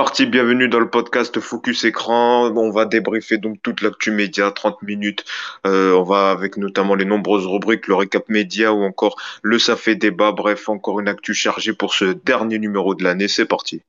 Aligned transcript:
parti, 0.00 0.24
bienvenue 0.24 0.66
dans 0.66 0.80
le 0.80 0.88
podcast 0.88 1.40
Focus 1.40 1.84
Écran. 1.84 2.50
On 2.56 2.70
va 2.70 2.86
débriefer 2.86 3.36
donc 3.36 3.58
toute 3.62 3.82
l'actu 3.82 4.10
média, 4.10 4.50
30 4.50 4.80
minutes. 4.80 5.26
Euh, 5.66 5.92
on 5.92 6.04
va 6.04 6.30
avec 6.30 6.56
notamment 6.56 6.94
les 6.94 7.04
nombreuses 7.04 7.44
rubriques, 7.44 7.86
le 7.86 7.96
récap 7.96 8.26
média 8.30 8.72
ou 8.72 8.82
encore 8.82 9.16
le 9.42 9.58
ça 9.58 9.76
fait 9.76 9.96
débat. 9.96 10.32
Bref, 10.32 10.70
encore 10.70 11.00
une 11.00 11.08
actu 11.08 11.34
chargée 11.34 11.74
pour 11.74 11.92
ce 11.92 12.06
dernier 12.06 12.58
numéro 12.58 12.94
de 12.94 13.04
l'année. 13.04 13.28
C'est 13.28 13.44
parti. 13.44 13.82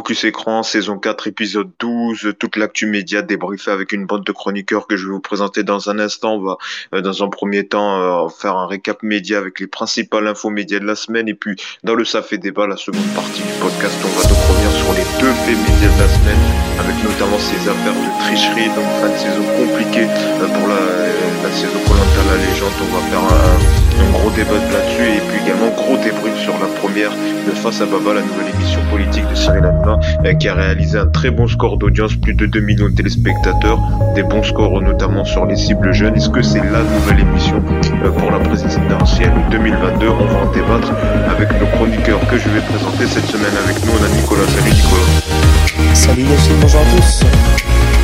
Focus 0.00 0.24
Écran, 0.24 0.62
saison 0.62 0.96
4, 0.96 1.26
épisode 1.26 1.70
12, 1.78 2.32
toute 2.38 2.56
l'actu 2.56 2.86
média 2.86 3.20
débriefée 3.20 3.70
avec 3.70 3.92
une 3.92 4.06
bande 4.06 4.24
de 4.24 4.32
chroniqueurs 4.32 4.86
que 4.86 4.96
je 4.96 5.04
vais 5.04 5.12
vous 5.12 5.20
présenter 5.20 5.62
dans 5.62 5.90
un 5.90 5.98
instant. 5.98 6.36
On 6.36 6.40
va, 6.40 6.56
euh, 6.94 7.02
dans 7.02 7.22
un 7.22 7.28
premier 7.28 7.66
temps, 7.66 8.24
euh, 8.24 8.28
faire 8.30 8.56
un 8.56 8.66
récap 8.66 9.02
média 9.02 9.36
avec 9.36 9.60
les 9.60 9.66
principales 9.66 10.26
infos 10.26 10.48
médias 10.48 10.78
de 10.78 10.86
la 10.86 10.94
semaine. 10.94 11.28
Et 11.28 11.34
puis, 11.34 11.54
dans 11.84 11.94
le 11.94 12.06
Ça 12.06 12.22
débat, 12.32 12.66
la 12.66 12.78
seconde 12.78 13.04
partie 13.14 13.42
du 13.42 13.52
podcast, 13.60 13.94
on 14.02 14.08
va 14.08 14.26
donc 14.26 14.38
revenir 14.48 14.70
sur 14.72 14.90
les 14.94 15.04
deux 15.20 15.34
faits 15.44 15.58
médias 15.68 15.94
de 15.94 16.00
la 16.00 16.08
semaine, 16.08 16.44
avec 16.78 16.96
notamment 17.04 17.38
ces 17.38 17.68
affaires 17.68 17.92
de 17.92 18.24
tricherie, 18.24 18.68
donc 18.68 18.88
fin 19.02 19.12
de 19.12 19.18
saison 19.18 19.44
compliquée 19.58 20.08
euh, 20.08 20.48
pour 20.48 20.66
la, 20.66 21.19
la 21.42 21.50
saison 21.50 21.80
Colanta 21.86 22.22
la 22.28 22.36
légende. 22.36 22.72
On 22.80 22.94
va 22.94 23.02
faire 23.08 23.24
un, 23.24 24.04
un 24.04 24.10
gros 24.12 24.30
débat 24.30 24.60
là-dessus 24.72 25.16
et 25.16 25.20
puis 25.28 25.42
également 25.44 25.70
gros 25.76 25.96
débrief 25.96 26.36
sur 26.38 26.52
la 26.58 26.66
première 26.80 27.10
de 27.10 27.50
Face 27.52 27.80
à 27.80 27.86
Baba, 27.86 28.14
la 28.14 28.22
nouvelle 28.22 28.54
émission 28.54 28.80
politique 28.90 29.28
de 29.28 29.34
Cyril 29.34 29.64
Hanouna, 29.64 29.98
euh, 30.24 30.34
qui 30.34 30.48
a 30.48 30.54
réalisé 30.54 30.98
un 30.98 31.06
très 31.06 31.30
bon 31.30 31.46
score 31.46 31.76
d'audience, 31.76 32.14
plus 32.16 32.34
de 32.34 32.46
2 32.46 32.60
millions 32.60 32.88
de 32.88 32.94
téléspectateurs, 32.94 33.78
des 34.14 34.22
bons 34.22 34.42
scores 34.42 34.80
notamment 34.82 35.24
sur 35.24 35.46
les 35.46 35.56
cibles 35.56 35.92
jeunes. 35.92 36.14
Est-ce 36.16 36.28
que 36.28 36.42
c'est 36.42 36.58
la 36.58 36.82
nouvelle 36.82 37.20
émission 37.20 37.62
euh, 38.04 38.10
pour 38.10 38.30
la 38.30 38.38
présidentielle 38.38 39.32
2022 39.50 40.08
On 40.08 40.24
va 40.24 40.40
en 40.40 40.52
débattre 40.52 40.92
avec 41.28 41.48
le 41.58 41.66
chroniqueur 41.76 42.20
que 42.28 42.38
je 42.38 42.48
vais 42.48 42.60
présenter 42.60 43.06
cette 43.06 43.26
semaine 43.26 43.56
avec 43.64 43.84
nous. 43.84 43.92
On 43.92 44.04
a 44.04 44.08
Nicolas. 44.16 44.46
Salut 44.48 44.70
Nicolas. 44.70 45.94
Salut 45.94 46.22
Yacine, 46.22 46.56
bonjour 46.60 46.80
à 46.80 46.84
tous. 46.96 47.99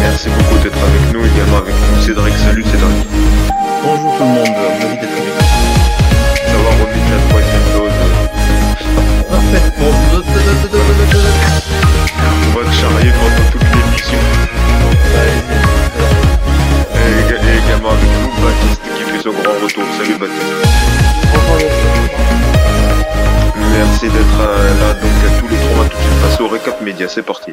Merci 0.00 0.28
beaucoup 0.28 0.58
d'être 0.62 0.78
avec 0.78 1.12
nous, 1.12 1.24
également 1.24 1.58
avec 1.58 1.74
nous 1.74 2.00
Cédric. 2.00 2.34
Salut 2.38 2.64
Cédric. 2.64 3.06
Bonjour 3.84 4.16
tout 4.16 4.22
le 4.22 4.28
monde, 4.28 4.54
ravi 4.80 4.96
d'être 5.00 5.16
avec 5.16 5.34
vous. 5.36 5.44
Ça 6.46 6.56
va 6.62 6.70
remettre 6.70 7.08
la 7.12 7.18
troisième 7.28 7.66
dose. 7.74 7.98
Parfaitement. 9.30 9.92
On 12.48 12.58
va 12.58 12.64
te 12.64 12.74
charrier 12.74 13.12
pendant 13.12 13.46
toute 13.52 13.62
l'émission. 13.62 14.20
Et, 16.94 17.34
et 17.34 17.58
également 17.64 17.90
avec 17.90 18.10
nous 18.22 18.32
Baptiste 18.42 18.82
qui 18.96 19.02
fait 19.04 19.22
son 19.22 19.32
grand 19.32 19.56
retour. 19.62 19.84
Salut 19.98 20.18
Baptiste. 20.18 20.54
Merci 23.78 24.06
d'être 24.08 24.40
euh, 24.40 24.80
là 24.80 24.94
donc 24.94 25.16
à 25.26 25.40
tous 25.40 25.48
les 25.48 25.56
trois. 25.56 25.84
Tout 25.84 25.96
de 25.96 26.02
suite 26.02 26.20
passer 26.22 26.42
au 26.42 26.48
récap 26.48 26.80
média. 26.80 27.06
C'est 27.08 27.22
parti. 27.22 27.52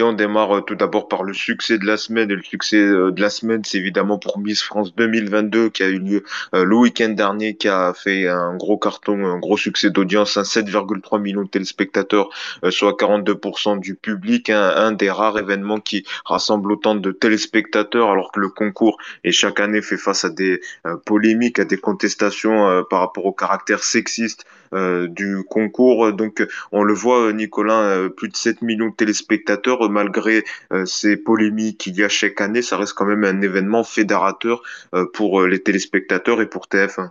On 0.00 0.12
démarre 0.12 0.56
euh, 0.56 0.60
tout 0.60 0.74
d'abord 0.74 1.08
par 1.08 1.22
le 1.22 1.34
succès 1.34 1.78
de 1.78 1.86
la 1.86 1.96
semaine. 1.96 2.30
Et 2.30 2.34
le 2.34 2.42
succès 2.42 2.78
euh, 2.78 3.10
de 3.10 3.20
la 3.20 3.30
semaine, 3.30 3.62
c'est 3.64 3.78
évidemment 3.78 4.18
pour 4.18 4.38
Miss 4.38 4.62
France 4.62 4.94
2022 4.94 5.70
qui 5.70 5.82
a 5.82 5.88
eu 5.88 5.98
lieu 5.98 6.24
euh, 6.54 6.64
le 6.64 6.76
week-end 6.76 7.10
dernier, 7.10 7.56
qui 7.56 7.68
a 7.68 7.92
fait 7.94 8.28
un 8.28 8.56
gros 8.56 8.78
carton, 8.78 9.26
un 9.26 9.38
gros 9.38 9.56
succès 9.56 9.90
d'audience, 9.90 10.36
un 10.36 10.42
7,3 10.42 11.20
millions 11.20 11.42
de 11.42 11.48
téléspectateurs, 11.48 12.28
soit 12.70 12.92
42% 12.92 13.80
du 13.80 13.94
public, 13.94 14.50
un, 14.50 14.62
un 14.62 14.92
des 14.92 15.10
rares 15.10 15.38
événements 15.38 15.80
qui 15.80 16.04
rassemble 16.24 16.72
autant 16.72 16.94
de 16.94 17.12
téléspectateurs, 17.12 18.10
alors 18.10 18.32
que 18.32 18.40
le 18.40 18.48
concours 18.48 18.98
et 19.24 19.32
chaque 19.32 19.60
année 19.60 19.82
fait 19.82 19.96
face 19.96 20.24
à 20.24 20.30
des 20.30 20.60
polémiques, 21.04 21.58
à 21.58 21.64
des 21.64 21.78
contestations 21.78 22.84
par 22.88 23.00
rapport 23.00 23.26
au 23.26 23.32
caractère 23.32 23.82
sexiste 23.82 24.44
du 24.74 25.44
concours. 25.48 26.12
Donc 26.12 26.46
on 26.72 26.82
le 26.82 26.94
voit, 26.94 27.32
Nicolas, 27.32 27.80
euh, 27.80 28.08
plus 28.08 28.28
de 28.28 28.36
7 28.36 28.62
millions 28.62 28.88
de 28.88 28.94
téléspectateurs, 28.94 29.84
euh, 29.84 29.88
malgré 29.88 30.44
euh, 30.72 30.84
ces 30.86 31.16
polémiques 31.16 31.78
qu'il 31.78 31.96
y 31.96 32.04
a 32.04 32.08
chaque 32.08 32.40
année, 32.40 32.62
ça 32.62 32.76
reste 32.76 32.94
quand 32.94 33.06
même 33.06 33.24
un 33.24 33.40
événement 33.40 33.84
fédérateur 33.84 34.62
euh, 34.94 35.06
pour 35.12 35.40
euh, 35.40 35.48
les 35.48 35.62
téléspectateurs 35.62 36.40
et 36.40 36.46
pour 36.46 36.66
TF1. 36.66 37.10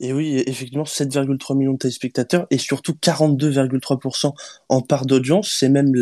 Et 0.00 0.12
oui, 0.12 0.44
effectivement, 0.46 0.84
7,3 0.84 1.56
millions 1.56 1.72
de 1.72 1.78
téléspectateurs 1.78 2.46
et 2.50 2.58
surtout 2.58 2.92
42,3% 2.92 4.32
en 4.68 4.80
part 4.80 5.06
d'audience. 5.06 5.52
C'est 5.58 5.68
même 5.68 5.92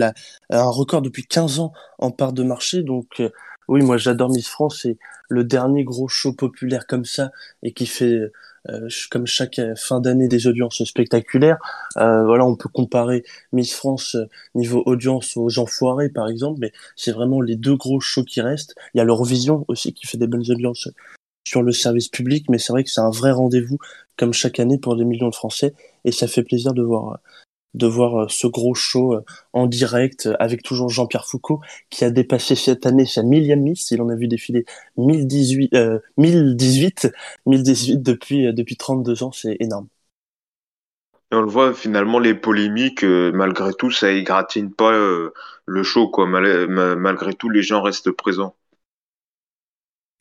un 0.50 0.64
record 0.64 1.00
depuis 1.00 1.24
15 1.24 1.60
ans 1.60 1.72
en 1.98 2.10
part 2.10 2.34
de 2.34 2.42
marché. 2.42 2.82
Donc, 2.82 3.20
euh, 3.20 3.30
oui, 3.68 3.82
moi 3.82 3.96
j'adore 3.96 4.28
Miss 4.28 4.48
France. 4.48 4.80
C'est 4.82 4.98
le 5.30 5.44
dernier 5.44 5.82
gros 5.84 6.08
show 6.08 6.34
populaire 6.34 6.86
comme 6.86 7.06
ça 7.06 7.30
et 7.62 7.72
qui 7.72 7.86
fait, 7.86 8.20
euh, 8.68 8.88
comme 9.10 9.26
chaque 9.26 9.58
euh, 9.58 9.74
fin 9.76 10.00
d'année, 10.00 10.28
des 10.28 10.46
audiences 10.46 10.82
spectaculaires. 10.84 11.58
Euh, 11.96 12.24
voilà, 12.24 12.44
on 12.44 12.56
peut 12.56 12.68
comparer 12.68 13.24
Miss 13.52 13.74
France 13.74 14.16
niveau 14.54 14.82
audience 14.86 15.36
aux 15.36 15.58
Enfoirés, 15.58 16.08
par 16.08 16.28
exemple, 16.28 16.58
mais 16.60 16.72
c'est 16.96 17.12
vraiment 17.12 17.40
les 17.40 17.56
deux 17.56 17.76
gros 17.76 18.00
shows 18.00 18.24
qui 18.24 18.40
restent. 18.40 18.74
Il 18.94 18.98
y 18.98 19.00
a 19.00 19.04
l'Eurovision 19.04 19.64
aussi 19.68 19.92
qui 19.92 20.06
fait 20.06 20.18
des 20.18 20.26
bonnes 20.26 20.50
audiences 20.50 20.88
sur 21.46 21.62
le 21.62 21.72
service 21.72 22.08
public, 22.08 22.46
mais 22.48 22.58
c'est 22.58 22.72
vrai 22.72 22.82
que 22.82 22.90
c'est 22.90 23.00
un 23.00 23.10
vrai 23.10 23.30
rendez-vous 23.30 23.78
comme 24.16 24.32
chaque 24.32 24.58
année 24.58 24.78
pour 24.78 24.96
des 24.96 25.04
millions 25.04 25.28
de 25.28 25.34
Français, 25.34 25.74
et 26.04 26.12
ça 26.12 26.26
fait 26.26 26.42
plaisir 26.42 26.72
de 26.74 26.82
voir 26.82 27.20
de 27.74 27.86
voir 27.86 28.22
euh, 28.24 28.26
ce 28.28 28.46
gros 28.46 28.74
show 28.74 29.14
euh, 29.14 29.24
en 29.52 29.66
direct 29.66 30.26
euh, 30.26 30.36
avec 30.40 30.62
toujours 30.62 30.88
Jean-Pierre 30.88 31.26
Foucault 31.26 31.60
qui 31.90 32.04
a 32.04 32.10
dépassé 32.10 32.54
cette 32.54 32.86
année 32.86 33.06
sa 33.06 33.22
millième 33.22 33.62
Miss. 33.62 33.90
Il 33.90 34.00
en 34.02 34.08
a 34.08 34.16
vu 34.16 34.28
défiler 34.28 34.64
1018, 34.96 35.74
euh, 35.74 35.98
1018, 36.16 37.08
1018 37.46 38.02
depuis 38.02 38.46
euh, 38.46 38.52
depuis 38.52 38.76
32 38.76 39.22
ans, 39.22 39.32
c'est 39.32 39.56
énorme. 39.60 39.88
Et 41.30 41.36
on 41.36 41.42
le 41.42 41.48
voit 41.48 41.72
finalement 41.72 42.18
les 42.18 42.34
polémiques, 42.34 43.04
euh, 43.04 43.30
malgré 43.32 43.72
tout, 43.72 43.92
ça 43.92 44.10
égratigne 44.10 44.70
pas 44.70 44.92
euh, 44.92 45.32
le 45.64 45.84
show 45.84 46.08
quoi. 46.10 46.26
Mal- 46.26 46.66
ma- 46.66 46.96
malgré 46.96 47.32
tout, 47.32 47.48
les 47.48 47.62
gens 47.62 47.80
restent 47.80 48.10
présents. 48.10 48.56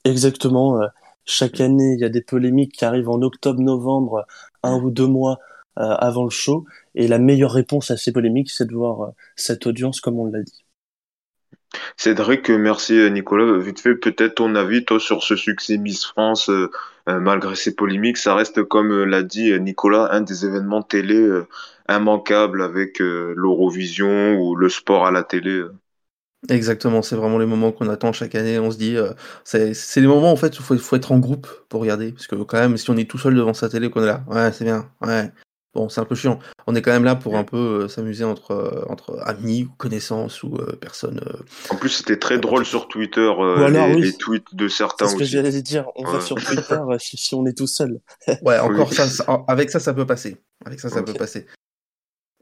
Exactement. 0.04 0.80
chaque 1.26 1.60
année, 1.62 1.94
il 1.94 2.00
y 2.00 2.04
a 2.06 2.10
des 2.10 2.22
polémiques 2.22 2.74
qui 2.74 2.86
arrivent 2.86 3.10
en 3.10 3.22
octobre-novembre, 3.22 4.26
un 4.64 4.78
ou 4.82 4.92
deux 4.92 5.08
mois 5.08 5.40
avant 5.76 6.24
le 6.24 6.30
show, 6.30 6.66
et 6.96 7.08
la 7.08 7.20
meilleure 7.20 7.52
réponse 7.52 7.92
à 7.92 7.98
ces 7.98 8.12
polémiques, 8.12 8.52
c'est 8.52 8.66
de 8.68 8.74
voir 8.74 9.02
euh, 9.02 9.12
cette 9.36 9.68
audience 9.68 10.02
comme 10.02 10.20
on 10.20 10.26
l'a 10.26 10.42
dit. 10.42 10.66
Cédric, 11.98 12.50
euh, 12.50 12.58
merci 12.58 12.98
euh, 12.98 13.10
Nicolas. 13.10 13.58
Vite 13.60 13.80
fait, 13.80 13.96
peut-être 13.96 14.36
ton 14.36 14.56
avis 14.56 14.86
toi 14.86 15.00
sur 15.00 15.24
ce 15.24 15.36
succès 15.36 15.78
Miss 15.78 16.06
France, 16.06 16.50
euh, 16.50 16.70
euh, 17.10 17.20
malgré 17.20 17.56
ces 17.56 17.76
polémiques, 17.76 18.18
ça 18.18 18.36
reste 18.36 18.64
comme 18.64 18.92
euh, 18.92 19.06
l'a 19.06 19.24
dit 19.24 19.52
euh, 19.52 19.58
Nicolas, 19.60 20.10
un 20.12 20.22
des 20.22 20.46
événements 20.46 20.84
télé 20.84 21.16
euh, 21.16 21.48
immanquables 21.90 22.62
avec 22.64 23.02
euh, 23.02 23.34
l'Eurovision 23.36 24.36
ou 24.40 24.56
le 24.56 24.70
sport 24.70 25.06
à 25.06 25.12
la 25.12 25.24
télé. 25.24 25.52
euh. 25.52 25.74
Exactement, 26.50 27.02
c'est 27.02 27.16
vraiment 27.16 27.40
les 27.40 27.46
moments 27.48 27.72
qu'on 27.72 27.90
attend 27.90 28.14
chaque 28.14 28.36
année. 28.36 28.60
On 28.60 28.70
se 28.72 28.78
dit, 28.78 28.96
euh, 28.98 29.14
c'est 29.44 29.74
c'est 29.74 30.00
les 30.02 30.08
moments 30.08 30.32
en 30.32 30.36
fait 30.36 30.58
où 30.60 30.62
il 30.62 30.66
faut, 30.66 30.78
faut 30.78 30.96
être 30.96 31.12
en 31.12 31.20
groupe 31.20 31.48
pour 31.70 31.82
regarder. 31.82 32.12
Parce 32.12 32.28
que 32.28 32.36
quand 32.36 32.60
même, 32.60 32.78
si 32.78 32.90
on 32.90 32.98
est 32.98 33.10
tout 33.10 33.18
seul 33.18 33.36
devant 33.36 33.54
sa 33.54 33.68
télé, 33.70 33.90
qu'on 33.90 34.04
est 34.04 34.06
là, 34.06 34.24
ouais, 34.30 34.52
c'est 34.52 34.64
bien, 34.64 34.90
ouais. 35.02 35.32
Bon, 35.76 35.90
c'est 35.90 36.00
un 36.00 36.06
peu 36.06 36.16
chiant. 36.16 36.40
On 36.68 36.74
est 36.76 36.82
quand 36.82 36.92
même 36.94 37.04
là 37.04 37.16
pour 37.16 37.36
un 37.36 37.44
peu 37.44 37.58
euh, 37.84 37.88
s'amuser 37.90 38.24
entre, 38.24 38.52
euh, 38.52 38.86
entre 38.90 39.20
amis 39.26 39.64
ou 39.70 39.74
connaissances 39.78 40.42
ou 40.42 40.56
euh, 40.56 40.78
personnes. 40.80 41.20
euh, 41.28 41.44
En 41.70 41.76
plus, 41.76 41.90
c'était 41.90 42.18
très 42.18 42.40
drôle 42.40 42.66
sur 42.66 42.88
Twitter, 42.88 43.20
euh, 43.38 43.70
les, 43.70 43.94
oui. 43.96 44.02
les 44.02 44.14
tweets 44.14 44.56
de 44.56 44.70
certains 44.70 45.06
C'est 45.08 45.14
ce 45.14 45.18
que 45.20 45.26
j'allais 45.26 45.62
dire. 45.62 45.86
On 45.98 46.06
va 46.10 46.22
sur 46.22 46.36
Twitter 46.44 46.80
si, 47.00 47.18
si 47.18 47.36
on 47.36 47.46
est 47.46 47.58
tout 47.58 47.68
seul. 47.68 48.00
Ouais, 48.42 48.58
encore 48.58 48.88
Oui. 48.90 48.96
ça, 48.96 49.08
ça- 49.10 49.44
avec 49.50 49.70
ça, 49.70 49.80
ça 49.82 49.94
peut 49.94 50.06
passer. 50.06 50.38
Avec 50.66 50.80
ça, 50.80 50.90
ça 50.90 51.04
peut 51.04 51.14
passer. 51.14 51.46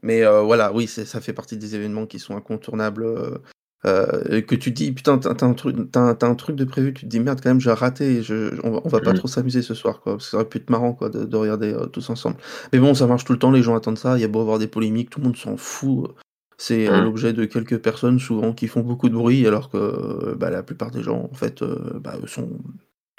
Mais 0.02 0.22
euh, 0.24 0.42
voilà, 0.42 0.72
oui, 0.72 0.86
c'est- 0.86 1.04
ça 1.04 1.20
fait 1.20 1.32
partie 1.32 1.56
des 1.56 1.74
événements 1.74 2.06
qui 2.06 2.20
sont 2.20 2.36
incontournables. 2.36 3.40
Euh, 3.86 4.40
que 4.40 4.54
tu 4.54 4.70
te 4.72 4.76
dis, 4.76 4.92
putain, 4.92 5.18
t'as 5.18 5.46
un, 5.46 5.54
truc, 5.54 5.76
t'as 5.92 6.16
un- 6.20 6.34
truc 6.34 6.56
de 6.56 6.64
prévu, 6.64 6.94
tu 6.94 7.02
te 7.04 7.10
dis, 7.10 7.20
merde, 7.20 7.40
quand 7.42 7.50
même, 7.50 7.60
j'ai 7.60 7.70
raté, 7.72 8.22
je, 8.22 8.58
on, 8.64 8.70
va, 8.70 8.80
on 8.84 8.88
va 8.88 9.00
pas 9.00 9.12
trop 9.12 9.28
s'amuser 9.28 9.62
ce 9.62 9.74
soir, 9.74 10.00
quoi. 10.00 10.14
Parce 10.14 10.24
que 10.26 10.30
ça 10.30 10.36
aurait 10.38 10.48
pu 10.48 10.58
être 10.58 10.70
marrant, 10.70 10.92
quoi, 10.94 11.08
de, 11.10 11.24
de 11.24 11.36
regarder 11.36 11.72
euh, 11.72 11.86
tous 11.86 12.08
ensemble. 12.10 12.36
Mais 12.72 12.78
bon, 12.78 12.94
ça 12.94 13.06
marche 13.06 13.24
tout 13.24 13.32
le 13.32 13.38
temps, 13.38 13.50
les 13.50 13.62
gens 13.62 13.76
attendent 13.76 13.98
ça, 13.98 14.16
il 14.18 14.20
y 14.20 14.24
a 14.24 14.28
beau 14.28 14.40
avoir 14.40 14.58
des 14.58 14.66
polémiques, 14.68 15.10
tout 15.10 15.20
le 15.20 15.26
monde 15.26 15.36
s'en 15.36 15.56
fout. 15.56 16.14
C'est 16.56 16.88
Mhm. 16.88 17.02
l'objet 17.04 17.32
de 17.32 17.44
quelques 17.46 17.78
personnes, 17.78 18.18
souvent, 18.20 18.52
qui 18.52 18.68
font 18.68 18.80
beaucoup 18.82 19.08
de 19.08 19.14
bruit, 19.14 19.46
alors 19.46 19.68
que 19.70 20.34
bah, 20.34 20.50
la 20.50 20.62
plupart 20.62 20.90
des 20.90 21.02
gens, 21.02 21.28
en 21.30 21.34
fait, 21.34 21.62
euh, 21.62 21.98
bah, 22.00 22.14
sont, 22.26 22.48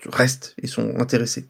restent 0.07 0.55
et 0.61 0.67
sont 0.67 0.95
intéressés. 0.97 1.49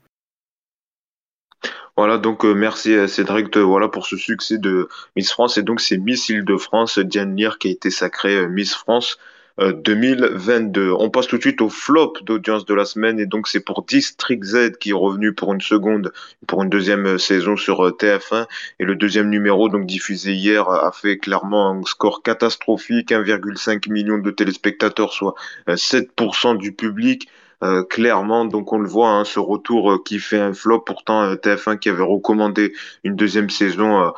Voilà, 1.97 2.18
donc 2.18 2.44
euh, 2.44 2.53
merci 2.53 2.94
à 2.94 3.07
Cédric 3.07 3.53
de, 3.53 3.62
voilà, 3.62 3.88
pour 3.88 4.06
ce 4.06 4.18
succès 4.18 4.57
de 4.57 4.89
Miss 5.15 5.31
France. 5.31 5.57
Et 5.57 5.63
donc 5.63 5.80
c'est 5.80 5.97
Miss 5.97 6.27
Île-de-France, 6.27 7.00
Diane 7.00 7.38
Lear, 7.38 7.57
qui 7.57 7.69
a 7.69 7.71
été 7.71 7.89
sacrée 7.89 8.36
euh, 8.36 8.47
Miss 8.47 8.74
France. 8.74 9.18
2022. 9.57 10.92
On 10.92 11.09
passe 11.09 11.27
tout 11.27 11.38
de 11.38 11.42
suite 11.42 11.62
au 11.62 11.69
flop 11.69 12.15
d'audience 12.24 12.65
de 12.65 12.74
la 12.74 12.83
semaine 12.83 13.21
et 13.21 13.25
donc 13.25 13.47
c'est 13.47 13.62
pour 13.62 13.83
District 13.83 14.44
Z 14.44 14.77
qui 14.81 14.89
est 14.89 14.94
revenu 14.94 15.33
pour 15.33 15.53
une 15.53 15.62
seconde, 15.62 16.12
pour 16.45 16.62
une 16.62 16.69
deuxième 16.69 17.18
saison 17.18 17.56
sur 17.56 17.88
TF1 17.92 18.48
et 18.80 18.83
le 18.83 18.95
deuxième 18.95 19.30
numéro 19.30 19.69
donc 19.69 19.86
diffusé 19.86 20.33
hier 20.33 20.68
a 20.68 20.91
fait 20.91 21.18
clairement 21.19 21.69
un 21.69 21.83
score 21.83 22.21
catastrophique, 22.21 23.12
1,5 23.12 23.89
million 23.89 24.18
de 24.18 24.30
téléspectateurs, 24.30 25.13
soit 25.13 25.36
7% 25.69 26.57
du 26.57 26.74
public. 26.74 27.30
Euh, 27.63 27.83
clairement. 27.83 28.45
Donc 28.45 28.73
on 28.73 28.77
le 28.77 28.87
voit, 28.87 29.09
hein, 29.09 29.23
ce 29.23 29.39
retour 29.39 29.93
euh, 29.93 30.03
qui 30.03 30.19
fait 30.19 30.39
un 30.39 30.53
flop. 30.53 30.81
Pourtant, 30.81 31.23
euh, 31.23 31.35
TF1 31.35 31.77
qui 31.77 31.89
avait 31.89 32.03
recommandé 32.03 32.73
une 33.03 33.15
deuxième 33.15 33.49
saison 33.49 34.13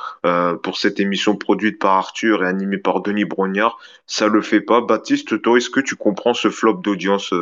pour 0.64 0.78
cette 0.78 1.00
émission 1.00 1.36
produite 1.36 1.80
par 1.80 1.94
Arthur 1.94 2.44
et 2.44 2.48
animée 2.48 2.78
par 2.78 3.02
Denis 3.02 3.26
Brognard, 3.26 3.78
ça 4.06 4.28
le 4.28 4.42
fait 4.42 4.62
pas. 4.62 4.82
Baptiste, 4.82 5.42
toi, 5.42 5.58
est-ce 5.58 5.70
que 5.70 5.80
tu 5.80 5.96
comprends 5.96 6.34
ce 6.34 6.50
flop 6.50 6.76
d'audience 6.76 7.34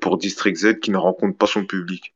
pour 0.00 0.18
District 0.18 0.56
Z 0.56 0.80
qui 0.80 0.90
ne 0.90 0.96
rencontre 0.96 1.36
pas 1.36 1.46
son 1.46 1.64
public? 1.64 2.14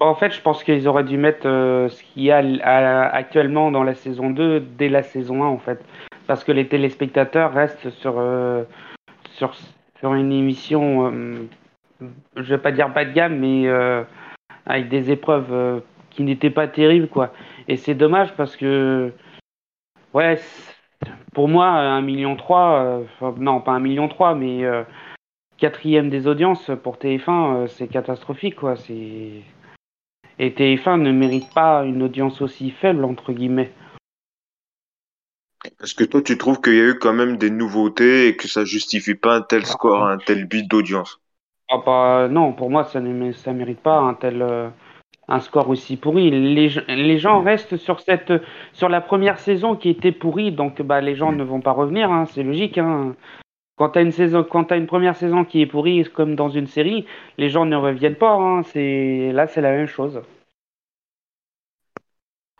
En 0.00 0.14
fait, 0.14 0.32
je 0.32 0.40
pense 0.40 0.62
qu'ils 0.62 0.86
auraient 0.88 1.04
dû 1.04 1.16
mettre 1.16 1.44
ce 1.44 2.02
qu'il 2.02 2.24
y 2.24 2.30
a 2.30 3.02
actuellement 3.08 3.70
dans 3.70 3.82
la 3.82 3.94
saison 3.94 4.30
2 4.30 4.60
dès 4.60 4.88
la 4.88 5.02
saison 5.02 5.42
1, 5.42 5.46
en 5.46 5.58
fait. 5.58 5.80
Parce 6.26 6.44
que 6.44 6.52
les 6.52 6.68
téléspectateurs 6.68 7.52
restent 7.52 7.90
sur, 7.90 8.22
sur 9.36 10.14
une 10.14 10.32
émission 10.32 11.48
je 12.00 12.42
vais 12.42 12.58
pas 12.58 12.72
dire 12.72 12.88
bas 12.88 13.04
de 13.04 13.12
gamme, 13.12 13.38
mais 13.38 13.66
euh, 13.66 14.02
avec 14.66 14.88
des 14.88 15.10
épreuves 15.10 15.52
euh, 15.52 15.80
qui 16.10 16.22
n'étaient 16.22 16.50
pas 16.50 16.68
terribles, 16.68 17.08
quoi. 17.08 17.32
Et 17.68 17.76
c'est 17.76 17.94
dommage 17.94 18.34
parce 18.36 18.56
que, 18.56 19.12
ouais, 20.14 20.40
pour 21.34 21.48
moi, 21.48 21.68
un 21.68 22.02
million 22.02 22.36
trois, 22.36 23.04
euh, 23.22 23.32
non 23.38 23.60
pas 23.60 23.72
un 23.72 23.80
million 23.80 24.08
trois, 24.08 24.34
mais 24.34 24.62
quatrième 25.58 26.10
des 26.10 26.26
audiences 26.26 26.70
pour 26.82 26.96
TF1, 26.96 27.66
c'est 27.68 27.88
catastrophique, 27.88 28.56
quoi. 28.56 28.76
C'est 28.76 29.42
et 30.38 30.50
TF1 30.50 31.00
ne 31.00 31.12
mérite 31.12 31.52
pas 31.54 31.84
une 31.84 32.02
audience 32.02 32.42
aussi 32.42 32.70
faible 32.70 33.04
entre 33.04 33.32
guillemets. 33.32 33.72
Est-ce 35.82 35.94
que 35.94 36.04
toi, 36.04 36.22
tu 36.22 36.36
trouves 36.38 36.60
qu'il 36.60 36.74
y 36.74 36.80
a 36.80 36.90
eu 36.90 36.98
quand 36.98 37.14
même 37.14 37.38
des 37.38 37.50
nouveautés 37.50 38.28
et 38.28 38.36
que 38.36 38.46
ça 38.46 38.64
justifie 38.64 39.14
pas 39.14 39.36
un 39.36 39.42
tel 39.42 39.66
score, 39.66 40.06
un 40.06 40.18
tel 40.18 40.44
bit 40.44 40.68
d'audience? 40.68 41.20
Ah 41.68 41.78
bah, 41.84 42.28
non, 42.30 42.52
pour 42.52 42.70
moi, 42.70 42.84
ça 42.84 43.00
ne 43.00 43.12
mérite 43.52 43.80
pas 43.80 43.98
un 43.98 44.14
tel 44.14 44.40
euh, 44.40 44.68
score 45.40 45.68
aussi 45.68 45.96
pourri. 45.96 46.30
Les, 46.30 47.18
gens 47.18 47.42
restent 47.42 47.76
sur 47.76 48.00
cette 48.00 48.32
la 48.88 49.00
première 49.00 49.38
saison 49.38 49.74
qui 49.74 49.90
était 49.90 50.12
pourrie, 50.12 50.52
donc 50.52 50.80
bah 50.82 51.00
les 51.00 51.16
gens 51.16 51.32
ne 51.32 51.42
vont 51.42 51.60
pas 51.60 51.72
revenir, 51.72 52.10
hein, 52.12 52.26
c'est 52.26 52.44
logique. 52.44 52.78
Hein. 52.78 53.16
Quand 53.76 53.90
t'as 53.90 54.02
une 54.02 54.12
t'as 54.64 54.76
une 54.78 54.86
première 54.86 55.16
saison 55.16 55.44
qui 55.44 55.60
est 55.60 55.66
pourrie, 55.66 56.04
comme 56.04 56.36
dans 56.36 56.48
une 56.48 56.66
série, 56.68 57.04
les 57.36 57.50
gens 57.50 57.66
ne 57.66 57.76
reviennent 57.76 58.14
pas. 58.14 58.34
Hein. 58.34 58.62
Là, 59.32 59.46
c'est 59.48 59.60
la 59.60 59.72
même 59.72 59.86
chose. 59.86 60.22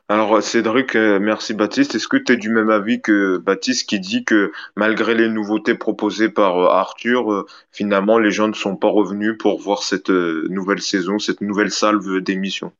Alors 0.09 0.41
Cédric, 0.41 0.95
euh, 0.95 1.19
merci 1.19 1.53
Baptiste. 1.53 1.97
Est-ce 1.97 2.07
que 2.07 2.17
tu 2.17 2.33
es 2.33 2.37
du 2.37 2.49
même 2.49 2.71
avis 2.71 3.01
que 3.01 3.39
Baptiste 3.39 3.89
qui 3.89 3.99
dit 3.99 4.25
que 4.25 4.53
malgré 4.77 5.17
les 5.17 5.29
nouveautés 5.29 5.75
proposées 5.75 6.29
par 6.29 6.59
euh, 6.61 6.69
Arthur, 6.69 7.33
euh, 7.33 7.47
finalement 7.73 8.17
les 8.21 8.31
gens 8.31 8.47
ne 8.47 8.55
sont 8.55 8.77
pas 8.77 8.87
revenus 8.87 9.35
pour 9.37 9.61
voir 9.61 9.83
cette 9.83 10.11
nouvelle 10.11 10.81
saison, 10.81 11.19
cette 11.19 11.41
nouvelle 11.41 11.73
salve 11.73 12.21
d'émissions? 12.21 12.73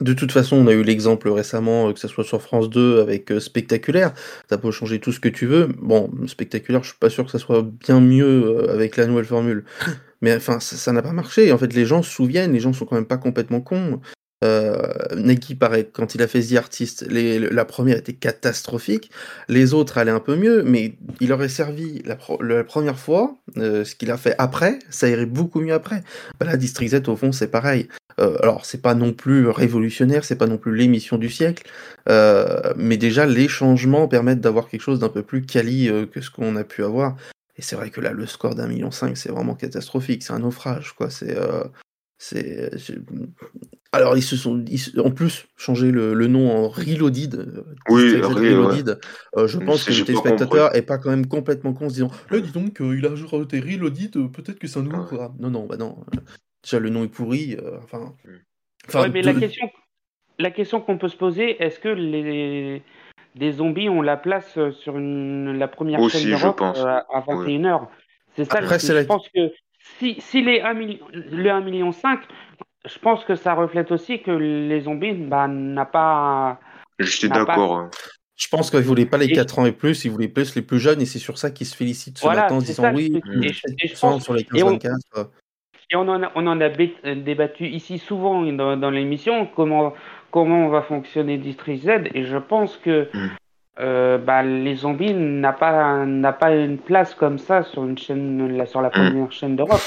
De 0.00 0.14
toute 0.14 0.32
façon, 0.32 0.56
on 0.56 0.66
a 0.66 0.72
eu 0.72 0.82
l'exemple 0.82 1.28
récemment, 1.28 1.92
que 1.92 2.00
ce 2.00 2.08
soit 2.08 2.24
sur 2.24 2.40
France 2.40 2.70
2 2.70 3.00
avec 3.00 3.32
Spectaculaire. 3.38 4.14
Ça 4.48 4.56
peut 4.56 4.70
changer 4.70 4.98
tout 4.98 5.12
ce 5.12 5.20
que 5.20 5.28
tu 5.28 5.46
veux. 5.46 5.68
Bon, 5.78 6.10
Spectaculaire, 6.26 6.82
je 6.82 6.90
suis 6.90 6.98
pas 6.98 7.10
sûr 7.10 7.24
que 7.26 7.30
ça 7.30 7.38
soit 7.38 7.62
bien 7.62 8.00
mieux 8.00 8.70
avec 8.70 8.96
la 8.96 9.06
nouvelle 9.06 9.24
formule. 9.24 9.64
Mais 10.22 10.34
enfin, 10.34 10.60
ça 10.60 10.92
n'a 10.92 11.02
pas 11.02 11.12
marché. 11.12 11.52
En 11.52 11.58
fait, 11.58 11.72
les 11.72 11.86
gens 11.86 12.02
se 12.02 12.10
souviennent, 12.10 12.52
les 12.52 12.60
gens 12.60 12.72
sont 12.72 12.86
quand 12.86 12.96
même 12.96 13.06
pas 13.06 13.18
complètement 13.18 13.60
cons. 13.60 14.00
Euh, 14.44 14.76
pareil, 15.58 15.86
quand 15.92 16.14
il 16.14 16.22
a 16.22 16.26
fait 16.26 16.42
The 16.42 16.56
Artist, 16.56 17.06
la 17.08 17.64
première 17.64 17.96
était 17.96 18.12
catastrophique, 18.12 19.10
les 19.48 19.72
autres 19.72 19.96
allaient 19.98 20.10
un 20.10 20.20
peu 20.20 20.36
mieux, 20.36 20.62
mais 20.62 20.96
il 21.20 21.32
aurait 21.32 21.48
servi 21.48 22.02
la, 22.04 22.18
la 22.40 22.64
première 22.64 22.98
fois, 22.98 23.36
euh, 23.56 23.84
ce 23.84 23.94
qu'il 23.94 24.10
a 24.10 24.16
fait 24.18 24.34
après, 24.38 24.78
ça 24.90 25.08
irait 25.08 25.26
beaucoup 25.26 25.60
mieux 25.60 25.72
après. 25.72 26.02
Bah 26.38 26.46
là, 26.46 26.56
District 26.56 26.90
Z, 26.90 27.08
au 27.08 27.16
fond, 27.16 27.32
c'est 27.32 27.48
pareil. 27.48 27.88
Euh, 28.20 28.36
alors, 28.42 28.66
c'est 28.66 28.82
pas 28.82 28.94
non 28.94 29.12
plus 29.12 29.48
révolutionnaire, 29.48 30.24
c'est 30.24 30.36
pas 30.36 30.46
non 30.46 30.58
plus 30.58 30.74
l'émission 30.74 31.16
du 31.18 31.30
siècle, 31.30 31.68
euh, 32.08 32.74
mais 32.76 32.96
déjà, 32.96 33.26
les 33.26 33.48
changements 33.48 34.06
permettent 34.08 34.40
d'avoir 34.40 34.68
quelque 34.68 34.82
chose 34.82 35.00
d'un 35.00 35.08
peu 35.08 35.22
plus 35.22 35.42
quali 35.42 35.90
que 36.12 36.20
ce 36.20 36.30
qu'on 36.30 36.56
a 36.56 36.64
pu 36.64 36.84
avoir. 36.84 37.16
Et 37.58 37.62
c'est 37.62 37.76
vrai 37.76 37.88
que 37.88 38.02
là, 38.02 38.12
le 38.12 38.26
score 38.26 38.54
d'un 38.54 38.66
million 38.66 38.90
cinq, 38.90 39.16
c'est 39.16 39.30
vraiment 39.30 39.54
catastrophique, 39.54 40.22
c'est 40.22 40.34
un 40.34 40.40
naufrage, 40.40 40.92
quoi. 40.92 41.08
C'est 41.08 41.36
c'est 42.18 42.70
alors 43.92 44.16
ils 44.16 44.22
se 44.22 44.36
sont 44.36 44.64
en 44.98 45.10
plus 45.10 45.46
changé 45.56 45.90
le, 45.90 46.14
le 46.14 46.26
nom 46.26 46.50
en 46.50 46.68
Reloaded. 46.68 47.34
Euh, 47.34 47.74
oui, 47.88 48.20
Reloaded. 48.20 48.98
Euh, 49.36 49.46
je 49.46 49.58
pense 49.58 49.84
que 49.84 49.92
le 49.92 50.04
téléspectateur 50.04 50.74
est 50.74 50.82
pas 50.82 50.98
quand 50.98 51.10
même 51.10 51.26
complètement 51.26 51.72
con 51.72 51.86
en 51.86 51.88
se 51.88 51.94
disant 51.94 52.10
là 52.30 52.40
dis 52.40 52.52
donc 52.52 52.80
euh, 52.80 52.96
il 52.96 53.06
a 53.06 53.10
rajouté 53.10 53.60
Reloaded, 53.60 54.12
peut-être 54.32 54.58
que 54.58 54.66
c'est 54.66 54.78
un 54.78 54.82
nouveau 54.82 55.04
programme. 55.04 55.34
Non 55.38 55.50
non 55.50 55.66
bah 55.66 55.76
non. 55.76 56.04
Déjà 56.62 56.78
le 56.78 56.90
nom 56.90 57.04
est 57.04 57.08
pourri. 57.08 57.56
enfin. 57.84 58.14
enfin 58.88 59.08
mais 59.08 59.22
la 59.22 59.34
question 59.34 59.70
la 60.38 60.50
question 60.50 60.80
qu'on 60.80 60.98
peut 60.98 61.08
se 61.08 61.16
poser 61.16 61.62
est-ce 61.62 61.80
que 61.80 61.88
les 61.88 62.82
des 63.34 63.52
zombies 63.52 63.90
ont 63.90 64.00
la 64.00 64.16
place 64.16 64.58
sur 64.80 64.96
une, 64.96 65.58
la 65.58 65.68
première 65.68 66.00
chaîne 66.08 66.30
d'Europe 66.30 66.60
à 66.62 67.24
21h 67.28 67.86
C'est 68.34 68.44
ça. 68.44 68.58
Après, 68.58 68.78
je 68.78 69.04
pense 69.04 69.28
que 69.28 69.52
si, 69.98 70.16
si 70.20 70.42
les 70.42 70.60
1 70.60 70.74
million, 70.74 71.06
le 71.12 71.50
1 71.50 71.60
million 71.60 71.92
5, 71.92 72.20
je 72.84 72.98
pense 72.98 73.24
que 73.24 73.34
ça 73.34 73.54
reflète 73.54 73.90
aussi 73.90 74.22
que 74.22 74.30
les 74.30 74.80
zombies 74.82 75.14
bah, 75.14 75.48
n'a 75.48 75.84
pas. 75.84 76.60
Je 76.98 77.10
suis 77.10 77.28
d'accord. 77.28 77.88
Je 78.36 78.48
pense 78.48 78.70
qu'ils 78.70 78.80
ne 78.80 78.84
voulaient 78.84 79.06
pas 79.06 79.16
les 79.16 79.32
4 79.32 79.60
ans 79.60 79.66
et 79.66 79.72
plus, 79.72 80.04
ils 80.04 80.10
voulaient 80.10 80.28
plus 80.28 80.54
les 80.54 80.62
plus 80.62 80.78
jeunes, 80.78 81.00
et 81.00 81.06
c'est 81.06 81.18
sur 81.18 81.38
ça 81.38 81.50
qu'ils 81.50 81.66
se 81.66 81.74
félicitent 81.74 82.18
ce 82.18 82.26
matin 82.26 82.56
en 82.56 82.58
disant 82.58 82.92
oui, 82.92 83.20
et 83.42 83.88
sur 83.88 84.34
les 84.34 84.44
15 84.44 84.62
24. 84.62 85.30
Et 85.90 85.96
on 85.96 86.00
en 86.00 86.22
a, 86.22 86.32
on 86.34 86.46
en 86.46 86.60
a 86.60 86.68
débattu 86.68 87.66
ici 87.66 87.98
souvent 87.98 88.42
dans, 88.42 88.76
dans 88.76 88.90
l'émission, 88.90 89.46
comment, 89.46 89.94
comment 90.30 90.68
va 90.68 90.82
fonctionner 90.82 91.38
District 91.38 91.82
Z, 91.82 91.88
et 92.12 92.24
je 92.24 92.36
pense 92.36 92.76
que 92.76 93.08
mm. 93.14 93.30
Euh, 93.78 94.16
bah, 94.16 94.42
les 94.42 94.74
zombies 94.74 95.12
n'a 95.12 95.52
pas 95.52 96.06
n'a 96.06 96.32
pas 96.32 96.54
une 96.54 96.78
place 96.78 97.14
comme 97.14 97.38
ça 97.38 97.62
sur 97.62 97.84
une 97.84 97.98
chaîne 97.98 98.64
sur 98.64 98.80
la 98.80 98.88
mm. 98.88 98.92
première 98.92 99.32
chaîne 99.32 99.56
d'Europe. 99.56 99.82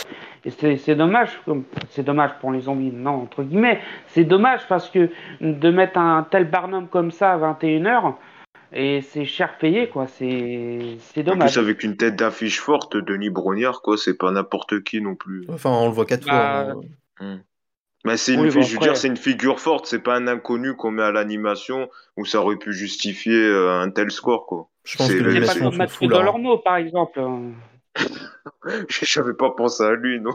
Et 0.45 0.51
c'est 0.51 0.95
dommage 0.95 1.41
c'est 1.89 2.03
dommage 2.03 2.31
pour 2.39 2.51
les 2.51 2.62
zombies 2.62 2.91
non 2.91 3.24
entre 3.24 3.41
guillemets. 3.41 3.80
C'est 4.07 4.25
dommage 4.25 4.62
parce 4.69 4.89
que 4.91 5.09
de 5.41 5.71
mettre 5.71 5.97
un 5.97 6.25
tel 6.30 6.45
Barnum 6.45 6.87
comme 6.87 7.09
ça 7.09 7.33
à 7.33 7.37
21h 7.37 8.13
et 8.71 9.02
c'est 9.02 9.25
cher 9.25 9.57
payé 9.57 9.90
quoi. 9.90 10.06
C'est 10.06 10.97
c'est 10.99 11.23
dommage 11.23 11.49
en 11.49 11.54
plus 11.54 11.59
avec 11.59 11.83
une 11.83 11.97
tête 11.97 12.16
d'affiche 12.16 12.59
forte 12.59 12.95
Denis 12.95 13.31
Brognard 13.31 13.81
quoi 13.81 13.97
c'est 13.97 14.18
pas 14.18 14.31
n'importe 14.31 14.83
qui 14.83 15.02
non 15.02 15.16
plus. 15.16 15.45
Enfin 15.49 15.71
on 15.71 15.87
le 15.87 15.94
voit 15.94 16.06
quatre 16.06 16.28
bah, 16.28 16.73
fois 16.73 16.81
hein. 17.25 17.40
Mais 18.06 18.15
c'est 18.15 18.33
une, 18.33 18.49
je 18.49 18.59
veux 18.59 18.77
dire, 18.77 18.95
c'est 18.95 19.09
une 19.09 19.18
figure 19.18 19.59
forte, 19.59 19.85
c'est 19.85 19.99
pas 19.99 20.15
un 20.15 20.27
inconnu 20.27 20.75
qu'on 20.75 20.91
met 20.91 21.03
à 21.03 21.11
l'animation 21.11 21.89
où 22.15 22.25
ça 22.25 22.39
aurait 22.39 22.56
pu 22.56 22.71
justifier 22.71 23.35
euh, 23.35 23.81
un 23.81 23.89
tel 23.89 24.09
score, 24.09 24.45
quoi. 24.45 24.69
Je 24.85 24.97
pense 24.97 25.09
que 25.09 25.31
c'est 25.31 25.45
pas 25.45 25.59
comme 25.59 25.75
Mathieu 25.75 26.07
Delormeau, 26.07 26.57
par 26.59 26.77
exemple. 26.77 27.21
J'avais 28.89 29.33
pas 29.33 29.51
pensé 29.51 29.83
à 29.83 29.94
lui, 29.94 30.19
non. 30.21 30.31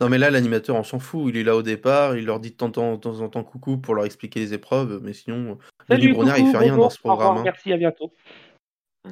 Non, 0.00 0.08
mais 0.08 0.18
là, 0.18 0.30
l'animateur, 0.30 0.76
on 0.76 0.82
s'en 0.82 0.98
fout. 0.98 1.26
Il 1.28 1.36
est 1.36 1.44
là 1.44 1.54
au 1.56 1.62
départ, 1.62 2.16
il 2.16 2.24
leur 2.24 2.40
dit 2.40 2.50
de 2.50 2.56
temps 2.56 2.72
en 2.76 2.96
temps, 2.96 3.44
coucou 3.44 3.76
pour 3.76 3.94
leur 3.94 4.06
expliquer 4.06 4.40
les 4.40 4.54
épreuves, 4.54 5.00
mais 5.02 5.12
sinon, 5.12 5.58
Denis 5.88 6.08
Brunner, 6.08 6.34
il 6.38 6.50
fait 6.50 6.58
rien 6.58 6.76
dans 6.76 6.90
ce 6.90 6.98
programme. 6.98 7.38
Hein. 7.38 7.42
Merci, 7.44 7.72
à 7.72 7.76
bientôt. 7.76 8.12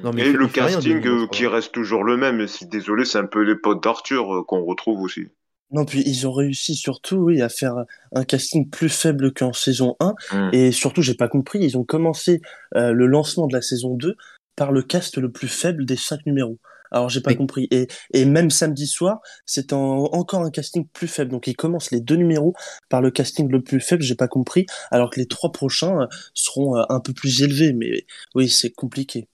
Non, 0.03 0.11
mais 0.13 0.27
Et 0.27 0.33
le 0.33 0.47
casting 0.47 1.05
euh, 1.07 1.27
qui 1.27 1.47
reste 1.47 1.71
toujours 1.71 2.03
le 2.03 2.17
même, 2.17 2.45
si 2.47 2.67
désolé, 2.67 3.05
c'est 3.05 3.17
un 3.17 3.25
peu 3.25 3.41
les 3.41 3.55
potes 3.55 3.81
d'Arthur 3.81 4.35
euh, 4.35 4.43
qu'on 4.43 4.63
retrouve 4.63 5.01
aussi. 5.01 5.29
Non, 5.71 5.85
puis 5.85 6.03
ils 6.05 6.27
ont 6.27 6.33
réussi 6.33 6.75
surtout, 6.75 7.17
oui, 7.17 7.41
à 7.41 7.49
faire 7.49 7.75
un 8.13 8.23
casting 8.23 8.69
plus 8.69 8.89
faible 8.89 9.33
qu'en 9.33 9.53
saison 9.53 9.95
1. 9.99 10.15
Mm. 10.31 10.49
Et 10.53 10.71
surtout, 10.71 11.01
j'ai 11.01 11.13
pas 11.13 11.27
compris, 11.27 11.59
ils 11.59 11.77
ont 11.77 11.83
commencé 11.83 12.41
euh, 12.75 12.91
le 12.91 13.05
lancement 13.05 13.47
de 13.47 13.53
la 13.53 13.61
saison 13.61 13.95
2 13.95 14.15
par 14.55 14.71
le 14.71 14.81
cast 14.81 15.17
le 15.17 15.31
plus 15.31 15.47
faible 15.47 15.85
des 15.85 15.95
cinq 15.95 16.25
numéros. 16.25 16.57
Alors 16.91 17.09
j'ai 17.09 17.21
pas 17.21 17.35
compris. 17.35 17.67
Et, 17.71 17.87
et 18.13 18.25
même 18.25 18.49
samedi 18.49 18.87
soir, 18.87 19.21
c'est 19.45 19.73
encore 19.73 20.41
un 20.41 20.51
casting 20.51 20.87
plus 20.87 21.07
faible. 21.07 21.31
Donc 21.31 21.47
ils 21.47 21.55
commencent 21.55 21.91
les 21.91 22.01
deux 22.01 22.15
numéros 22.15 22.53
par 22.89 23.01
le 23.01 23.11
casting 23.11 23.49
le 23.49 23.61
plus 23.61 23.79
faible, 23.79 24.03
j'ai 24.03 24.15
pas 24.15 24.27
compris, 24.27 24.65
alors 24.91 25.09
que 25.09 25.19
les 25.19 25.27
trois 25.27 25.51
prochains 25.51 26.01
euh, 26.01 26.07
seront 26.33 26.77
euh, 26.77 26.83
un 26.89 26.99
peu 26.99 27.13
plus 27.13 27.43
élevés. 27.43 27.73
Mais 27.73 28.05
oui, 28.35 28.49
c'est 28.49 28.71
compliqué. 28.71 29.27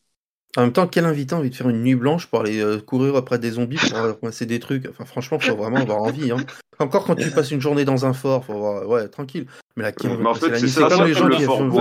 En 0.57 0.61
même 0.61 0.71
temps, 0.71 0.87
quel 0.87 1.05
invitant 1.05 1.37
a 1.37 1.39
envie 1.39 1.49
de 1.49 1.55
faire 1.55 1.69
une 1.69 1.83
nuit 1.83 1.95
blanche 1.95 2.27
pour 2.27 2.39
aller 2.41 2.61
euh, 2.61 2.79
courir 2.79 3.15
après 3.15 3.39
des 3.39 3.51
zombies 3.51 3.77
pour 3.77 3.97
ramasser 3.97 4.45
des 4.45 4.59
trucs? 4.59 4.87
Enfin, 4.89 5.03
franchement, 5.03 5.37
faut 5.39 5.55
vraiment 5.55 5.77
avoir 5.77 6.01
envie. 6.01 6.31
Hein. 6.31 6.37
Encore 6.79 7.05
quand 7.05 7.15
tu 7.15 7.29
passes 7.31 7.51
une 7.51 7.61
journée 7.61 7.83
dans 7.83 8.05
un 8.05 8.13
fort, 8.13 8.45
faut 8.45 8.53
avoir... 8.53 8.87
ouais, 8.87 9.07
tranquille. 9.09 9.47
Mais 9.75 9.83
là, 9.83 9.91
qui 9.91 10.07
en 10.07 10.33
fait, 10.33 10.55
c'est 10.55 10.81
comme 10.81 11.05
les 11.05 11.13
gens 11.13 11.29
qui 11.29 11.43
font 11.43 11.65
de, 11.65 11.71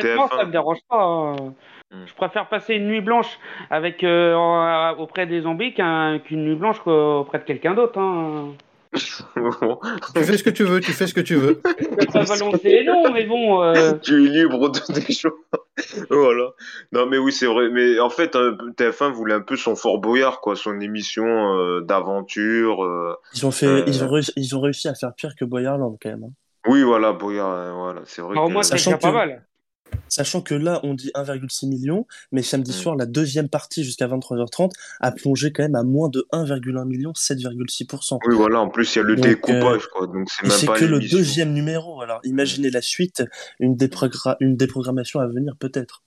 de, 0.00 0.36
ça 0.36 0.44
me 0.44 0.52
dérange 0.52 0.78
pas. 0.88 1.02
Hein. 1.02 1.36
Hmm. 1.92 2.04
Je 2.06 2.14
préfère 2.14 2.48
passer 2.48 2.74
une 2.74 2.86
nuit 2.86 3.00
blanche 3.00 3.38
avec 3.68 4.04
euh, 4.04 4.92
auprès 4.98 5.26
des 5.26 5.40
zombies 5.40 5.74
qu'une 5.74 6.44
nuit 6.44 6.54
blanche 6.54 6.78
auprès 6.86 7.38
de 7.40 7.44
quelqu'un 7.44 7.74
d'autre. 7.74 7.98
Hein. 7.98 8.50
tu 10.14 10.24
fais 10.24 10.36
ce 10.36 10.42
que 10.42 10.50
tu 10.50 10.64
veux, 10.64 10.80
tu 10.80 10.92
fais 10.92 11.06
ce 11.06 11.14
que 11.14 11.20
tu 11.20 11.36
veux. 11.36 11.60
Je 11.64 12.06
pas 12.06 12.24
balancer 12.24 12.82
les 12.82 13.12
mais 13.12 13.24
bon. 13.24 13.62
Euh. 13.62 13.92
Tu 14.02 14.26
es 14.26 14.28
libre 14.28 14.68
de 14.68 14.92
des 14.92 15.12
choses. 15.12 15.32
voilà. 16.10 16.50
Non, 16.90 17.06
mais 17.06 17.18
oui, 17.18 17.32
c'est 17.32 17.46
vrai. 17.46 17.68
Mais 17.70 18.00
en 18.00 18.10
fait, 18.10 18.34
euh, 18.34 18.56
TF1 18.76 19.12
voulait 19.12 19.34
un 19.34 19.40
peu 19.40 19.56
son 19.56 19.76
Fort 19.76 19.98
Boyard, 19.98 20.40
quoi, 20.40 20.56
son 20.56 20.80
émission 20.80 21.80
d'aventure. 21.82 23.16
Ils 23.34 23.46
ont 23.46 23.52
fait, 23.52 23.84
ils, 23.86 24.02
ont 24.02 24.08
réussi, 24.08 24.32
ils 24.36 24.56
ont 24.56 24.60
réussi 24.60 24.88
à 24.88 24.94
faire 24.94 25.14
pire 25.14 25.34
que 25.38 25.44
Boyardland 25.44 25.96
quand 26.02 26.10
même. 26.10 26.24
Hein. 26.24 26.32
Oui, 26.66 26.82
voilà, 26.82 27.12
Boyard, 27.12 27.74
voilà, 27.76 28.00
c'est 28.04 28.22
vrai. 28.22 28.34
Ah, 28.36 28.42
au 28.42 28.48
moins, 28.48 28.62
ça 28.62 28.98
pas 28.98 29.12
mal. 29.12 29.44
Sachant 30.08 30.40
que 30.40 30.54
là, 30.54 30.80
on 30.82 30.94
dit 30.94 31.10
1,6 31.14 31.68
million, 31.68 32.06
mais 32.32 32.42
samedi 32.42 32.70
mm. 32.70 32.74
soir, 32.74 32.96
la 32.96 33.06
deuxième 33.06 33.48
partie 33.48 33.84
jusqu'à 33.84 34.06
23h30 34.06 34.70
a 35.00 35.12
plongé 35.12 35.52
quand 35.52 35.62
même 35.62 35.76
à 35.76 35.82
moins 35.82 36.08
de 36.08 36.26
1,1 36.32 36.84
million, 36.84 37.12
7,6%. 37.12 38.18
Oui, 38.26 38.34
voilà, 38.34 38.60
en 38.60 38.68
plus, 38.68 38.94
il 38.94 38.98
y 38.98 39.02
a 39.02 39.04
le 39.04 39.16
découpage, 39.16 39.86
quoi. 39.88 40.06
Donc, 40.06 40.28
c'est 40.30 40.46
même 40.46 40.66
pas 40.66 40.78
que 40.78 40.84
le 40.84 41.00
deuxième 41.00 41.52
numéro. 41.52 42.02
Alors, 42.02 42.20
imaginez 42.24 42.70
la 42.70 42.82
suite, 42.82 43.22
une, 43.60 43.76
une 44.40 44.56
déprogrammation 44.56 45.20
à 45.20 45.26
venir, 45.26 45.56
peut-être. 45.58 46.02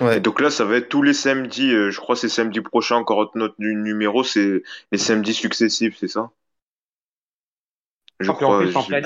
Ouais. 0.00 0.20
donc 0.20 0.40
là, 0.40 0.50
ça 0.50 0.64
va 0.64 0.76
être 0.76 0.88
tous 0.88 1.02
les 1.02 1.12
samedis. 1.12 1.72
Euh, 1.72 1.90
je 1.90 2.00
crois 2.00 2.16
c'est 2.16 2.28
samedi 2.28 2.60
prochain 2.60 2.96
encore 2.96 3.30
notre 3.36 3.54
numéro. 3.58 4.24
C'est 4.24 4.62
les 4.90 4.98
samedis 4.98 5.34
successifs, 5.34 5.96
c'est 5.98 6.08
ça? 6.08 6.30
Je 8.20 8.30
crois, 8.32 8.56
en, 8.56 8.58
plus, 8.58 8.76
en, 8.76 8.82
pleine, 8.82 9.04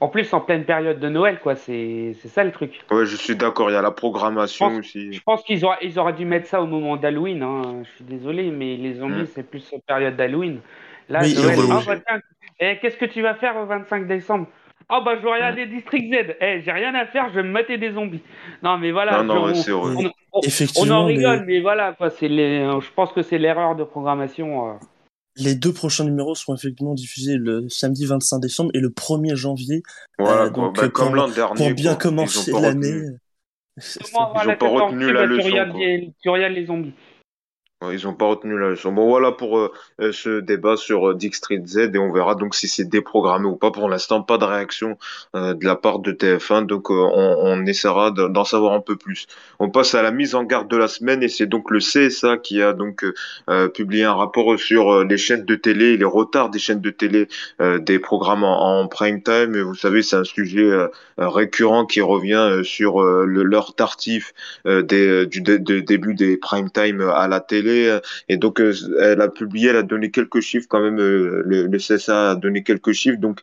en, 0.00 0.08
plus, 0.08 0.32
en, 0.34 0.40
pleine, 0.40 0.64
période 0.64 1.00
de 1.00 1.08
Noël, 1.08 1.38
quoi. 1.40 1.56
C'est 1.56 2.14
ça 2.14 2.44
le 2.44 2.52
truc. 2.52 2.80
Ouais, 2.90 3.06
je 3.06 3.16
suis 3.16 3.36
d'accord. 3.36 3.70
Il 3.70 3.72
y 3.72 3.76
a 3.76 3.82
la 3.82 3.90
programmation 3.90 4.76
aussi. 4.76 5.12
Je 5.12 5.20
pense 5.22 5.42
qu'ils 5.42 5.64
auraient, 5.64 5.78
ils 5.82 5.98
auraient 5.98 6.12
dû 6.12 6.26
mettre 6.26 6.46
ça 6.46 6.60
au 6.60 6.66
moment 6.66 6.96
d'Halloween. 6.96 7.42
Hein. 7.42 7.82
Je 7.84 7.90
suis 7.96 8.04
désolé, 8.04 8.50
mais 8.50 8.76
les 8.76 8.94
zombies, 8.94 9.22
mm. 9.22 9.28
c'est 9.34 9.48
plus 9.48 9.74
période 9.86 10.16
d'Halloween. 10.16 10.60
Là, 11.08 11.20
ah, 11.22 11.80
bah, 11.86 12.18
eh, 12.60 12.78
qu'est-ce 12.78 12.96
que 12.96 13.06
tu 13.06 13.22
vas 13.22 13.34
faire 13.34 13.56
au 13.56 13.66
25 13.66 14.06
décembre? 14.06 14.46
Ah, 14.88 14.98
oh, 14.98 15.04
bah, 15.04 15.16
je 15.16 15.22
vais 15.22 15.32
regarder 15.32 15.66
mm. 15.66 15.70
District 15.70 16.12
Z. 16.12 16.36
Eh, 16.40 16.60
j'ai 16.62 16.72
rien 16.72 16.94
à 16.94 17.06
faire, 17.06 17.30
je 17.30 17.36
vais 17.36 17.42
me 17.42 17.50
mater 17.50 17.78
des 17.78 17.92
zombies. 17.92 18.22
Non, 18.62 18.76
mais 18.76 18.92
voilà. 18.92 19.22
Non, 19.22 19.46
non, 19.46 19.54
c'est 19.54 19.72
on, 19.72 19.94
on, 20.82 20.90
en 20.90 21.06
rigole, 21.06 21.44
mais, 21.46 21.60
voilà, 21.60 21.94
quoi. 21.94 22.08
Les... 22.20 22.60
Je 22.80 22.92
pense 22.94 23.12
que 23.12 23.22
c'est 23.22 23.38
l'erreur 23.38 23.74
de 23.74 23.84
programmation. 23.84 24.70
Euh. 24.70 24.74
Les 25.36 25.54
deux 25.54 25.72
prochains 25.72 26.04
numéros 26.04 26.34
seront 26.34 26.54
effectivement 26.54 26.94
diffusés 26.94 27.36
le 27.36 27.68
samedi 27.68 28.06
25 28.06 28.38
décembre 28.40 28.70
et 28.74 28.80
le 28.80 28.88
1er 28.88 29.34
janvier. 29.34 29.82
Voilà, 30.18 30.44
euh, 30.44 30.50
donc, 30.50 30.76
bah, 30.76 30.88
comme 30.88 31.14
l'an 31.14 31.28
dernier. 31.28 31.56
Pour 31.56 31.74
bien 31.74 31.94
commencer 31.94 32.52
l'année. 32.52 33.02
Ils 33.76 34.12
n'ont 34.14 34.56
pas 34.56 34.68
retenu 34.68 35.12
la 35.12 35.26
leçon. 35.26 35.48
Tu 36.22 36.28
regardes 36.30 36.54
les 36.54 36.66
zombies. 36.66 36.94
Ils 37.82 38.06
n'ont 38.06 38.14
pas 38.14 38.24
retenu 38.24 38.58
la 38.58 38.70
leçon. 38.70 38.90
Bon, 38.90 39.06
voilà 39.06 39.32
pour 39.32 39.58
euh, 39.58 39.70
euh, 40.00 40.10
ce 40.10 40.40
débat 40.40 40.78
sur 40.78 41.10
euh, 41.10 41.14
Dick 41.14 41.34
Street 41.34 41.60
Z 41.66 41.90
et 41.92 41.98
on 41.98 42.10
verra 42.10 42.34
donc 42.34 42.54
si 42.54 42.68
c'est 42.68 42.86
déprogrammé 42.86 43.44
ou 43.44 43.56
pas. 43.56 43.70
Pour 43.70 43.90
l'instant, 43.90 44.22
pas 44.22 44.38
de 44.38 44.44
réaction 44.44 44.96
de 45.34 45.64
la 45.64 45.76
part 45.76 45.98
de 45.98 46.12
TF1, 46.12 46.64
donc 46.64 46.88
on, 46.88 47.66
essaiera 47.66 48.10
d'en 48.10 48.44
savoir 48.44 48.72
un 48.72 48.80
peu 48.80 48.96
plus. 48.96 49.26
On 49.58 49.68
passe 49.68 49.94
à 49.94 50.00
la 50.00 50.10
mise 50.10 50.34
en 50.34 50.44
garde 50.44 50.68
de 50.68 50.76
la 50.76 50.88
semaine 50.88 51.22
et 51.22 51.28
c'est 51.28 51.46
donc 51.46 51.70
le 51.70 51.80
CSA 51.80 52.38
qui 52.38 52.62
a 52.62 52.72
donc 52.72 53.04
publié 53.74 54.04
un 54.04 54.14
rapport 54.14 54.58
sur 54.58 55.04
les 55.04 55.18
chaînes 55.18 55.44
de 55.44 55.54
télé 55.54 55.96
les 55.96 56.04
retards 56.04 56.50
des 56.50 56.58
chaînes 56.58 56.80
de 56.80 56.90
télé 56.90 57.28
des 57.60 57.98
programmes 57.98 58.44
en, 58.44 58.86
prime 58.88 59.22
time. 59.22 59.60
Vous 59.60 59.74
savez, 59.74 60.02
c'est 60.02 60.16
un 60.16 60.24
sujet 60.24 60.70
récurrent 61.18 61.84
qui 61.84 62.00
revient 62.00 62.60
sur 62.62 63.02
l'heure 63.02 63.74
tartif 63.74 64.32
des, 64.64 65.26
du 65.26 65.42
début 65.42 66.14
des 66.14 66.36
prime 66.36 66.70
time 66.70 67.00
à 67.00 67.28
la 67.28 67.40
télé 67.40 67.65
euh, 67.68 68.00
et 68.28 68.36
donc 68.36 68.60
euh, 68.60 68.72
elle 69.00 69.20
a 69.20 69.28
publié, 69.28 69.70
elle 69.70 69.76
a 69.76 69.82
donné 69.82 70.10
quelques 70.10 70.40
chiffres 70.40 70.66
quand 70.68 70.80
même. 70.80 70.98
Euh, 70.98 71.42
le, 71.44 71.78
CSA 71.78 72.32
a 72.32 72.34
donné 72.34 72.62
quelques 72.62 72.92
chiffres. 72.92 73.18
Donc 73.18 73.40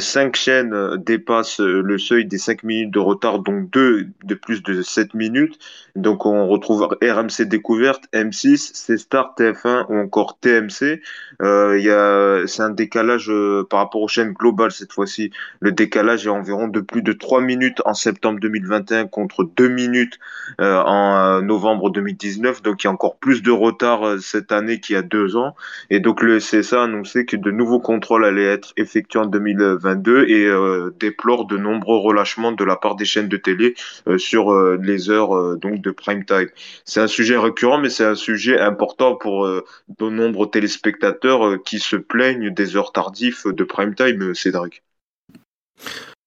cinq 0.00 0.36
chaînes 0.36 0.96
dépassent 0.96 1.60
le 1.60 1.98
seuil 1.98 2.26
des 2.26 2.38
5 2.38 2.62
minutes 2.64 2.90
de 2.90 2.98
retard, 2.98 3.38
donc 3.38 3.70
deux 3.70 4.08
de 4.24 4.34
plus 4.34 4.62
de 4.62 4.82
7 4.82 5.14
minutes. 5.14 5.58
Donc 5.94 6.26
on 6.26 6.48
retrouve 6.48 6.88
RMC 7.02 7.44
Découverte, 7.46 8.04
M6, 8.12 8.74
C-Star, 8.74 9.34
TF1 9.38 9.86
ou 9.88 9.96
encore 9.96 10.38
TMC. 10.40 11.00
Euh, 11.42 11.78
y 11.78 11.90
a, 11.90 12.46
c'est 12.46 12.62
un 12.62 12.70
décalage 12.70 13.30
euh, 13.30 13.66
par 13.68 13.80
rapport 13.80 14.00
aux 14.00 14.08
chaînes 14.08 14.32
globales 14.32 14.72
cette 14.72 14.92
fois-ci. 14.92 15.30
Le 15.60 15.70
décalage 15.70 16.26
est 16.26 16.30
environ 16.30 16.68
de 16.68 16.80
plus 16.80 17.02
de 17.02 17.12
3 17.12 17.40
minutes 17.40 17.82
en 17.84 17.94
septembre 17.94 18.40
2021 18.40 19.06
contre 19.06 19.44
2 19.56 19.68
minutes 19.68 20.18
euh, 20.60 20.82
en 20.82 21.42
novembre 21.42 21.90
2019. 21.90 22.62
Donc 22.62 22.82
il 22.82 22.86
y 22.86 22.88
a 22.88 22.92
encore 22.92 23.16
plus 23.16 23.42
de 23.42 23.50
retard 23.50 24.18
cette 24.20 24.50
année 24.50 24.80
qu'il 24.80 24.94
y 24.94 24.98
a 24.98 25.02
deux 25.02 25.36
ans. 25.36 25.54
Et 25.90 26.00
donc 26.00 26.22
le 26.22 26.38
CSA 26.38 26.80
a 26.80 26.84
annoncé 26.84 27.26
que 27.26 27.36
de 27.36 27.50
nouveaux 27.50 27.80
contrôles 27.80 28.24
allaient 28.24 28.44
être 28.44 28.72
effectués 28.76 29.20
en 29.20 29.26
2020 29.26 29.51
2022 29.54 30.28
et 30.28 30.46
euh, 30.46 30.94
déplore 30.98 31.46
de 31.46 31.56
nombreux 31.56 31.98
relâchements 31.98 32.52
de 32.52 32.64
la 32.64 32.76
part 32.76 32.96
des 32.96 33.04
chaînes 33.04 33.28
de 33.28 33.36
télé 33.36 33.74
euh, 34.06 34.18
sur 34.18 34.52
euh, 34.52 34.78
les 34.82 35.10
heures 35.10 35.56
donc 35.56 35.80
de 35.80 35.90
prime 35.90 36.24
time. 36.24 36.48
C'est 36.84 37.00
un 37.00 37.06
sujet 37.06 37.36
récurrent, 37.36 37.78
mais 37.78 37.90
c'est 37.90 38.04
un 38.04 38.14
sujet 38.14 38.58
important 38.58 39.16
pour 39.16 39.46
de 39.46 40.08
nombreux 40.08 40.48
téléspectateurs 40.50 41.62
qui 41.62 41.78
se 41.78 41.96
plaignent 41.96 42.50
des 42.50 42.76
heures 42.76 42.92
tardives 42.92 43.42
de 43.46 43.64
prime 43.64 43.94
time, 43.94 44.34
Cédric. 44.34 44.82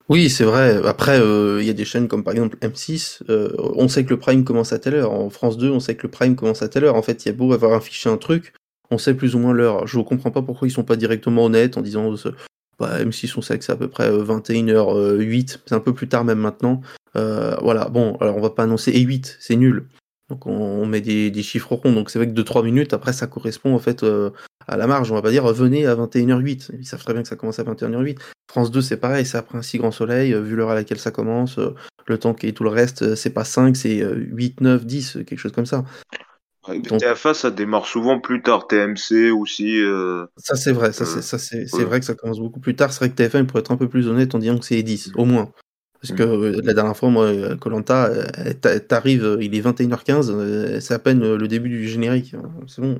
Oui, 0.07 0.29
c'est 0.29 0.43
vrai. 0.43 0.81
Après, 0.85 1.19
il 1.19 1.65
y 1.65 1.69
a 1.69 1.73
des 1.73 1.85
chaînes 1.85 2.07
comme 2.07 2.23
par 2.23 2.33
exemple 2.33 2.57
M6. 2.61 3.21
on 3.29 3.87
sait 3.87 4.05
que 4.05 4.11
le 4.11 4.19
prime 4.19 4.43
commence 4.43 4.73
à 4.73 4.79
telle 4.79 4.95
heure. 4.95 5.11
En 5.11 5.29
France 5.29 5.57
2, 5.57 5.69
on 5.69 5.79
sait 5.79 5.95
que 5.95 6.03
le 6.03 6.11
prime 6.11 6.35
commence 6.35 6.61
à 6.61 6.69
telle 6.69 6.85
heure. 6.85 6.95
En 6.95 7.01
fait, 7.01 7.25
il 7.25 7.29
y 7.29 7.31
a 7.31 7.33
beau 7.33 7.53
avoir 7.53 7.73
affiché 7.73 8.09
un 8.09 8.17
truc, 8.17 8.53
on 8.91 8.97
sait 8.97 9.13
plus 9.13 9.35
ou 9.35 9.39
moins 9.39 9.53
l'heure. 9.53 9.87
Je 9.87 9.97
ne 9.97 10.03
comprends 10.03 10.31
pas 10.31 10.41
pourquoi 10.41 10.67
ils 10.67 10.71
sont 10.71 10.83
pas 10.83 10.95
directement 10.95 11.45
honnêtes 11.45 11.77
en 11.77 11.81
disant 11.81 12.15
bah, 12.79 13.03
M6, 13.03 13.33
on 13.37 13.41
sait 13.41 13.57
que 13.57 13.63
c'est 13.63 13.71
à 13.71 13.77
peu 13.77 13.87
près 13.87 14.09
21h08, 14.09 15.55
euh, 15.55 15.57
c'est 15.65 15.75
un 15.75 15.79
peu 15.79 15.93
plus 15.93 16.07
tard 16.07 16.25
même 16.25 16.39
maintenant. 16.39 16.81
Euh, 17.15 17.55
voilà, 17.61 17.85
bon, 17.85 18.17
alors 18.17 18.37
on 18.37 18.41
va 18.41 18.49
pas 18.49 18.63
annoncer 18.63 18.91
et 18.91 19.01
8, 19.01 19.37
c'est 19.39 19.55
nul. 19.55 19.87
Donc 20.29 20.47
on, 20.47 20.85
met 20.87 21.01
des, 21.01 21.43
chiffres 21.43 21.75
ronds, 21.75 21.93
donc 21.93 22.09
c'est 22.09 22.17
vrai 22.17 22.27
que 22.27 22.33
de 22.33 22.41
3 22.41 22.63
minutes, 22.63 22.93
après 22.93 23.13
ça 23.13 23.27
correspond 23.27 23.75
en 23.75 23.79
fait 23.79 24.03
euh, 24.03 24.31
à 24.67 24.75
la 24.75 24.87
marge. 24.87 25.11
On 25.11 25.15
va 25.15 25.21
pas 25.21 25.29
dire 25.29 25.45
venez 25.53 25.85
à 25.85 25.95
21h08, 25.95 26.71
ils 26.79 26.85
savent 26.85 27.03
très 27.03 27.13
bien 27.13 27.21
que 27.21 27.27
ça 27.27 27.35
commence 27.35 27.59
à 27.59 27.63
21h08. 27.63 28.17
France 28.49 28.71
2 28.71 28.81
c'est 28.81 28.97
pareil, 28.97 29.25
c'est 29.25 29.37
après 29.37 29.59
un 29.59 29.61
si 29.61 29.77
grand 29.77 29.91
soleil, 29.91 30.33
vu 30.33 30.55
l'heure 30.55 30.71
à 30.71 30.75
laquelle 30.75 30.99
ça 30.99 31.11
commence, 31.11 31.59
le 32.07 32.17
temps 32.17 32.35
et 32.41 32.53
tout 32.53 32.63
le 32.63 32.69
reste, 32.71 33.15
c'est 33.15 33.29
pas 33.29 33.43
5, 33.43 33.77
c'est 33.77 34.03
8, 34.03 34.61
9, 34.61 34.85
10, 34.85 35.19
quelque 35.27 35.37
chose 35.37 35.51
comme 35.51 35.67
ça. 35.67 35.85
TF1, 36.67 37.33
ça 37.33 37.51
démarre 37.51 37.85
souvent 37.85 38.19
plus 38.19 38.41
tard. 38.41 38.67
TMC 38.67 39.31
aussi. 39.31 39.79
Euh, 39.81 40.25
ça, 40.37 40.55
c'est 40.55 40.71
vrai. 40.71 40.91
Ça, 40.91 41.03
euh, 41.03 41.21
c'est, 41.21 41.67
c'est, 41.67 41.83
vrai 41.83 41.99
que 41.99 42.05
ça 42.05 42.15
commence 42.15 42.39
beaucoup 42.39 42.59
plus 42.59 42.75
tard. 42.75 42.91
C'est 42.91 42.99
vrai 42.99 43.09
que 43.09 43.21
TF1, 43.21 43.45
pour 43.45 43.59
être 43.59 43.71
un 43.71 43.77
peu 43.77 43.87
plus 43.87 44.07
honnête 44.07 44.33
en 44.35 44.39
disant 44.39 44.57
que 44.57 44.65
c'est 44.65 44.81
10, 44.81 45.13
au 45.15 45.25
moins. 45.25 45.51
Parce 46.01 46.13
que 46.13 46.23
mm. 46.23 46.43
euh, 46.43 46.61
la 46.63 46.73
dernière 46.73 46.97
fois, 46.97 47.09
moi, 47.09 47.31
Colanta, 47.59 48.09
t'arrives, 48.87 49.37
il 49.41 49.55
est 49.55 49.61
21h15, 49.61 50.79
c'est 50.79 50.93
à 50.93 50.99
peine 50.99 51.35
le 51.35 51.47
début 51.47 51.69
du 51.69 51.87
générique. 51.87 52.33
Hein, 52.33 52.49
c'est 52.67 52.81
bon. 52.81 52.99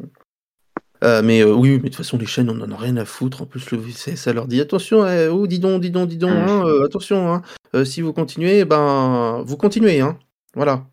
mais 1.23 1.43
oui, 1.43 1.71
mais 1.71 1.77
de 1.77 1.83
toute 1.83 1.95
façon, 1.95 2.17
les 2.17 2.25
chaînes, 2.25 2.49
on 2.49 2.61
en 2.61 2.71
a 2.71 2.77
rien 2.77 2.97
à 2.97 3.05
foutre. 3.05 3.41
En 3.41 3.45
plus, 3.45 3.71
le 3.71 3.79
ça 3.91 4.33
leur 4.33 4.47
dit 4.47 4.61
attention, 4.61 5.07
eh, 5.07 5.27
oh, 5.27 5.47
dis 5.47 5.59
donc, 5.59 5.81
dis 5.81 5.91
donc, 5.91 6.09
dis 6.09 6.17
donc, 6.17 6.31
mm. 6.31 6.49
hein, 6.49 6.63
attention, 6.85 7.33
hein, 7.33 7.85
si 7.85 8.01
vous 8.01 8.13
continuez, 8.13 8.65
ben, 8.65 9.43
vous 9.45 9.57
continuez, 9.57 10.01
hein. 10.01 10.17
Voilà. 10.55 10.85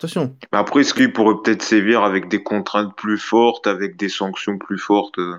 Attention. 0.00 0.34
Après, 0.50 0.80
est-ce 0.80 0.94
qu'il 0.94 1.12
pourrait 1.12 1.42
peut-être 1.44 1.60
sévir 1.60 2.04
avec 2.04 2.28
des 2.28 2.42
contraintes 2.42 2.96
plus 2.96 3.18
fortes, 3.18 3.66
avec 3.66 3.98
des 3.98 4.08
sanctions 4.08 4.56
plus 4.56 4.78
fortes 4.78 5.18
euh 5.18 5.36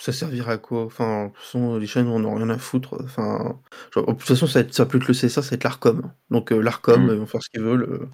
Ça 0.00 0.12
servirait 0.12 0.54
à 0.54 0.58
quoi? 0.58 0.86
Enfin, 0.86 1.26
de 1.26 1.28
toute 1.28 1.36
façon, 1.36 1.78
les 1.78 1.86
chaînes, 1.86 2.08
on 2.08 2.24
a 2.24 2.36
rien 2.36 2.50
à 2.50 2.58
foutre. 2.58 3.00
Enfin, 3.04 3.60
de 3.94 4.02
toute 4.02 4.22
façon, 4.22 4.48
ça 4.48 4.62
va, 4.62 4.86
plus 4.86 4.98
que 4.98 5.06
le 5.06 5.14
CSA, 5.14 5.42
ça 5.42 5.50
va 5.50 5.54
être 5.54 5.62
l'ARCOM. 5.62 6.12
Donc, 6.30 6.50
euh, 6.50 6.60
l'ARCOM, 6.60 7.06
mm. 7.06 7.10
ils 7.10 7.18
vont 7.20 7.26
faire 7.26 7.42
ce 7.44 7.48
qu'ils 7.48 7.62
veulent. 7.62 7.84
Euh. 7.84 8.08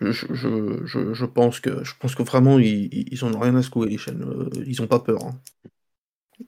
Je, 0.00 0.26
je, 0.30 1.12
je, 1.12 1.24
pense 1.26 1.60
que, 1.60 1.84
je 1.84 1.92
pense 2.00 2.14
que 2.14 2.22
vraiment, 2.22 2.58
ils, 2.58 2.88
ils 3.12 3.24
ont 3.26 3.38
rien 3.38 3.56
à 3.56 3.62
secouer, 3.62 3.90
les 3.90 3.98
chaînes. 3.98 4.24
Ils 4.64 4.80
ont 4.80 4.86
pas 4.86 5.00
peur. 5.00 5.22
Hein. 5.22 5.34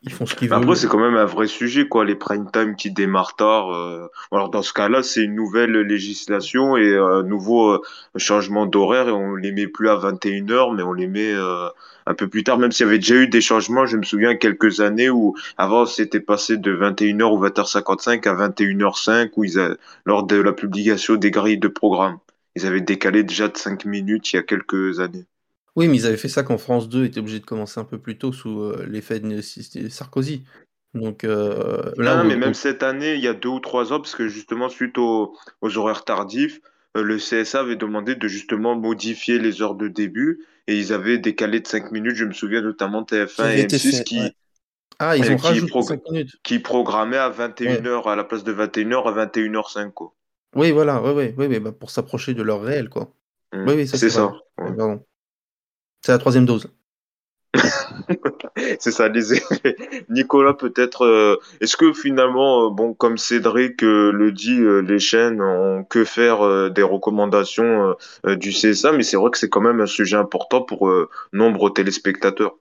Ils 0.03 0.13
font 0.13 0.25
ce 0.25 0.35
qu'ils 0.35 0.49
veulent. 0.49 0.63
Après, 0.63 0.77
c'est 0.77 0.87
quand 0.87 1.01
même 1.01 1.17
un 1.17 1.25
vrai 1.25 1.47
sujet, 1.47 1.89
quoi, 1.89 2.05
les 2.05 2.15
prime 2.15 2.51
time 2.51 2.77
qui 2.77 2.91
démarrent 2.91 3.35
tard. 3.35 3.73
Euh. 3.73 4.07
Alors, 4.31 4.51
dans 4.51 4.63
ce 4.63 4.73
cas-là, 4.73 5.03
c'est 5.03 5.23
une 5.23 5.35
nouvelle 5.35 5.73
législation 5.73 6.77
et 6.77 6.97
un 6.97 7.23
nouveau 7.23 7.73
euh, 7.73 7.81
changement 8.17 8.67
d'horaire 8.67 9.09
et 9.09 9.13
on 9.13 9.35
les 9.35 9.53
met 9.53 9.67
plus 9.67 9.89
à 9.89 9.97
21h, 9.97 10.77
mais 10.77 10.83
on 10.83 10.93
les 10.93 11.09
met 11.09 11.33
euh, 11.33 11.69
un 12.07 12.15
peu 12.15 12.29
plus 12.29 12.45
tard, 12.45 12.59
même 12.59 12.71
s'il 12.73 12.87
y 12.87 12.89
avait 12.89 12.99
déjà 12.99 13.17
eu 13.17 13.29
des 13.29 13.41
changements. 13.41 13.85
Je 13.87 13.97
me 13.97 14.05
souviens 14.05 14.37
quelques 14.37 14.81
années 14.81 15.11
où 15.11 15.35
avant, 15.59 15.87
c'était 15.87 16.21
passé 16.21 16.57
de 16.57 16.75
21h 16.75 17.25
ou 17.25 17.45
20h55 17.45 18.29
à 18.29 18.49
21h05 18.49 19.31
où 19.37 19.45
ils 19.45 19.77
lors 20.07 20.23
de 20.25 20.37
la 20.37 20.53
publication 20.53 21.17
des 21.17 21.31
grilles 21.31 21.59
de 21.59 21.69
programme. 21.69 22.19
Ils 22.55 22.67
avaient 22.67 22.81
décalé 22.81 23.23
déjà 23.25 23.49
de 23.49 23.57
5 23.57 23.85
minutes 23.85 24.33
il 24.33 24.37
y 24.37 24.39
a 24.39 24.43
quelques 24.43 25.01
années. 25.01 25.27
Oui, 25.77 25.89
mais 25.89 25.97
ils 25.97 26.07
avaient 26.07 26.17
fait 26.17 26.29
ça 26.29 26.43
quand 26.43 26.59
France 26.59 26.89
2 26.89 27.05
était 27.05 27.21
obligé 27.21 27.41
de 27.41 27.45
commencer 27.45 27.81
un 27.81 27.85
peu 27.85 27.99
plus 27.99 28.19
tôt 28.19 28.33
sous 28.33 28.61
euh, 28.61 28.85
l'effet 28.89 29.21
de 29.21 29.41
Sarkozy. 29.89 30.45
Donc 30.95 31.23
euh, 31.23 31.93
là, 31.97 32.25
mais 32.25 32.37
même 32.37 32.55
cette 32.55 32.83
année, 32.83 33.15
il 33.15 33.21
y 33.21 33.29
a 33.29 33.35
deux 33.35 33.49
ou 33.49 33.61
trois 33.61 33.93
ans, 33.93 34.01
parce 34.01 34.17
que 34.17 34.27
justement, 34.27 34.69
suite 34.69 34.99
aux, 34.99 35.37
horaires 35.63 36.05
tardifs, 36.05 36.61
euh, 36.97 37.03
le 37.03 37.19
CSA 37.19 37.61
avait 37.61 37.77
demandé 37.77 38.17
de 38.17 38.27
justement 38.27 38.75
modifier 38.75 39.39
les 39.39 39.63
heures 39.63 39.77
de 39.77 39.87
début 39.87 40.45
et 40.67 40.77
ils 40.77 40.93
avaient 40.93 41.19
décalé 41.19 41.61
de 41.61 41.67
5 41.67 41.93
minutes. 41.93 42.17
Je 42.17 42.25
me 42.25 42.33
souviens 42.33 42.63
notamment 42.63 43.03
TF1 43.03 43.57
et 43.57 43.67
M6 43.67 44.03
qui, 44.03 44.21
ah, 44.99 45.17
ils 45.17 45.31
ont 45.31 45.37
qui, 45.37 45.43
rajouté 45.47 45.71
pro- 45.71 45.83
5 45.83 46.01
minutes. 46.11 46.37
qui 46.43 46.59
programmaient 46.59 47.17
à 47.17 47.31
Ouais. 47.31 47.49
21h 47.49 48.09
à 48.09 48.17
la 48.17 48.25
place 48.25 48.43
de 48.43 48.53
21h 48.53 49.07
à 49.07 49.13
21h05 49.13 49.93
quoi. 49.93 50.15
Oui, 50.57 50.73
voilà, 50.73 51.01
ouais, 51.01 51.13
ouais, 51.13 51.35
ouais, 51.39 51.47
ouais, 51.47 51.61
bah, 51.61 51.71
pour 51.71 51.91
s'approcher 51.91 52.35
de 52.35 52.43
l'heure 52.43 52.63
réelle, 52.63 52.89
quoi. 52.89 53.13
Mm. 53.53 53.69
Oui, 53.69 53.75
oui, 53.77 53.87
ça 53.87 53.97
c'est 53.97 54.11
ça. 54.11 54.27
ouais. 54.27 54.33
Ouais, 54.59 54.77
pardon. 54.77 55.05
C'est 56.03 56.13
la 56.13 56.19
troisième 56.19 56.47
dose. 56.47 56.69
C'est 58.79 58.91
ça, 58.91 59.09
les. 59.09 59.41
Nicolas, 60.09 60.55
peut-être, 60.55 61.05
euh, 61.05 61.37
est-ce 61.61 61.77
que 61.77 61.93
finalement, 61.93 62.67
euh, 62.67 62.71
bon, 62.71 62.95
comme 62.95 63.19
Cédric 63.19 63.83
euh, 63.83 64.13
le 64.13 64.33
dit, 64.33 64.61
les 64.61 64.99
chaînes 64.99 65.43
ont 65.43 65.85
que 65.85 66.05
faire 66.05 66.71
des 66.71 66.83
recommandations 66.83 67.95
du 68.25 68.51
CSA, 68.51 68.93
mais 68.93 69.03
c'est 69.03 69.17
vrai 69.17 69.31
que 69.31 69.39
c'est 69.39 69.49
quand 69.49 69.61
même 69.61 69.81
un 69.81 69.87
sujet 69.87 70.17
important 70.17 70.63
pour 70.63 70.91
nombre 71.33 71.71
de 71.71 71.75
téléspectateurs. 71.75 72.57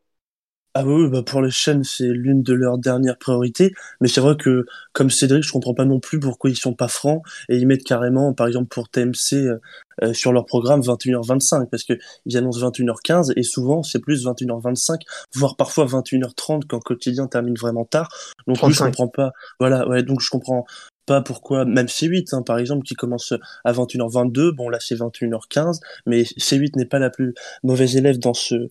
Ah 0.76 0.86
oui, 0.86 1.10
bah 1.10 1.24
pour 1.24 1.42
les 1.42 1.50
chaînes, 1.50 1.84
c'est 1.84 2.08
l'une 2.08 2.44
de 2.44 2.54
leurs 2.54 2.78
dernières 2.78 3.18
priorités. 3.18 3.74
Mais 4.02 4.08
c'est 4.08 4.22
vrai 4.22 4.38
que, 4.38 4.66
comme 4.94 5.10
Cédric, 5.10 5.44
je 5.44 5.52
comprends 5.52 5.74
pas 5.74 5.86
non 5.86 6.00
plus 6.00 6.20
pourquoi 6.20 6.52
ils 6.52 6.56
sont 6.56 6.74
pas 6.76 6.88
francs 6.88 7.24
et 7.50 7.58
ils 7.58 7.66
mettent 7.66 7.84
carrément, 7.84 8.34
par 8.34 8.46
exemple 8.46 8.68
pour 8.68 8.88
TMC, 8.88 9.34
euh, 9.34 9.58
euh, 10.04 10.14
sur 10.14 10.32
leur 10.32 10.46
programme 10.46 10.82
21h25 10.82 11.70
parce 11.70 11.84
que 11.84 11.94
ils 12.26 12.38
annoncent 12.38 12.60
21h15 12.60 13.34
et 13.36 13.44
souvent 13.44 13.84
c'est 13.84 14.00
plus 14.00 14.26
21h25, 14.26 15.02
voire 15.34 15.56
parfois 15.58 15.86
21h30 15.86 16.66
quand 16.68 16.80
quotidien 16.80 17.28
termine 17.28 17.56
vraiment 17.56 17.86
tard. 17.86 18.10
Donc 18.48 18.56
je 18.58 18.62
35. 18.62 18.86
comprends 18.86 19.08
pas. 19.08 19.32
Voilà, 19.60 19.88
ouais, 19.90 20.04
donc 20.04 20.22
je 20.22 20.30
comprends 20.30 20.66
pas 21.08 21.22
pourquoi, 21.22 21.66
même 21.66 21.88
C8, 21.88 22.36
hein, 22.36 22.44
par 22.44 22.60
exemple, 22.60 22.84
qui 22.84 22.94
commence 22.94 23.34
à 23.66 23.74
21h22, 23.74 24.52
bon 24.52 24.70
là 24.70 24.78
c'est 24.80 24.96
21h15, 24.96 25.80
mais 26.06 26.22
C8 26.22 26.78
n'est 26.78 26.86
pas 26.86 27.00
la 27.00 27.10
plus 27.10 27.34
mauvaise 27.64 27.98
élève 27.98 28.20
dans 28.20 28.36
ce 28.36 28.70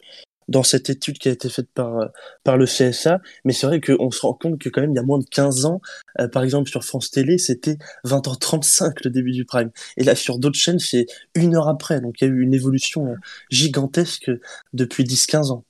dans 0.49 0.63
cette 0.63 0.91
étude 0.91 1.19
qui 1.19 1.29
a 1.29 1.33
été 1.33 1.49
faite 1.49 1.69
par, 1.73 1.99
euh, 1.99 2.07
par 2.45 2.57
le 2.57 2.67
CSA, 2.67 3.21
mais 3.45 3.53
c'est 3.53 3.67
vrai 3.67 3.81
qu'on 3.81 4.11
se 4.11 4.21
rend 4.23 4.35
compte 4.35 4.59
que 4.59 4.69
quand 4.69 4.81
même 4.81 4.93
il 4.93 4.97
y 4.97 4.99
a 4.99 5.03
moins 5.03 5.19
de 5.19 5.25
15 5.25 5.67
ans, 5.67 5.81
euh, 6.21 6.29
par 6.29 6.43
exemple 6.43 6.71
sur 6.71 6.85
France 6.85 7.11
Télé, 7.11 7.39
c'était 7.39 7.79
20h35 8.05 9.05
le 9.05 9.11
début 9.11 9.33
du 9.33 9.45
prime. 9.45 9.71
Et 9.97 10.05
là 10.05 10.15
sur 10.15 10.39
d'autres 10.39 10.59
chaînes, 10.59 10.79
c'est 10.79 11.07
une 11.35 11.55
heure 11.55 11.69
après. 11.69 12.01
Donc 12.01 12.21
il 12.21 12.25
y 12.25 12.31
a 12.31 12.33
eu 12.33 12.41
une 12.41 12.55
évolution 12.55 13.07
euh, 13.09 13.15
gigantesque 13.51 14.31
depuis 14.73 15.05
10-15 15.05 15.53
ans. 15.53 15.65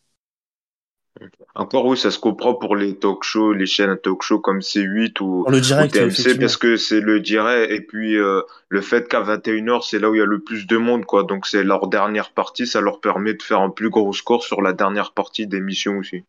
Encore, 1.54 1.86
oui, 1.86 1.96
ça 1.96 2.10
se 2.10 2.18
comprend 2.18 2.54
pour 2.54 2.76
les 2.76 2.96
talk 2.96 3.24
shows, 3.24 3.52
les 3.52 3.66
chaînes 3.66 3.96
talk 3.98 4.22
show 4.22 4.38
comme 4.38 4.60
C8 4.60 5.20
ou, 5.20 5.44
le 5.48 5.58
ou 5.58 5.88
TMC, 5.88 6.38
parce 6.38 6.56
que 6.56 6.76
c'est 6.76 7.00
le 7.00 7.20
direct, 7.20 7.72
et 7.72 7.80
puis 7.80 8.16
euh, 8.16 8.42
le 8.68 8.80
fait 8.80 9.08
qu'à 9.08 9.22
21h, 9.22 9.82
c'est 9.88 9.98
là 9.98 10.10
où 10.10 10.14
il 10.14 10.18
y 10.18 10.22
a 10.22 10.26
le 10.26 10.40
plus 10.40 10.66
de 10.66 10.76
monde, 10.76 11.04
quoi. 11.04 11.24
Donc 11.24 11.46
c'est 11.46 11.64
leur 11.64 11.88
dernière 11.88 12.30
partie, 12.30 12.66
ça 12.66 12.80
leur 12.80 13.00
permet 13.00 13.34
de 13.34 13.42
faire 13.42 13.60
un 13.60 13.70
plus 13.70 13.90
gros 13.90 14.12
score 14.12 14.44
sur 14.44 14.62
la 14.62 14.72
dernière 14.72 15.12
partie 15.12 15.46
d'émission 15.46 15.98
aussi. 15.98 16.22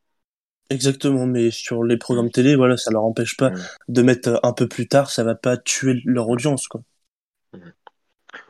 Exactement, 0.72 1.26
mais 1.26 1.52
sur 1.52 1.84
les 1.84 1.98
programmes 1.98 2.32
télé, 2.32 2.56
voilà, 2.56 2.78
ça 2.78 2.92
leur 2.92 3.04
empêche 3.04 3.36
pas 3.38 3.52
de 3.88 4.02
mettre 4.02 4.40
un 4.44 4.54
peu 4.54 4.68
plus 4.68 4.88
tard, 4.88 5.10
ça 5.10 5.24
va 5.24 5.36
pas 5.36 5.58
tuer 5.58 6.02
leur 6.06 6.30
audience, 6.30 6.68
quoi. 6.68 6.82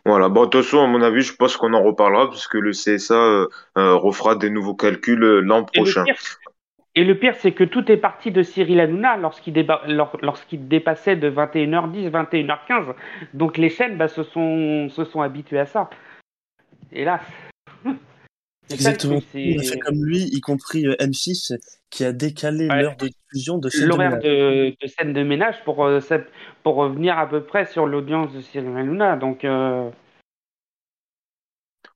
Voilà, 0.05 0.29
bon, 0.29 0.45
de 0.45 0.49
toute 0.49 0.63
façon, 0.63 0.83
à 0.83 0.88
mon 0.88 1.01
avis, 1.01 1.21
je 1.21 1.35
pense 1.35 1.57
qu'on 1.57 1.73
en 1.73 1.83
reparlera, 1.83 2.29
puisque 2.29 2.55
le 2.55 2.71
CSA 2.71 3.13
euh, 3.13 3.47
euh, 3.77 3.95
refera 3.95 4.35
des 4.35 4.49
nouveaux 4.49 4.75
calculs 4.75 5.23
euh, 5.23 5.39
l'an 5.39 5.65
Et 5.73 5.79
le 5.79 5.83
prochain. 5.83 6.03
Et 7.00 7.03
le 7.06 7.15
pire, 7.18 7.36
c'est 7.36 7.51
que 7.53 7.63
tout 7.63 7.89
est 7.91 7.98
parti 7.98 8.29
de 8.32 8.44
Cyril 8.44 8.79
Hanouna 8.79 9.15
lorsqu'il 9.15 9.53
déba- 9.53 9.86
lor- 9.88 10.18
lorsqu'il 10.22 10.68
dépassait 10.68 11.15
de 11.15 11.29
21h10, 11.29 12.10
21h15. 12.10 12.94
Donc 13.34 13.58
les 13.58 13.70
chaînes 13.70 13.96
bah, 13.96 14.08
se, 14.10 14.24
sont, 14.24 14.89
se 14.89 15.06
sont 15.06 15.22
habituées 15.22 15.60
à 15.60 15.65
ça. 15.65 15.89
Hélas. 16.91 17.22
Exactement. 18.72 19.15
On 19.15 19.60
a 19.60 19.63
fait 19.63 19.79
comme 19.79 20.03
lui, 20.03 20.24
y 20.25 20.41
compris 20.41 20.86
euh, 20.86 20.96
M6, 21.00 21.58
qui 21.89 22.03
a 22.03 22.12
décalé 22.12 22.68
Ouais. 22.68 22.82
l'heure 22.82 22.98
de 22.98 23.08
diffusion 23.08 23.58
de 23.58 23.70
scène 23.70 23.88
L'horaire 23.88 24.18
ménage. 24.18 24.24
de, 24.24 24.75
de 24.82 24.88
scène 24.88 25.13
de 25.13 25.24
ménage 25.24 25.56
pour, 25.65 25.86
euh, 25.86 26.00
pour 26.63 26.75
revenir 26.75 27.18
à 27.18 27.27
peu 27.29 27.41
près 27.41 27.65
sur 27.65 27.88
l'audience 27.88 28.34
de 28.34 28.41
Cyril 28.41 28.75
Hanouna. 28.77 29.15
Donc, 29.15 29.44
euh, 29.46 29.90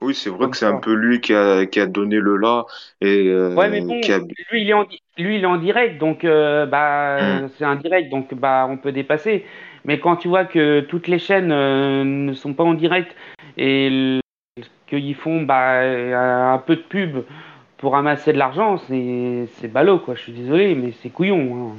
Oui, 0.03 0.13
c'est 0.15 0.29
vrai 0.29 0.39
Comme 0.39 0.51
que 0.51 0.57
c'est 0.57 0.65
un 0.65 0.77
peu 0.79 0.93
lui 0.93 1.21
qui 1.21 1.33
a, 1.33 1.65
qui 1.65 1.79
a 1.79 1.85
donné 1.87 2.17
le 2.17 2.37
là, 2.37 2.65
et 3.01 3.27
euh, 3.29 3.55
ouais, 3.55 3.69
mais 3.69 3.81
bon, 3.81 3.99
qui 4.01 4.11
a... 4.11 4.19
lui, 4.51 4.61
il 4.61 4.69
est 4.69 4.73
en, 4.73 4.85
lui, 5.17 5.37
il 5.37 5.43
est 5.43 5.45
en 5.45 5.57
direct, 5.57 5.97
donc 5.99 6.25
euh, 6.25 6.65
bah, 6.65 7.43
Mm. 7.45 7.49
c'est 7.57 7.65
un 7.65 7.75
direct, 7.75 8.09
donc 8.11 8.33
bah, 8.33 8.67
on 8.69 8.77
peut 8.77 8.91
dépasser. 8.91 9.45
Mais 9.85 9.99
quand 9.99 10.15
tu 10.17 10.27
vois 10.27 10.45
que 10.45 10.81
toutes 10.81 11.07
les 11.07 11.19
chaînes 11.19 11.51
euh, 11.51 12.03
ne 12.03 12.33
sont 12.33 12.53
pas 12.53 12.63
en 12.63 12.73
direct 12.73 13.15
et 13.57 14.19
qu'ils 14.87 15.15
font 15.15 15.43
bah, 15.43 15.81
un 16.53 16.57
peu 16.59 16.75
de 16.75 16.81
pub 16.81 17.19
pour 17.77 17.93
ramasser 17.93 18.33
de 18.33 18.37
l'argent, 18.37 18.77
c'est 18.79 19.47
c'est 19.55 19.67
ballot, 19.67 19.99
quoi. 19.99 20.15
Je 20.15 20.21
suis 20.23 20.33
désolé, 20.33 20.75
mais 20.75 20.91
c'est 21.01 21.09
couillon. 21.09 21.71
hein. 21.73 21.75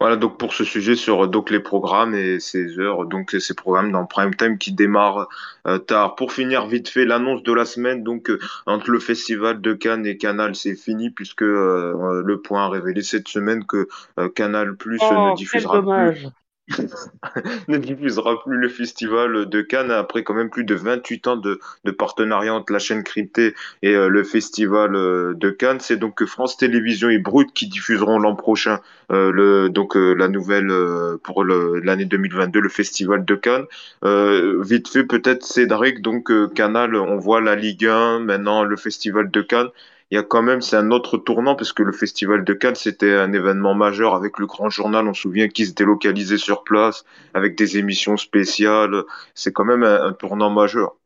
Voilà, 0.00 0.16
donc 0.16 0.38
pour 0.38 0.54
ce 0.54 0.62
sujet 0.62 0.94
sur 0.94 1.24
euh, 1.24 1.26
donc 1.26 1.50
les 1.50 1.58
programmes 1.58 2.14
et 2.14 2.38
ces 2.38 2.78
heures, 2.78 3.04
donc 3.06 3.34
ces 3.38 3.54
programmes 3.54 3.90
dans 3.90 4.06
Prime 4.06 4.34
Time 4.34 4.56
qui 4.56 4.72
démarrent 4.72 5.28
euh, 5.66 5.78
tard. 5.78 6.14
Pour 6.14 6.32
finir 6.32 6.66
vite 6.66 6.88
fait 6.88 7.04
l'annonce 7.04 7.42
de 7.42 7.52
la 7.52 7.64
semaine, 7.64 8.04
donc 8.04 8.30
euh, 8.30 8.38
entre 8.66 8.90
le 8.90 9.00
festival 9.00 9.60
de 9.60 9.72
Cannes 9.74 10.06
et 10.06 10.16
Canal, 10.16 10.54
c'est 10.54 10.76
fini 10.76 11.10
puisque 11.10 11.42
euh, 11.42 12.22
le 12.24 12.40
point 12.40 12.66
a 12.66 12.68
révélé 12.68 13.02
cette 13.02 13.28
semaine 13.28 13.64
que 13.64 13.88
euh, 14.18 14.28
Canal 14.28 14.76
Plus 14.76 14.98
Oh, 15.00 15.30
ne 15.30 15.36
diffusera 15.36 15.82
plus. 15.82 16.28
ne 17.68 17.78
diffusera 17.78 18.42
plus 18.42 18.56
le 18.56 18.68
festival 18.68 19.46
de 19.46 19.60
Cannes 19.62 19.90
après 19.90 20.22
quand 20.22 20.34
même 20.34 20.50
plus 20.50 20.64
de 20.64 20.74
28 20.74 21.26
ans 21.26 21.36
de, 21.36 21.60
de 21.84 21.90
partenariat 21.90 22.54
entre 22.54 22.72
la 22.72 22.78
chaîne 22.78 23.02
cryptée 23.02 23.54
et 23.82 23.94
euh, 23.94 24.08
le 24.08 24.24
festival 24.24 24.94
euh, 24.94 25.34
de 25.34 25.50
Cannes. 25.50 25.80
C'est 25.80 25.96
donc 25.96 26.24
France 26.24 26.56
Télévisions 26.56 27.08
et 27.08 27.18
Brut 27.18 27.52
qui 27.52 27.68
diffuseront 27.68 28.18
l'an 28.18 28.34
prochain 28.34 28.80
euh, 29.10 29.32
le, 29.32 29.68
donc 29.70 29.96
euh, 29.96 30.14
la 30.14 30.28
nouvelle 30.28 30.70
euh, 30.70 31.16
pour 31.22 31.44
l'année 31.44 32.04
2022, 32.04 32.60
le 32.60 32.68
festival 32.68 33.24
de 33.24 33.34
Cannes. 33.34 33.64
Euh, 34.04 34.62
vite 34.62 34.88
fait 34.88 35.04
peut-être 35.04 35.44
Cédric, 35.44 36.02
donc 36.02 36.30
euh, 36.30 36.48
Canal, 36.48 36.94
on 36.94 37.16
voit 37.16 37.40
la 37.40 37.54
Ligue 37.54 37.86
1, 37.86 38.20
maintenant 38.20 38.64
le 38.64 38.76
festival 38.76 39.30
de 39.30 39.40
Cannes. 39.40 39.68
Il 40.10 40.14
y 40.14 40.18
a 40.18 40.22
quand 40.22 40.42
même, 40.42 40.62
c'est 40.62 40.76
un 40.76 40.90
autre 40.90 41.18
tournant 41.18 41.54
parce 41.54 41.74
que 41.74 41.82
le 41.82 41.92
festival 41.92 42.42
de 42.42 42.54
Cannes, 42.54 42.74
c'était 42.74 43.12
un 43.12 43.32
événement 43.34 43.74
majeur 43.74 44.14
avec 44.14 44.38
le 44.38 44.46
grand 44.46 44.70
journal, 44.70 45.06
on 45.06 45.12
se 45.12 45.22
souvient, 45.22 45.48
qui 45.48 45.66
se 45.66 45.74
délocalisait 45.74 46.38
sur 46.38 46.64
place, 46.64 47.04
avec 47.34 47.58
des 47.58 47.76
émissions 47.76 48.16
spéciales. 48.16 49.02
C'est 49.34 49.52
quand 49.52 49.66
même 49.66 49.82
un, 49.82 50.14
tournant 50.14 50.48
majeur. 50.48 50.96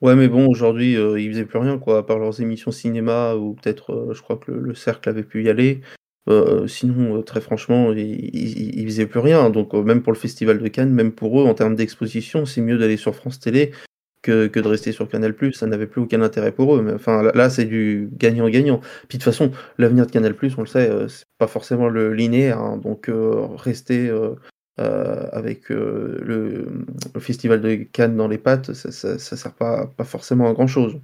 Ouais, 0.00 0.14
mais 0.14 0.28
bon, 0.28 0.46
aujourd'hui, 0.46 0.96
euh, 0.96 1.20
ils 1.20 1.30
faisaient 1.30 1.44
plus 1.44 1.58
rien, 1.58 1.76
quoi, 1.76 1.98
à 1.98 2.02
part 2.02 2.18
leurs 2.18 2.40
émissions 2.40 2.70
cinéma, 2.70 3.34
ou 3.34 3.54
peut-être, 3.54 3.92
euh, 3.92 4.14
je 4.14 4.22
crois 4.22 4.36
que 4.36 4.52
le, 4.52 4.60
le 4.60 4.74
Cercle 4.74 5.08
avait 5.10 5.24
pu 5.24 5.44
y 5.44 5.50
aller. 5.50 5.82
Euh, 6.30 6.66
sinon, 6.66 7.18
euh, 7.18 7.22
très 7.22 7.40
franchement, 7.42 7.92
ils, 7.92 8.78
ils 8.78 8.84
faisaient 8.86 9.06
plus 9.06 9.20
rien. 9.20 9.50
Donc, 9.50 9.74
même 9.74 10.02
pour 10.02 10.12
le 10.14 10.18
Festival 10.18 10.58
de 10.58 10.68
Cannes, 10.68 10.92
même 10.92 11.12
pour 11.12 11.40
eux, 11.40 11.44
en 11.44 11.52
termes 11.52 11.74
d'exposition, 11.74 12.46
c'est 12.46 12.62
mieux 12.62 12.78
d'aller 12.78 12.96
sur 12.96 13.14
France 13.14 13.38
Télé 13.38 13.72
que, 14.28 14.60
de 14.60 14.68
rester 14.68 14.92
sur 14.92 15.08
Canal+. 15.08 15.34
Ça 15.54 15.66
n'avait 15.66 15.86
plus 15.86 16.02
aucun 16.02 16.20
intérêt 16.20 16.52
pour 16.52 16.76
eux. 16.76 16.82
Mais 16.82 16.92
enfin, 16.92 17.22
là, 17.34 17.50
c'est 17.50 17.64
du 17.64 18.08
gagnant-gagnant. 18.12 18.80
Puis 19.08 19.18
de 19.18 19.22
toute 19.22 19.32
façon, 19.32 19.50
l'avenir 19.78 20.06
de 20.06 20.10
Canal+, 20.10 20.34
on 20.56 20.60
le 20.60 20.66
sait, 20.66 20.90
euh, 20.90 21.08
c'est 21.08 21.26
pas 21.38 21.46
forcément 21.46 21.88
le 21.88 22.12
linéaire. 22.12 22.58
hein. 22.58 22.76
donc, 22.76 23.08
euh, 23.08 23.46
rester 23.56 24.08
euh, 24.08 24.34
avec 24.78 25.70
le, 25.70 26.66
Festival 27.18 27.60
de 27.60 27.74
Cannes 27.76 28.16
dans 28.16 28.28
les 28.28 28.38
pattes, 28.38 28.72
ça, 28.74 29.18
sert 29.18 29.54
pas, 29.54 29.86
pas 29.86 30.04
forcément 30.04 30.48
à 30.48 30.52
grand-chose. 30.52 31.00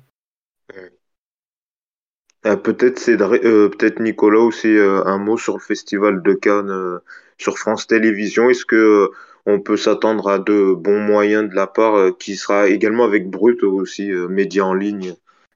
Euh, 2.47 2.57
peut-être 2.57 2.99
Cédric, 2.99 3.43
peut-être 3.43 4.01
Nicolas 4.01 4.41
aussi 4.41 4.77
un 4.79 5.19
mot 5.19 5.39
sur 5.39 5.55
le 5.55 5.61
festival 5.61 6.23
de 6.23 6.35
Cannes 6.35 7.01
sur 7.39 7.59
France 7.59 7.87
Télévisions. 7.87 8.51
Est-ce 8.51 8.67
que 8.67 9.11
on 9.47 9.61
peut 9.61 9.77
s'attendre 9.77 10.29
à 10.29 10.39
de 10.39 10.75
bons 10.75 11.01
moyens 11.01 11.49
de 11.49 11.55
la 11.55 11.67
part 11.67 11.95
euh, 11.95 12.11
qui 12.13 12.37
sera 12.37 12.69
également 12.69 13.05
avec 13.05 13.29
Brut 13.29 13.63
aussi 13.63 14.11
euh, 14.11 14.29
média 14.29 14.65
en 14.65 14.75
ligne 14.75 15.15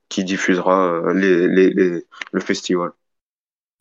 qui 0.09 0.25
diffusera 0.25 0.93
euh, 0.93 1.15
les, 1.15 2.05
le 2.33 2.41
festival. 2.41 2.91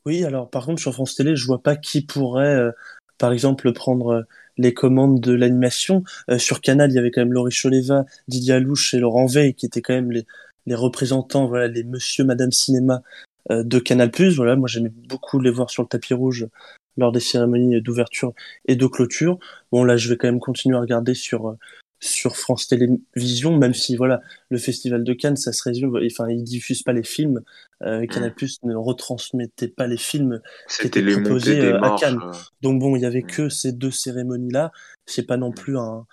Oui, 0.05 0.23
alors 0.23 0.49
par 0.49 0.65
contre 0.65 0.81
sur 0.81 0.93
France 0.93 1.15
Télé, 1.15 1.35
je 1.35 1.45
vois 1.45 1.61
pas 1.61 1.75
qui 1.75 2.01
pourrait, 2.01 2.71
par 3.17 3.33
exemple, 3.33 3.73
prendre 3.73 4.25
les 4.57 4.73
commandes 4.73 5.19
de 5.19 5.33
l'animation. 5.33 6.03
Sur 6.37 6.61
Canal, 6.61 6.91
il 6.91 6.95
y 6.95 6.97
avait 6.97 7.11
quand 7.11 7.19
même 7.19 7.33
Laurie 7.33 7.53
Choleva, 7.53 8.05
Didier 8.29 8.53
Alouche 8.53 8.93
et 8.93 8.99
Laurent 8.99 9.25
Veil 9.25 9.53
qui 9.53 9.65
étaient 9.65 9.81
quand 9.81 9.93
même 9.93 10.11
les, 10.13 10.25
les 10.65 10.75
représentants, 10.75 11.47
voilà, 11.47 11.67
les 11.67 11.83
Monsieur, 11.83 12.23
Madame 12.23 12.53
Cinéma 12.53 13.01
de 13.49 13.79
Canal+. 13.79 14.09
Voilà, 14.33 14.55
moi 14.55 14.69
j'aimais 14.69 14.93
beaucoup 15.09 15.41
les 15.41 15.51
voir 15.51 15.69
sur 15.69 15.83
le 15.83 15.89
tapis 15.89 16.13
rouge 16.13 16.47
lors 16.97 17.11
des 17.11 17.19
cérémonies 17.19 17.81
d'ouverture 17.81 18.33
et 18.65 18.75
de 18.75 18.85
clôture. 18.87 19.39
Bon 19.71 19.83
là, 19.83 19.97
je 19.97 20.09
vais 20.09 20.17
quand 20.17 20.27
même 20.27 20.39
continuer 20.39 20.75
à 20.77 20.81
regarder 20.81 21.13
sur 21.13 21.49
euh, 21.49 21.53
sur 21.99 22.35
France 22.35 22.67
Télévisions, 22.67 23.57
même 23.57 23.73
si 23.73 23.95
voilà, 23.95 24.21
le 24.49 24.59
festival 24.59 25.03
de 25.03 25.13
Cannes, 25.13 25.35
ça 25.35 25.51
se 25.51 25.63
résume, 25.63 25.97
enfin, 26.05 26.29
ils 26.29 26.43
diffusent 26.43 26.83
pas 26.83 26.93
les 26.93 27.03
films. 27.03 27.41
Euh, 27.81 28.05
Canal+ 28.05 28.33
ne 28.63 28.75
retransmettait 28.75 29.67
pas 29.67 29.87
les 29.87 29.97
films 29.97 30.39
C'était 30.67 30.87
était 30.87 31.01
les 31.01 31.15
montées 31.15 31.23
proposé, 31.23 31.55
des 31.55 31.71
euh, 31.71 31.81
à. 31.81 31.95
Cannes. 31.99 32.19
euh. 32.23 32.31
Donc 32.61 32.79
bon, 32.79 32.95
il 32.95 33.01
y 33.01 33.05
avait 33.05 33.23
Mm. 33.23 33.27
que 33.27 33.49
ces 33.49 33.71
deux 33.71 33.89
cérémonies-là. 33.91 34.71
C'est 35.07 35.25
pas 35.25 35.37
non 35.37 35.51
plus 35.51 35.75
un, 35.77 36.05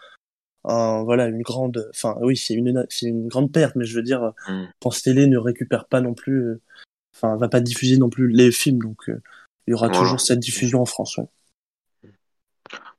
voilà 0.65 1.27
une 1.27 1.43
grande. 1.43 1.87
Enfin, 1.91 2.17
oui, 2.23 2.37
c'est 2.37 2.55
une 2.55 2.87
c'est 2.89 3.07
une 3.07 3.29
grande 3.29 3.53
perte, 3.53 3.77
mais 3.77 3.85
je 3.85 3.95
veux 3.97 4.03
dire, 4.03 4.33
Mm. 4.49 4.65
France 4.81 5.03
Télé 5.03 5.27
ne 5.27 5.37
récupère 5.39 5.87
pas 5.87 6.01
non 6.01 6.15
plus. 6.15 6.41
euh, 6.43 6.61
Enfin, 7.17 7.37
va 7.37 7.49
pas 7.49 7.61
diffuser 7.61 7.97
non 7.97 8.11
plus 8.11 8.27
les 8.29 8.51
films, 8.51 8.81
donc 8.81 9.09
euh, 9.09 9.23
il 9.67 9.73
y 9.73 9.75
aura 9.75 9.89
Voilà. 9.89 10.01
toujours 10.01 10.21
cette 10.21 10.41
diffusion 10.41 10.81
en 10.83 10.87
France. 10.87 11.17
ouais. 11.19 11.25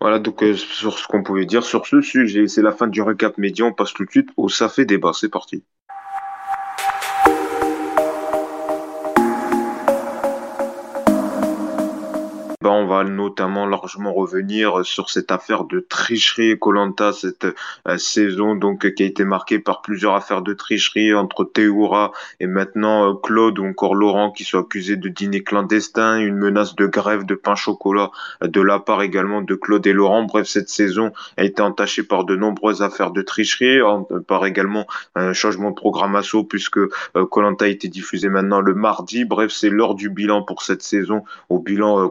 Voilà, 0.01 0.19
donc 0.19 0.43
euh, 0.43 0.55
sur 0.55 0.97
ce 0.99 1.07
qu'on 1.07 1.23
pouvait 1.23 1.45
dire 1.45 1.63
sur 1.63 1.85
ce 1.87 2.01
sujet, 2.01 2.47
c'est 2.47 2.61
la 2.61 2.71
fin 2.71 2.87
du 2.87 3.01
récap 3.01 3.37
média. 3.37 3.65
On 3.65 3.73
passe 3.73 3.93
tout 3.93 4.05
de 4.05 4.11
suite 4.11 4.29
au 4.37 4.49
Ça 4.49 4.69
fait 4.69 4.85
débat. 4.85 5.11
C'est 5.13 5.29
parti. 5.29 5.63
Ben, 12.65 12.71
on 12.71 12.87
va 12.87 13.03
notamment 13.03 13.67
largement 13.67 14.11
revenir 14.11 14.83
sur 14.83 15.11
cette 15.11 15.31
affaire 15.31 15.65
de 15.65 15.81
tricherie 15.81 16.57
Colanta 16.57 17.13
cette 17.13 17.45
euh, 17.87 17.97
saison 17.99 18.55
donc 18.55 18.91
qui 18.95 19.03
a 19.03 19.05
été 19.05 19.23
marquée 19.23 19.59
par 19.59 19.83
plusieurs 19.83 20.15
affaires 20.15 20.41
de 20.41 20.51
tricherie 20.55 21.13
entre 21.13 21.43
Théoura 21.43 22.11
et 22.39 22.47
maintenant 22.47 23.11
euh, 23.11 23.13
Claude 23.21 23.59
ou 23.59 23.65
encore 23.65 23.93
Laurent 23.93 24.31
qui 24.31 24.45
sont 24.45 24.57
accusés 24.57 24.95
de 24.95 25.09
dîner 25.09 25.43
clandestin, 25.43 26.17
une 26.17 26.37
menace 26.37 26.73
de 26.73 26.87
grève 26.87 27.23
de 27.23 27.35
pain 27.35 27.53
chocolat 27.53 28.09
euh, 28.41 28.47
de 28.47 28.61
la 28.61 28.79
part 28.79 29.03
également 29.03 29.43
de 29.43 29.53
Claude 29.53 29.85
et 29.85 29.93
Laurent. 29.93 30.23
Bref, 30.23 30.47
cette 30.47 30.69
saison 30.69 31.11
a 31.37 31.43
été 31.43 31.61
entachée 31.61 32.01
par 32.01 32.23
de 32.23 32.35
nombreuses 32.35 32.81
affaires 32.81 33.11
de 33.11 33.21
tricherie, 33.21 33.77
par 34.25 34.43
également 34.43 34.87
un 35.13 35.33
changement 35.33 35.69
de 35.69 35.75
programmation 35.75 36.43
puisque 36.43 36.79
Colanta 37.29 37.65
a 37.65 37.67
été 37.67 37.89
diffusé 37.89 38.27
maintenant 38.27 38.59
le 38.59 38.73
mardi. 38.73 39.23
Bref, 39.23 39.51
c'est 39.51 39.69
l'heure 39.69 39.93
du 39.93 40.09
bilan 40.09 40.41
pour 40.41 40.63
cette 40.63 40.81
saison 40.81 41.23
au 41.49 41.59
bilan 41.59 42.05
euh, 42.05 42.07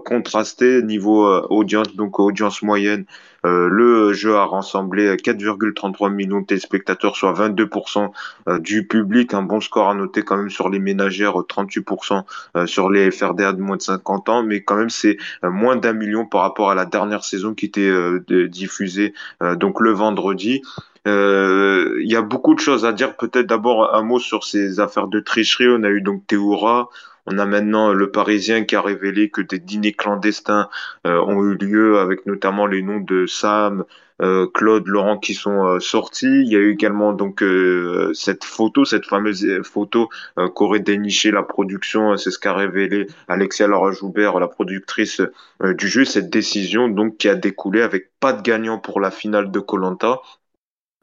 niveau 0.82 1.26
euh, 1.26 1.46
audience, 1.50 1.94
donc 1.96 2.18
audience 2.18 2.62
moyenne. 2.62 3.04
euh, 3.44 3.68
le 3.68 4.12
jeu 4.12 4.36
a 4.36 4.46
rassemblé 4.46 5.16
4,33 5.16 6.10
millions 6.12 6.40
de 6.40 6.46
téléspectateurs, 6.46 7.14
soit 7.16 7.32
22% 7.32 8.10
euh, 8.48 8.58
du 8.58 8.86
public. 8.86 9.34
Un 9.34 9.42
bon 9.42 9.60
score 9.60 9.88
à 9.90 9.94
noter 9.94 10.22
quand 10.22 10.36
même 10.36 10.50
sur 10.50 10.68
les 10.70 10.78
ménagères, 10.78 11.38
euh, 11.40 11.46
38% 11.46 12.24
euh, 12.56 12.66
sur 12.66 12.90
les 12.90 13.10
FRDA 13.10 13.52
de 13.52 13.60
moins 13.60 13.76
de 13.76 13.82
50 13.82 14.28
ans, 14.28 14.42
mais 14.42 14.62
quand 14.62 14.76
même 14.76 14.90
c'est 14.90 15.16
euh, 15.44 15.50
moins 15.50 15.76
d'un 15.76 15.92
million 15.92 16.24
par 16.26 16.42
rapport 16.42 16.70
à 16.70 16.74
la 16.74 16.84
dernière 16.86 17.24
saison 17.24 17.54
qui 17.54 17.66
était 17.66 17.80
euh, 17.82 18.24
diffusée 18.48 19.12
euh, 19.42 19.56
donc 19.56 19.80
le 19.80 19.90
vendredi. 19.92 20.62
Euh, 21.06 21.98
Il 22.00 22.10
y 22.10 22.16
a 22.16 22.22
beaucoup 22.22 22.54
de 22.54 22.60
choses 22.60 22.84
à 22.86 22.92
dire. 22.92 23.16
Peut-être 23.16 23.46
d'abord 23.46 23.94
un 23.94 24.02
mot 24.02 24.18
sur 24.18 24.44
ces 24.44 24.80
affaires 24.80 25.06
de 25.08 25.20
tricherie. 25.20 25.66
On 25.68 25.82
a 25.82 25.90
eu 25.90 26.00
donc 26.00 26.26
Théoura. 26.26 26.88
On 27.26 27.38
a 27.38 27.46
maintenant 27.46 27.92
le 27.92 28.10
Parisien 28.10 28.64
qui 28.64 28.76
a 28.76 28.82
révélé 28.82 29.30
que 29.30 29.40
des 29.40 29.58
dîners 29.58 29.92
clandestins 29.92 30.68
euh, 31.06 31.18
ont 31.20 31.42
eu 31.42 31.54
lieu 31.56 31.98
avec 31.98 32.26
notamment 32.26 32.66
les 32.66 32.82
noms 32.82 33.00
de 33.00 33.26
Sam, 33.26 33.84
euh, 34.22 34.46
Claude, 34.52 34.86
Laurent 34.86 35.18
qui 35.18 35.34
sont 35.34 35.66
euh, 35.66 35.80
sortis. 35.80 36.26
Il 36.26 36.52
y 36.52 36.56
a 36.56 36.58
eu 36.58 36.72
également 36.72 37.12
donc 37.12 37.42
euh, 37.42 38.12
cette 38.14 38.44
photo, 38.44 38.84
cette 38.84 39.06
fameuse 39.06 39.62
photo 39.62 40.08
euh, 40.38 40.48
qu'aurait 40.48 40.80
déniché 40.80 41.30
la 41.30 41.42
production. 41.42 42.16
C'est 42.16 42.30
ce 42.30 42.38
qu'a 42.38 42.54
révélé 42.54 43.06
Alexia 43.28 43.66
Laura 43.66 43.90
Joubert, 43.92 44.38
la 44.38 44.48
productrice 44.48 45.20
euh, 45.62 45.74
du 45.74 45.88
jeu. 45.88 46.04
Cette 46.04 46.30
décision 46.30 46.88
donc 46.88 47.16
qui 47.16 47.28
a 47.28 47.34
découlé 47.34 47.82
avec 47.82 48.10
pas 48.20 48.32
de 48.32 48.42
gagnant 48.42 48.78
pour 48.78 49.00
la 49.00 49.10
finale 49.10 49.50
de 49.50 49.60
Colanta. 49.60 50.20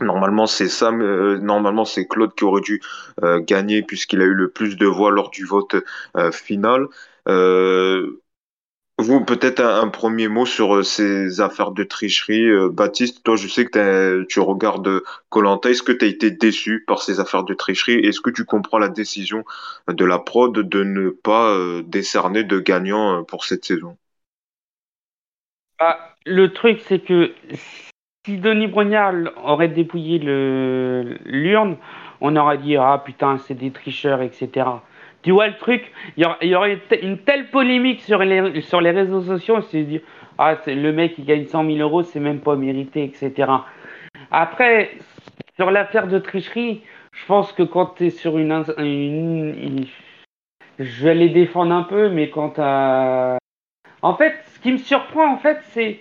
Normalement, 0.02 0.48
c'est 0.48 0.68
Sam, 0.68 1.02
euh, 1.02 1.38
normalement 1.38 1.86
c'est 1.86 2.08
Claude 2.08 2.34
qui 2.36 2.44
aurait 2.44 2.62
dû 2.62 2.82
euh, 3.24 3.40
gagner 3.40 3.84
puisqu'il 3.84 4.22
a 4.22 4.26
eu 4.26 4.34
le 4.34 4.50
plus 4.50 4.76
de 4.76 4.86
voix 4.86 5.12
lors 5.12 5.30
du 5.30 5.46
vote 5.46 5.76
euh, 6.18 6.32
final. 6.32 6.88
Vous, 8.98 9.26
peut-être 9.26 9.62
un, 9.62 9.88
premier 9.88 10.28
mot 10.28 10.46
sur 10.46 10.86
ces 10.86 11.42
affaires 11.42 11.72
de 11.72 11.84
tricherie. 11.84 12.48
Baptiste, 12.70 13.24
toi, 13.24 13.36
je 13.36 13.48
sais 13.48 13.66
que 13.66 14.24
tu 14.30 14.40
regardes 14.40 15.02
Colanta. 15.30 15.72
Est-ce 15.72 15.82
que 15.82 15.92
tu 15.92 16.06
as 16.06 16.08
été 16.08 16.30
déçu 16.30 16.84
par 16.86 17.02
ces 17.02 17.20
affaires 17.20 17.44
de 17.44 17.56
tricherie? 17.56 17.96
Est-ce 18.06 18.22
que 18.22 18.30
tu 18.30 18.46
comprends 18.46 18.78
la 18.78 18.90
décision 18.90 19.44
de 19.88 20.06
la 20.06 20.20
prod 20.20 20.54
de 20.54 20.84
ne 20.84 21.10
pas 21.10 21.58
décerner 21.84 22.44
de 22.44 22.60
gagnant 22.60 23.24
pour 23.24 23.46
cette 23.46 23.66
saison? 23.66 23.98
Bah, 25.80 26.16
le 26.28 26.54
truc, 26.54 26.80
c'est 26.88 27.00
que 27.00 27.32
si 28.26 28.38
Denis 28.38 28.68
Brognard 28.68 29.14
aurait 29.44 29.70
dépouillé 29.70 30.20
l'urne, 30.20 31.78
on 32.20 32.36
aurait 32.36 32.60
dit 32.60 32.78
ah 32.78 33.02
putain 33.04 33.38
c'est 33.40 33.56
des 33.56 33.72
tricheurs 33.72 34.22
etc. 34.22 34.68
Tu 35.24 35.32
vois 35.32 35.48
le 35.48 35.58
truc, 35.58 35.92
il 36.18 36.24
y 36.44 36.56
aurait, 36.56 36.80
une 37.02 37.20
telle 37.20 37.50
polémique 37.50 38.02
sur 38.02 38.20
les 38.20 38.62
sur 38.62 38.82
les 38.82 38.92
réseaux 38.92 39.22
sociaux, 39.22 39.62
c'est 39.62 39.84
dire 39.84 40.02
ah 40.38 40.56
c'est 40.64 40.76
le 40.76 40.92
mec 40.92 41.16
qui 41.16 41.24
gagne 41.24 41.46
100 41.46 41.66
000 41.66 41.78
euros, 41.78 42.04
c'est 42.04 42.20
même 42.20 42.40
pas 42.40 42.56
mérité 42.56 43.04
etc. 43.04 43.52
Après 44.30 44.92
sur 45.56 45.72
l'affaire 45.72 46.08
de 46.08 46.20
tricherie, 46.20 46.82
je 47.14 47.26
pense 47.26 47.52
que 47.54 47.64
quand 47.64 47.96
tu 47.98 48.08
es 48.08 48.10
sur 48.12 48.38
une, 48.38 48.64
je 50.80 51.04
vais 51.04 51.16
les 51.16 51.30
défendre 51.30 51.74
un 51.74 51.84
peu, 51.84 52.10
mais 52.10 52.30
quand 52.30 52.52
t'as 52.52 53.38
en 54.04 54.16
fait, 54.16 54.34
ce 54.48 54.60
qui 54.60 54.72
me 54.72 54.78
surprend, 54.78 55.32
en 55.32 55.38
fait, 55.38 55.60
c'est 55.66 56.00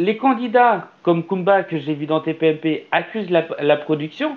les 0.00 0.16
candidats 0.16 0.88
comme 1.02 1.24
Kumba 1.24 1.62
que 1.62 1.78
j'ai 1.78 1.94
vu 1.94 2.06
dans 2.06 2.20
TPMP 2.20 2.86
accusent 2.90 3.30
la, 3.30 3.76
production, 3.76 4.36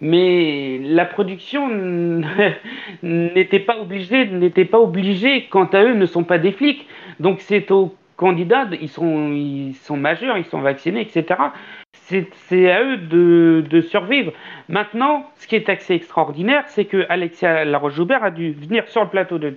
mais 0.00 0.78
la 0.82 1.04
production 1.04 1.68
n'était 3.02 3.60
pas 3.60 3.78
obligée, 3.78 4.26
n'était 4.26 4.64
pas 4.64 4.80
obligée, 4.80 5.46
quant 5.50 5.66
à 5.66 5.82
eux, 5.82 5.94
ne 5.94 6.06
sont 6.06 6.24
pas 6.24 6.38
des 6.38 6.52
flics. 6.52 6.86
Donc 7.20 7.40
c'est 7.40 7.70
aux 7.70 7.94
candidats, 8.16 8.66
ils 8.80 8.88
sont, 8.88 9.96
majeurs, 9.96 10.38
ils 10.38 10.46
sont 10.46 10.60
vaccinés, 10.60 11.02
etc. 11.02 11.40
C'est 11.92 12.70
à 12.70 12.82
eux 12.82 12.96
de, 12.96 13.80
survivre. 13.82 14.32
Maintenant, 14.70 15.26
ce 15.36 15.46
qui 15.46 15.56
est 15.56 15.68
assez 15.68 15.94
extraordinaire, 15.94 16.64
c'est 16.68 16.86
que 16.86 17.04
Alexia 17.10 17.66
Laroche-Joubert 17.66 18.24
a 18.24 18.30
dû 18.30 18.52
venir 18.52 18.88
sur 18.88 19.02
le 19.02 19.10
plateau 19.10 19.38
de 19.38 19.54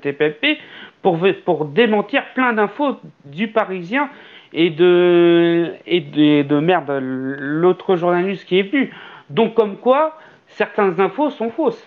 pour, 1.02 1.18
pour 1.46 1.66
démentir 1.66 2.24
plein 2.34 2.52
d'infos 2.52 2.98
du 3.24 3.48
Parisien 3.48 4.10
et 4.54 4.70
de, 4.70 5.74
et 5.86 6.02
de, 6.02 6.44
de 6.44 6.60
merde, 6.60 6.90
l'autre 7.02 7.96
journaliste 7.96 8.46
qui 8.46 8.60
est 8.60 8.64
venu. 8.64 8.94
Donc, 9.30 9.54
comme 9.56 9.78
quoi, 9.78 10.18
certaines 10.48 11.00
infos 11.00 11.30
sont 11.30 11.50
fausses. 11.52 11.86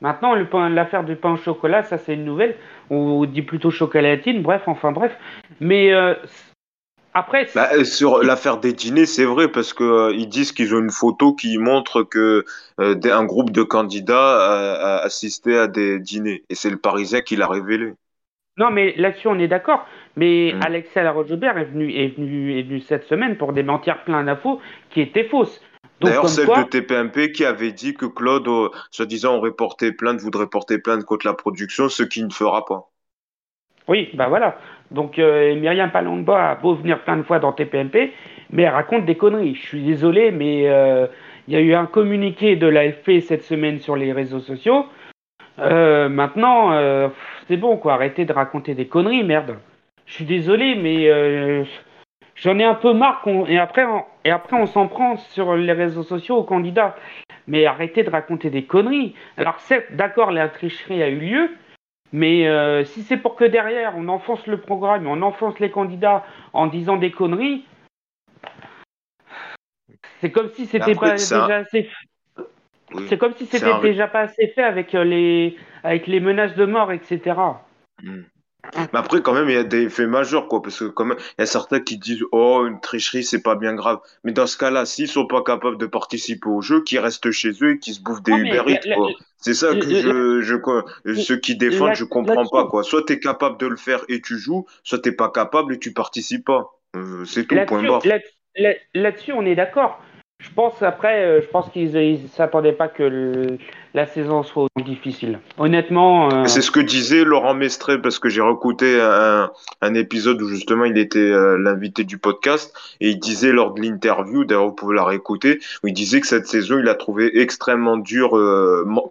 Maintenant, 0.00 0.34
le 0.34 0.46
pain- 0.48 0.68
l'affaire 0.68 1.04
du 1.04 1.16
pain 1.16 1.32
au 1.32 1.36
chocolat, 1.36 1.82
ça 1.82 1.98
c'est 1.98 2.14
une 2.14 2.24
nouvelle. 2.24 2.56
On 2.90 3.24
dit 3.24 3.42
plutôt 3.42 3.70
chocolatine, 3.70 4.42
bref, 4.42 4.62
enfin 4.66 4.92
bref. 4.92 5.16
Mais 5.60 5.92
euh, 5.92 6.14
après, 7.14 7.48
Bah, 7.54 7.70
euh, 7.74 7.84
sur 7.84 8.22
l'affaire 8.22 8.58
des 8.58 8.72
dîners, 8.72 9.06
c'est 9.06 9.24
vrai 9.24 9.48
parce 9.50 9.72
que 9.72 9.84
euh, 9.84 10.12
ils 10.14 10.28
disent 10.28 10.52
qu'ils 10.52 10.74
ont 10.74 10.80
une 10.80 10.90
photo 10.90 11.34
qui 11.34 11.56
montre 11.58 12.02
que 12.02 12.44
euh, 12.80 13.00
un 13.04 13.24
groupe 13.24 13.50
de 13.50 13.62
candidats 13.62 14.16
a, 14.16 14.96
a 14.96 15.04
assisté 15.04 15.56
à 15.56 15.68
des 15.68 16.00
dîners 16.00 16.44
et 16.48 16.54
c'est 16.54 16.70
le 16.70 16.78
Parisien 16.78 17.20
qui 17.22 17.36
l'a 17.36 17.46
révélé. 17.46 17.92
Non, 18.56 18.70
mais 18.70 18.94
là-dessus, 18.96 19.28
on 19.28 19.38
est 19.38 19.48
d'accord. 19.48 19.86
Mais 20.16 20.52
Mm. 20.54 20.60
Alexia 20.64 21.02
Laroche-Joubert 21.02 21.58
est 21.58 21.64
venu, 21.64 21.92
est, 21.92 22.16
venu, 22.16 22.58
est 22.58 22.62
venu 22.62 22.80
cette 22.80 23.04
semaine 23.04 23.36
pour 23.36 23.52
démentir 23.52 24.04
plein 24.04 24.24
d'infos 24.24 24.60
qui 24.90 25.00
étaient 25.00 25.24
fausses. 25.24 25.60
D'ailleurs, 26.00 26.28
celle 26.28 26.46
quoi, 26.46 26.64
de 26.64 26.68
TPMP 26.68 27.32
qui 27.32 27.44
avait 27.44 27.72
dit 27.72 27.94
que 27.94 28.06
Claude, 28.06 28.46
euh, 28.48 28.68
soi-disant, 28.90 29.36
aurait 29.36 29.52
porté 29.52 29.92
plainte, 29.92 30.20
voudrait 30.20 30.46
porter 30.46 30.78
plainte 30.78 31.04
contre 31.04 31.26
la 31.26 31.34
production, 31.34 31.88
ce 31.88 32.02
qu'il 32.02 32.26
ne 32.26 32.32
fera 32.32 32.64
pas. 32.64 32.90
oui, 33.88 34.10
bah 34.14 34.28
voilà. 34.28 34.58
Donc, 34.90 35.18
euh, 35.18 35.54
Myriam 35.54 35.90
Palomba 35.90 36.50
a 36.50 36.54
beau 36.56 36.74
venir 36.74 37.02
plein 37.04 37.16
de 37.16 37.22
fois 37.22 37.38
dans 37.38 37.52
TPMP, 37.52 38.12
mais 38.50 38.62
elle 38.62 38.74
raconte 38.74 39.06
des 39.06 39.16
conneries. 39.16 39.54
Je 39.54 39.66
suis 39.66 39.84
désolé, 39.84 40.30
mais 40.30 40.68
euh, 40.68 41.06
il 41.48 41.54
y 41.54 41.56
a 41.56 41.60
eu 41.60 41.74
un 41.74 41.86
communiqué 41.86 42.56
de 42.56 42.66
l'AFP 42.66 43.20
cette 43.20 43.42
semaine 43.42 43.78
sur 43.78 43.96
les 43.96 44.12
réseaux 44.12 44.40
sociaux. 44.40 44.86
Maintenant, 45.56 47.10
c'est 47.46 47.56
bon, 47.56 47.76
quoi. 47.76 47.94
Arrêtez 47.94 48.24
de 48.24 48.32
raconter 48.32 48.74
des 48.74 48.88
conneries, 48.88 49.22
merde. 49.22 49.56
Je 50.06 50.12
suis 50.14 50.24
désolé, 50.24 50.74
mais 50.74 51.08
euh, 51.08 51.64
j'en 52.36 52.58
ai 52.58 52.64
un 52.64 52.74
peu 52.74 52.92
marre. 52.92 53.22
qu'on- 53.22 53.46
et, 53.46 53.58
après, 53.58 53.84
on, 53.84 54.04
et 54.24 54.30
après, 54.30 54.56
on 54.56 54.66
s'en 54.66 54.88
prend 54.88 55.16
sur 55.16 55.54
les 55.56 55.72
réseaux 55.72 56.02
sociaux 56.02 56.36
aux 56.36 56.44
candidats. 56.44 56.96
Mais 57.46 57.66
arrêtez 57.66 58.02
de 58.02 58.10
raconter 58.10 58.50
des 58.50 58.64
conneries. 58.64 59.14
Alors, 59.36 59.60
certes, 59.60 59.92
d'accord, 59.92 60.30
la 60.30 60.48
tricherie 60.48 61.02
a 61.02 61.08
eu 61.08 61.18
lieu, 61.18 61.50
mais 62.12 62.46
euh, 62.48 62.84
si 62.84 63.02
c'est 63.02 63.16
pour 63.18 63.36
que 63.36 63.44
derrière, 63.44 63.94
on 63.96 64.08
enfonce 64.08 64.46
le 64.46 64.58
programme, 64.60 65.06
on 65.06 65.20
enfonce 65.22 65.58
les 65.60 65.70
candidats 65.70 66.24
en 66.52 66.66
disant 66.66 66.96
des 66.96 67.10
conneries, 67.10 67.64
c'est 70.20 70.30
comme 70.30 70.48
si 70.50 70.66
c'était 70.66 70.94
pas 70.94 71.18
ça- 71.18 71.40
déjà 71.40 71.56
assez 71.56 71.90
Oui. 72.94 73.06
c'est 73.08 73.18
comme 73.18 73.34
si 73.34 73.46
C'est 73.46 73.58
c'était 73.58 73.72
un- 73.72 73.80
déjà 73.80 74.06
pas 74.06 74.20
assez 74.20 74.48
fait 74.48 74.62
avec 74.62 74.94
euh, 74.94 75.04
les 75.04 75.56
avec 75.82 76.06
les 76.06 76.20
menaces 76.20 76.54
de 76.54 76.64
mort, 76.64 76.92
etc. 76.92 77.64
Mm. 78.02 78.20
Mais 78.76 78.98
après, 78.98 79.22
quand 79.22 79.34
même, 79.34 79.48
il 79.48 79.54
y 79.54 79.58
a 79.58 79.64
des 79.64 79.88
faits 79.88 80.08
majeurs, 80.08 80.48
quoi, 80.48 80.62
parce 80.62 80.78
que 80.78 80.84
quand 80.86 81.04
même, 81.04 81.18
il 81.38 81.40
y 81.40 81.44
a 81.44 81.46
certains 81.46 81.80
qui 81.80 81.96
disent, 81.98 82.24
oh, 82.32 82.64
une 82.66 82.80
tricherie, 82.80 83.22
c'est 83.24 83.42
pas 83.42 83.54
bien 83.54 83.74
grave. 83.74 83.98
Mais 84.24 84.32
dans 84.32 84.46
ce 84.46 84.56
cas-là, 84.58 84.84
s'ils 84.86 85.08
sont 85.08 85.26
pas 85.26 85.42
capables 85.42 85.78
de 85.78 85.86
participer 85.86 86.48
au 86.48 86.60
jeu, 86.60 86.82
qu'ils 86.82 86.98
restent 86.98 87.30
chez 87.30 87.50
eux 87.62 87.72
et 87.72 87.78
qu'ils 87.78 87.94
se 87.94 88.00
bouffent 88.00 88.22
des 88.22 88.32
Non, 88.32 88.38
Uber 88.38 88.62
Eats, 88.68 88.94
quoi. 88.94 89.10
C'est 89.38 89.54
ça 89.54 89.74
que 89.74 89.88
je, 89.88 90.40
je, 90.40 91.14
ceux 91.20 91.36
qui 91.36 91.56
défendent, 91.56 91.88
la- 91.88 91.94
je 91.94 92.04
comprends 92.04 92.46
pas, 92.46 92.66
quoi. 92.66 92.82
Soit 92.82 93.04
t'es 93.04 93.18
capable 93.20 93.58
de 93.58 93.66
le 93.66 93.76
faire 93.76 94.02
et 94.08 94.20
tu 94.20 94.38
joues, 94.38 94.66
soit 94.82 94.98
t'es 95.00 95.12
pas 95.12 95.30
capable 95.30 95.74
et 95.74 95.78
tu 95.78 95.92
participes 95.92 96.46
pas. 96.46 96.70
Euh, 96.96 97.24
c'est 97.26 97.44
tout, 97.46 97.56
point 97.66 97.82
Là-dessus, 97.82 98.08
barre. 98.08 98.20
là- 98.56 98.74
là-dessus, 98.94 99.32
on 99.32 99.44
est 99.44 99.54
d'accord. 99.54 100.00
Je 100.40 100.50
pense 100.50 100.82
après, 100.82 101.24
euh, 101.24 101.40
je 101.40 101.46
pense 101.46 101.70
qu'ils 101.70 101.92
ne 101.92 102.26
s'attendaient 102.28 102.72
pas 102.72 102.88
que 102.88 103.56
la 103.94 104.06
saison 104.06 104.42
soit 104.42 104.66
difficile. 104.84 105.38
Honnêtement. 105.58 106.28
Euh, 106.32 106.44
c'est 106.46 106.60
ce 106.60 106.72
que 106.72 106.80
disait 106.80 107.22
Laurent 107.22 107.54
Mestré 107.54 108.02
parce 108.02 108.18
que 108.18 108.28
j'ai 108.28 108.40
recouté 108.40 109.00
un, 109.00 109.52
un, 109.80 109.94
épisode 109.94 110.42
où 110.42 110.48
justement 110.48 110.84
il 110.84 110.98
était 110.98 111.20
euh, 111.20 111.56
l'invité 111.56 112.02
du 112.02 112.18
podcast 112.18 112.76
et 113.00 113.10
il 113.10 113.20
disait 113.20 113.52
lors 113.52 113.72
de 113.72 113.80
l'interview, 113.80 114.44
d'ailleurs 114.44 114.66
vous 114.66 114.72
pouvez 114.72 114.96
la 114.96 115.04
réécouter, 115.04 115.60
où 115.84 115.88
il 115.88 115.94
disait 115.94 116.20
que 116.20 116.26
cette 116.26 116.48
saison 116.48 116.80
il 116.80 116.88
a 116.88 116.96
trouvé 116.96 117.40
extrêmement 117.40 117.96
dur, 117.96 118.32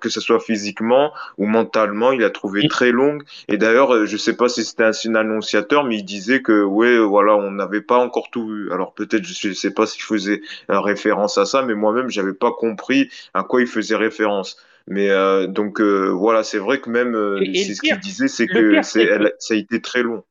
que 0.01 0.09
ce 0.09 0.19
soit 0.19 0.41
physiquement 0.41 1.11
ou 1.37 1.45
mentalement, 1.45 2.11
il 2.11 2.23
a 2.25 2.29
trouvé 2.29 2.67
très 2.67 2.91
longue. 2.91 3.23
Et 3.47 3.55
d'ailleurs, 3.57 4.05
je 4.05 4.17
sais 4.17 4.35
pas 4.35 4.49
si 4.49 4.65
c'était 4.65 4.83
un 4.83 4.93
signe 4.93 5.15
annonciateur, 5.15 5.85
mais 5.85 5.95
il 5.95 6.03
disait 6.03 6.41
que 6.41 6.63
ouais, 6.63 6.97
voilà, 6.97 7.37
on 7.37 7.51
n'avait 7.51 7.81
pas 7.81 7.97
encore 7.97 8.29
tout 8.29 8.47
vu. 8.47 8.71
Alors 8.73 8.93
peut-être 8.93 9.23
je 9.23 9.53
sais 9.53 9.73
pas 9.73 9.85
s'il 9.85 10.03
faisait 10.03 10.41
référence 10.67 11.22
à 11.37 11.45
ça, 11.45 11.63
mais 11.63 11.73
moi-même, 11.73 12.09
j'avais 12.09 12.33
pas 12.33 12.51
compris 12.51 13.09
à 13.33 13.43
quoi 13.43 13.61
il 13.61 13.67
faisait 13.67 13.95
référence. 13.95 14.57
Mais 14.87 15.09
euh, 15.09 15.47
donc 15.47 15.79
euh, 15.79 16.09
voilà, 16.09 16.43
c'est 16.43 16.57
vrai 16.57 16.79
que 16.79 16.89
même 16.89 17.15
euh, 17.15 17.43
c'est 17.53 17.73
ce 17.73 17.81
qu'il 17.81 17.97
disait, 17.99 18.27
c'est 18.27 18.47
que, 18.47 18.81
ça 18.81 18.99
a 18.99 19.57
été 19.57 19.81
très 19.81 20.03
long. 20.03 20.23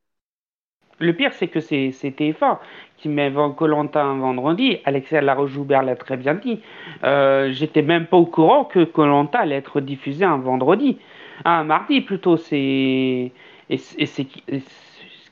Le 0.99 1.15
pire, 1.15 1.33
c'est 1.33 1.49
que 1.49 1.61
c'est, 1.61 1.91
TF1 1.91 2.59
qui 2.99 3.09
met 3.09 3.33
Colanta 3.57 4.05
un 4.05 4.19
vendredi. 4.19 4.79
Alexia 4.85 5.21
Laroche-Joubert 5.21 5.83
l'a 5.83 5.97
très 5.97 6.17
bien 6.17 6.35
dit. 6.35 6.61
j'étais 7.03 7.83
même 7.83 8.07
pas 8.07 8.19
au 8.19 8.27
courant 8.27 8.65
que 8.65 8.85
Colanta 8.85 9.41
allait 9.41 9.57
être 9.57 9.81
diffusé 9.81 10.25
un 10.25 10.39
vendredi. 10.39 10.99
Un 11.45 11.65
mardi 11.65 12.03
plutôt, 12.03 12.37
c'est. 12.37 13.33
Et, 13.71 13.79
c'est 13.79 14.27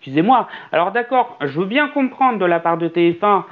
excusez-moi. 0.01 0.49
Alors 0.73 0.93
d'accord, 0.93 1.37
je 1.43 1.61
veux 1.61 1.67
bien 1.67 1.89
comprendre 1.89 2.39
de 2.39 2.47
la 2.47 2.59
part 2.59 2.79
de 2.79 2.89
TF1 2.89 3.45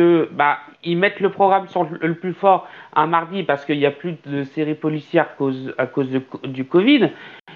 bah 0.00 0.58
ils 0.84 0.96
mettent 0.96 1.20
le 1.20 1.30
programme 1.30 1.68
sur 1.68 1.84
le 1.84 2.14
plus 2.14 2.32
fort 2.32 2.68
un 2.94 3.06
mardi 3.06 3.42
parce 3.42 3.64
qu'il 3.64 3.78
n'y 3.78 3.86
a 3.86 3.90
plus 3.90 4.16
de 4.26 4.44
séries 4.44 4.74
policières 4.74 5.28
à 5.30 5.34
cause, 5.36 5.74
cause 5.92 6.08
du 6.44 6.64
Covid. 6.64 7.10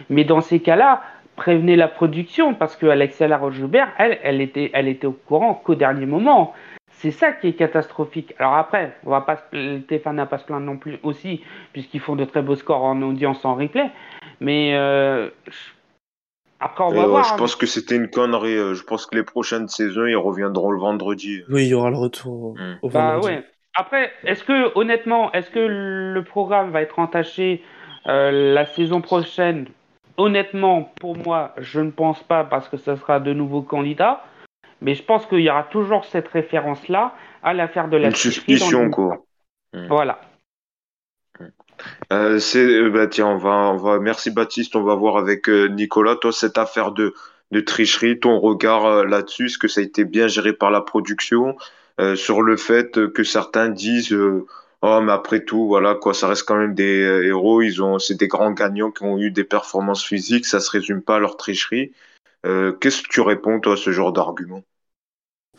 Mais 0.08 0.24
dans 0.24 0.40
ces 0.40 0.60
cas-là, 0.60 1.02
prévenez 1.36 1.76
la 1.76 1.88
production 1.88 2.54
parce 2.54 2.76
que 2.76 2.86
Alexia 2.86 3.26
Laroche-Joubert, 3.28 3.88
elle, 3.98 4.18
elle 4.22 4.40
était, 4.40 4.70
elle 4.74 4.88
était 4.88 5.06
au 5.06 5.12
courant 5.12 5.54
qu'au 5.54 5.74
dernier 5.74 6.06
moment. 6.06 6.52
C'est 6.90 7.12
ça 7.12 7.32
qui 7.32 7.48
est 7.48 7.52
catastrophique. 7.54 8.34
Alors 8.38 8.54
après, 8.56 8.94
on 9.06 9.10
va 9.10 9.22
pas, 9.22 9.36
Stéphane 9.84 10.16
n'a 10.16 10.26
pas 10.26 10.36
se 10.36 10.44
plaindre 10.44 10.66
non 10.66 10.76
plus 10.76 10.98
aussi, 11.02 11.42
puisqu'ils 11.72 12.00
font 12.00 12.14
de 12.14 12.26
très 12.26 12.42
beaux 12.42 12.56
scores 12.56 12.84
en 12.84 13.00
audience 13.00 13.42
en 13.46 13.54
replay. 13.54 13.90
Mais 14.40 14.74
euh, 14.74 15.30
après, 16.60 16.84
on 16.84 16.90
va 16.90 17.06
voir. 17.06 17.24
Je 17.24 17.32
hein. 17.32 17.36
pense 17.38 17.56
que 17.56 17.66
c'était 17.66 17.96
une 17.96 18.08
connerie. 18.08 18.56
Euh, 18.56 18.74
je 18.74 18.84
pense 18.84 19.06
que 19.06 19.16
les 19.16 19.22
prochaines 19.22 19.68
saisons, 19.68 20.04
ils 20.06 20.16
reviendront 20.16 20.70
le 20.70 20.78
vendredi. 20.78 21.42
Oui, 21.48 21.64
il 21.64 21.68
y 21.68 21.74
aura 21.74 21.90
le 21.90 21.96
retour 21.96 22.54
hmm. 22.58 22.78
au 22.82 22.90
bah, 22.90 23.12
vendredi. 23.12 23.34
ouais. 23.34 23.44
Après, 23.74 24.12
est-ce 24.24 24.44
que, 24.44 24.76
honnêtement, 24.78 25.32
est-ce 25.32 25.50
que 25.50 25.58
le 25.58 26.22
programme 26.22 26.70
va 26.70 26.82
être 26.82 26.98
entaché 26.98 27.62
euh, 28.06 28.52
la 28.52 28.66
saison 28.66 29.00
prochaine? 29.00 29.68
Honnêtement, 30.18 30.92
pour 31.00 31.16
moi, 31.16 31.54
je 31.56 31.80
ne 31.80 31.90
pense 31.90 32.22
pas 32.22 32.44
parce 32.44 32.68
que 32.68 32.76
ce 32.76 32.94
sera 32.96 33.20
de 33.20 33.32
nouveaux 33.32 33.62
candidats. 33.62 34.22
Mais 34.82 34.94
je 34.94 35.02
pense 35.02 35.24
qu'il 35.26 35.40
y 35.40 35.50
aura 35.50 35.62
toujours 35.62 36.04
cette 36.04 36.28
référence-là 36.28 37.14
à 37.42 37.54
l'affaire 37.54 37.88
de 37.88 37.96
la 37.96 38.08
Une 38.08 38.14
suspicion, 38.14 38.90
quoi. 38.90 39.24
Hmm. 39.72 39.86
Voilà. 39.88 40.20
Euh, 42.12 42.38
c'est 42.38 42.64
euh, 42.64 42.90
bah 42.90 43.06
tiens, 43.06 43.26
on 43.28 43.36
va, 43.36 43.50
on 43.50 43.76
va. 43.76 43.98
Merci 44.00 44.30
Baptiste, 44.30 44.76
on 44.76 44.82
va 44.82 44.94
voir 44.94 45.16
avec 45.16 45.48
euh, 45.48 45.66
Nicolas. 45.66 46.16
Toi, 46.16 46.32
cette 46.32 46.58
affaire 46.58 46.92
de 46.92 47.14
de 47.50 47.60
tricherie, 47.60 48.20
ton 48.20 48.38
regard 48.38 49.04
là-dessus, 49.04 49.46
est-ce 49.46 49.58
que 49.58 49.66
ça 49.66 49.80
a 49.80 49.84
été 49.84 50.04
bien 50.04 50.28
géré 50.28 50.52
par 50.52 50.70
la 50.70 50.80
production? 50.80 51.56
Sur 52.14 52.40
le 52.42 52.56
fait 52.56 53.12
que 53.12 53.24
certains 53.24 53.68
disent 53.68 54.16
oh 54.82 55.00
mais 55.02 55.12
après 55.12 55.44
tout 55.44 55.66
voilà 55.66 55.94
quoi, 55.96 56.14
ça 56.14 56.28
reste 56.28 56.44
quand 56.44 56.56
même 56.56 56.74
des 56.74 57.00
héros, 57.26 57.60
ils 57.60 57.82
ont 57.82 57.98
c'est 57.98 58.14
des 58.14 58.28
grands 58.28 58.52
gagnants 58.52 58.90
qui 58.92 59.02
ont 59.02 59.18
eu 59.18 59.30
des 59.32 59.44
performances 59.44 60.04
physiques, 60.04 60.46
ça 60.46 60.60
se 60.60 60.70
résume 60.70 61.02
pas 61.02 61.16
à 61.16 61.18
leur 61.18 61.36
tricherie. 61.36 61.92
Qu'est-ce 62.44 63.02
que 63.02 63.08
tu 63.08 63.20
réponds 63.20 63.60
toi 63.60 63.74
à 63.74 63.76
ce 63.76 63.90
genre 63.90 64.12
d'argument? 64.12 64.62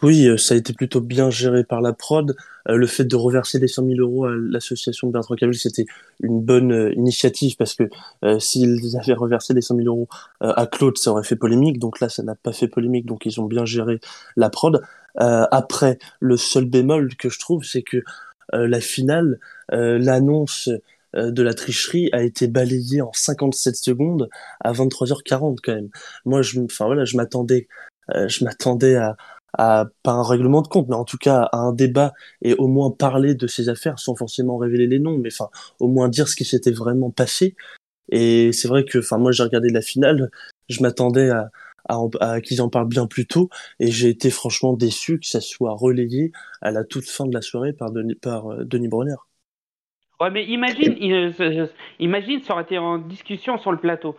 Oui, 0.04 0.28
euh, 0.28 0.38
ça 0.38 0.56
a 0.56 0.58
été 0.58 0.74
plutôt 0.74 1.00
bien 1.00 1.30
géré 1.30 1.64
par 1.64 1.82
la 1.82 1.94
prod. 1.94 2.36
Euh, 2.70 2.76
le 2.76 2.88
fait 2.88 3.04
de 3.04 3.16
reverser 3.16 3.60
les 3.60 3.68
100 3.68 3.86
000 3.86 4.00
euros 4.00 4.26
à 4.26 4.32
l'association 4.36 5.08
de 5.08 5.14
Bertrand 5.14 5.36
Cavill, 5.36 5.58
c'était 5.58 5.86
une 6.22 6.42
bonne 6.42 6.72
euh, 6.72 6.94
initiative 6.94 7.56
parce 7.56 7.76
que 7.76 7.84
s'ils 8.40 8.98
avaient 8.98 9.14
reversé 9.14 9.54
les 9.54 9.62
100 9.62 9.76
000 9.78 9.88
euros 9.88 10.08
à 10.40 10.66
Claude, 10.66 10.98
ça 10.98 11.12
aurait 11.12 11.24
fait 11.24 11.36
polémique. 11.36 11.80
Donc 11.80 12.00
là, 12.00 12.10
ça 12.10 12.24
n'a 12.24 12.36
pas 12.36 12.52
fait 12.52 12.68
polémique, 12.68 13.06
donc 13.06 13.26
ils 13.26 13.40
ont 13.40 13.46
bien 13.46 13.66
géré 13.66 14.00
la 14.36 14.50
prod. 14.50 14.82
après, 15.16 16.00
le 16.20 16.38
seul 16.38 16.66
bémol 16.66 17.16
que 17.16 17.30
je 17.30 17.40
trouve, 17.40 17.64
c'est 17.64 17.82
que 17.84 17.98
la 18.54 18.80
finale, 18.80 19.40
l'annonce 19.70 20.70
de 21.14 21.44
la 21.44 21.54
tricherie 21.54 22.10
a 22.14 22.22
été 22.22 22.48
balayée 22.48 23.02
en 23.02 23.12
57 23.14 23.76
secondes 23.76 24.30
à 24.60 24.72
23h40 24.72 25.58
quand 25.64 25.76
même. 25.76 25.90
Moi, 26.26 26.42
je, 26.42 26.60
enfin 26.62 26.86
voilà, 26.86 27.06
je 27.06 27.18
m'attendais, 27.18 27.68
je 28.10 28.44
m'attendais 28.44 28.96
à, 28.96 29.16
à 29.58 29.86
pas 30.04 30.12
un 30.12 30.24
règlement 30.24 30.62
de 30.62 30.68
compte, 30.68 30.88
mais 30.88 30.96
en 30.96 31.06
tout 31.06 31.18
cas 31.18 31.50
à 31.52 31.58
un 31.58 31.74
débat 31.74 32.14
et 32.42 32.54
au 32.54 32.68
moins 32.68 32.92
parler 32.92 33.36
de 33.36 33.48
ces 33.48 33.70
affaires 33.70 34.00
sans 34.00 34.16
forcément 34.16 34.58
révéler 34.58 34.88
les 34.88 35.00
noms, 35.00 35.18
mais 35.18 35.30
enfin 35.32 35.50
au 35.80 35.88
moins 35.88 36.10
dire 36.10 36.28
ce 36.28 36.36
qui 36.36 36.46
s'était 36.46 36.72
vraiment 36.72 37.12
passé. 37.12 37.56
Et 38.10 38.52
c'est 38.54 38.68
vrai 38.68 38.86
que, 38.86 39.00
enfin 39.00 39.18
moi 39.18 39.32
j'ai 39.32 39.44
regardé 39.44 39.70
la 39.70 39.82
finale, 39.82 40.32
je 40.70 40.82
m'attendais 40.82 41.30
à, 41.30 41.50
à, 41.88 42.42
qu'ils 42.42 42.62
en 42.62 42.70
parlent 42.70 42.88
bien 42.88 43.08
plus 43.08 43.26
tôt, 43.26 43.50
et 43.80 43.92
j'ai 43.92 44.10
été 44.10 44.30
franchement 44.30 44.74
déçu 44.74 45.20
que 45.20 45.28
ça 45.28 45.42
soit 45.42 45.74
relayé 45.74 46.32
à 46.62 46.72
la 46.72 46.84
toute 46.84 47.08
fin 47.10 47.26
de 47.26 47.34
la 47.34 47.42
soirée 47.42 47.74
par 47.74 47.92
Denis, 47.92 48.16
par 48.16 48.52
euh, 48.52 48.64
Denis. 48.64 48.90
Ouais, 50.20 50.30
mais 50.30 50.46
imagine, 50.46 50.96
imagine, 52.00 52.42
ça 52.44 52.54
aurait 52.54 52.64
été 52.64 52.78
en 52.78 53.00
discussion 53.00 53.58
sur 53.58 53.72
le 53.72 53.80
plateau. 53.80 54.16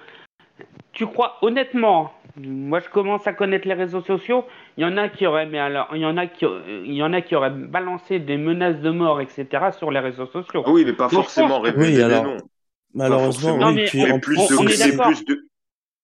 Tu 0.93 1.07
crois 1.07 1.37
honnêtement 1.43 2.13
moi, 2.37 2.81
je 2.81 2.89
commence 2.89 3.27
à 3.27 3.33
connaître 3.33 3.69
les 3.69 3.75
réseaux 3.75 4.03
sociaux. 4.03 4.45
Il 4.77 4.83
y 4.83 4.87
en 4.87 4.97
a 4.97 5.09
qui 5.09 5.27
auraient, 5.27 5.47
mais 5.47 5.59
alors, 5.59 5.89
il 5.93 6.01
y 6.01 6.07
en 6.07 6.17
a 6.17 6.27
qui, 6.27 6.47
il 6.67 6.95
y 6.95 7.03
en 7.03 7.13
a 7.13 7.21
qui 7.21 7.35
auraient 7.35 7.51
balancé 7.51 8.19
des 8.19 8.37
menaces 8.37 8.81
de 8.81 8.91
mort, 8.91 9.21
etc. 9.21 9.47
sur 9.77 9.91
les 9.91 10.01
réseaux 10.01 10.27
sociaux. 10.27 10.65
Oui, 10.67 10.85
mais 10.85 10.95
pas 10.95 11.09
forcément 11.09 11.61
révéler 11.61 12.05
oui, 12.05 12.23
non. 12.23 12.37
Malheureusement, 12.95 13.59
oui, 13.69 13.75
mais, 13.75 14.19
plus, 14.21 14.37
de, 14.37 15.49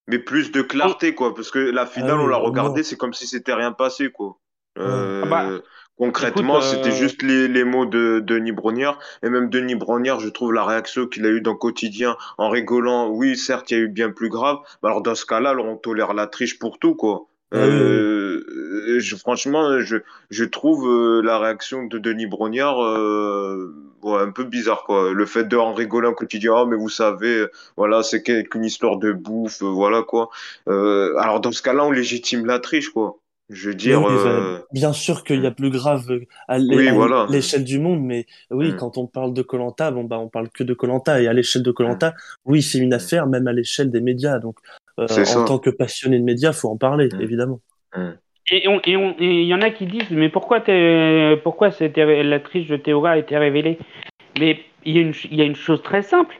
mais 0.07 0.19
plus 0.19 0.53
de 0.53 0.63
clarté, 0.63 1.15
quoi, 1.15 1.35
parce 1.35 1.51
que 1.51 1.59
la 1.59 1.87
finale, 1.87 2.17
ah 2.19 2.23
on 2.23 2.27
l'a 2.27 2.39
regardé, 2.39 2.83
c'est 2.83 2.97
comme 2.97 3.13
si 3.13 3.27
c'était 3.27 3.55
rien 3.55 3.73
passé, 3.73 4.11
quoi. 4.11 4.39
Euh, 4.79 5.23
ah 5.25 5.29
bah, 5.29 5.49
Concrètement, 5.99 6.61
c'était 6.61 6.91
euh, 6.91 6.95
juste 6.95 7.23
les, 7.23 7.49
les, 7.49 7.65
mots 7.65 7.85
de, 7.85 8.21
Denis 8.21 8.53
Brognard. 8.53 8.99
Et 9.23 9.29
même 9.29 9.51
Denis 9.51 9.75
Brognard, 9.75 10.21
je 10.21 10.29
trouve 10.29 10.53
la 10.53 10.65
réaction 10.65 11.07
qu'il 11.07 11.27
a 11.27 11.29
eue 11.29 11.41
dans 11.41 11.57
Quotidien 11.57 12.17
en 12.39 12.49
rigolant. 12.49 13.09
Oui, 13.09 13.37
certes, 13.37 13.71
il 13.71 13.79
y 13.79 13.81
a 13.81 13.85
eu 13.85 13.89
bien 13.89 14.11
plus 14.11 14.29
grave. 14.29 14.59
Mais 14.83 14.89
alors, 14.89 15.03
dans 15.03 15.17
ce 15.17 15.27
cas-là, 15.27 15.57
on 15.59 15.77
tolère 15.77 16.15
la 16.15 16.29
triche 16.29 16.59
pour 16.59 16.79
tout, 16.79 16.95
quoi. 16.95 17.27
Ah 17.51 17.57
euh, 17.57 18.99
je, 18.99 19.17
franchement, 19.17 19.81
je, 19.81 19.97
je 20.29 20.45
trouve 20.45 20.87
euh, 20.87 21.23
la 21.23 21.39
réaction 21.39 21.85
de 21.85 21.99
Denis 21.99 22.27
Brognard 22.27 22.83
euh, 22.85 23.75
ouais, 24.03 24.21
un 24.21 24.31
peu 24.31 24.45
bizarre, 24.45 24.85
quoi. 24.85 25.15
Le 25.15 25.27
fait 25.27 25.45
de 25.45 25.57
en 25.57 25.73
rigoler 25.73 26.09
en 26.09 26.13
quotidien, 26.13 26.53
oh, 26.55 26.67
mais 26.67 26.77
vous 26.77 26.91
savez, 26.91 27.47
voilà, 27.77 28.03
c'est 28.03 28.23
qu'une 28.23 28.65
histoire 28.65 28.99
de 28.99 29.13
bouffe, 29.13 29.63
voilà, 29.63 30.03
quoi. 30.03 30.29
alors, 30.67 31.41
dans 31.41 31.53
ce 31.53 31.63
cas-là, 31.63 31.85
on 31.85 31.91
légitime 31.91 32.45
la 32.45 32.59
triche, 32.59 32.91
quoi. 32.91 33.19
Je 33.51 33.71
veux 33.71 33.75
dire. 33.75 34.07
Euh, 34.07 34.59
bien 34.73 34.93
sûr 34.93 35.25
qu'il 35.25 35.43
y 35.43 35.47
a 35.47 35.51
plus 35.51 35.71
grave 35.71 36.07
à 36.49 36.59
l'échelle 36.59 37.65
du 37.65 37.79
monde, 37.79 38.03
mais 38.03 38.27
oui, 38.51 38.73
mm. 38.73 38.77
quand 38.77 38.99
on 38.99 39.07
parle 39.07 39.33
de 39.33 39.43
Colanta, 39.43 39.91
bon 39.91 40.05
bah 40.05 40.19
on 40.19 40.29
parle 40.29 40.51
que 40.51 40.63
de 40.63 40.75
Colanta 40.75 41.21
et 41.23 41.29
à 41.29 41.33
l'échelle 41.33 41.63
de 41.63 41.71
Colanta, 41.71 42.11
mm. 42.11 42.15
oui, 42.45 42.63
c'est 42.63 42.79
une 42.79 42.93
affaire 42.93 43.27
même 43.27 43.47
à 43.47 43.53
l'échelle 43.53 43.91
des 43.91 44.01
médias. 44.01 44.39
Donc, 44.39 44.57
euh, 44.99 45.07
en 45.37 45.45
tant 45.45 45.59
que 45.59 45.71
passionné 45.71 46.19
de 46.19 46.25
médias, 46.25 46.53
faut 46.53 46.69
en 46.69 46.77
parler, 46.77 47.09
mm. 47.09 47.21
évidemment. 47.23 47.61
Et 48.51 48.65
il 48.65 49.45
y 49.45 49.55
en 49.55 49.63
a 49.63 49.71
qui 49.71 49.87
disent, 49.87 50.11
mais 50.11 50.29
pourquoi, 50.29 50.63
pourquoi 51.43 51.71
la 51.81 52.41
triche 52.41 52.69
de 52.69 52.77
Théora 52.77 53.11
a 53.11 53.17
été 53.19 53.37
révélée? 53.37 53.79
Mais 54.39 54.61
il 54.85 54.97
y, 54.97 55.37
y, 55.37 55.41
a 55.41 55.45
une 55.45 55.57
chose 55.57 55.83
très 55.83 56.03
simple. 56.03 56.35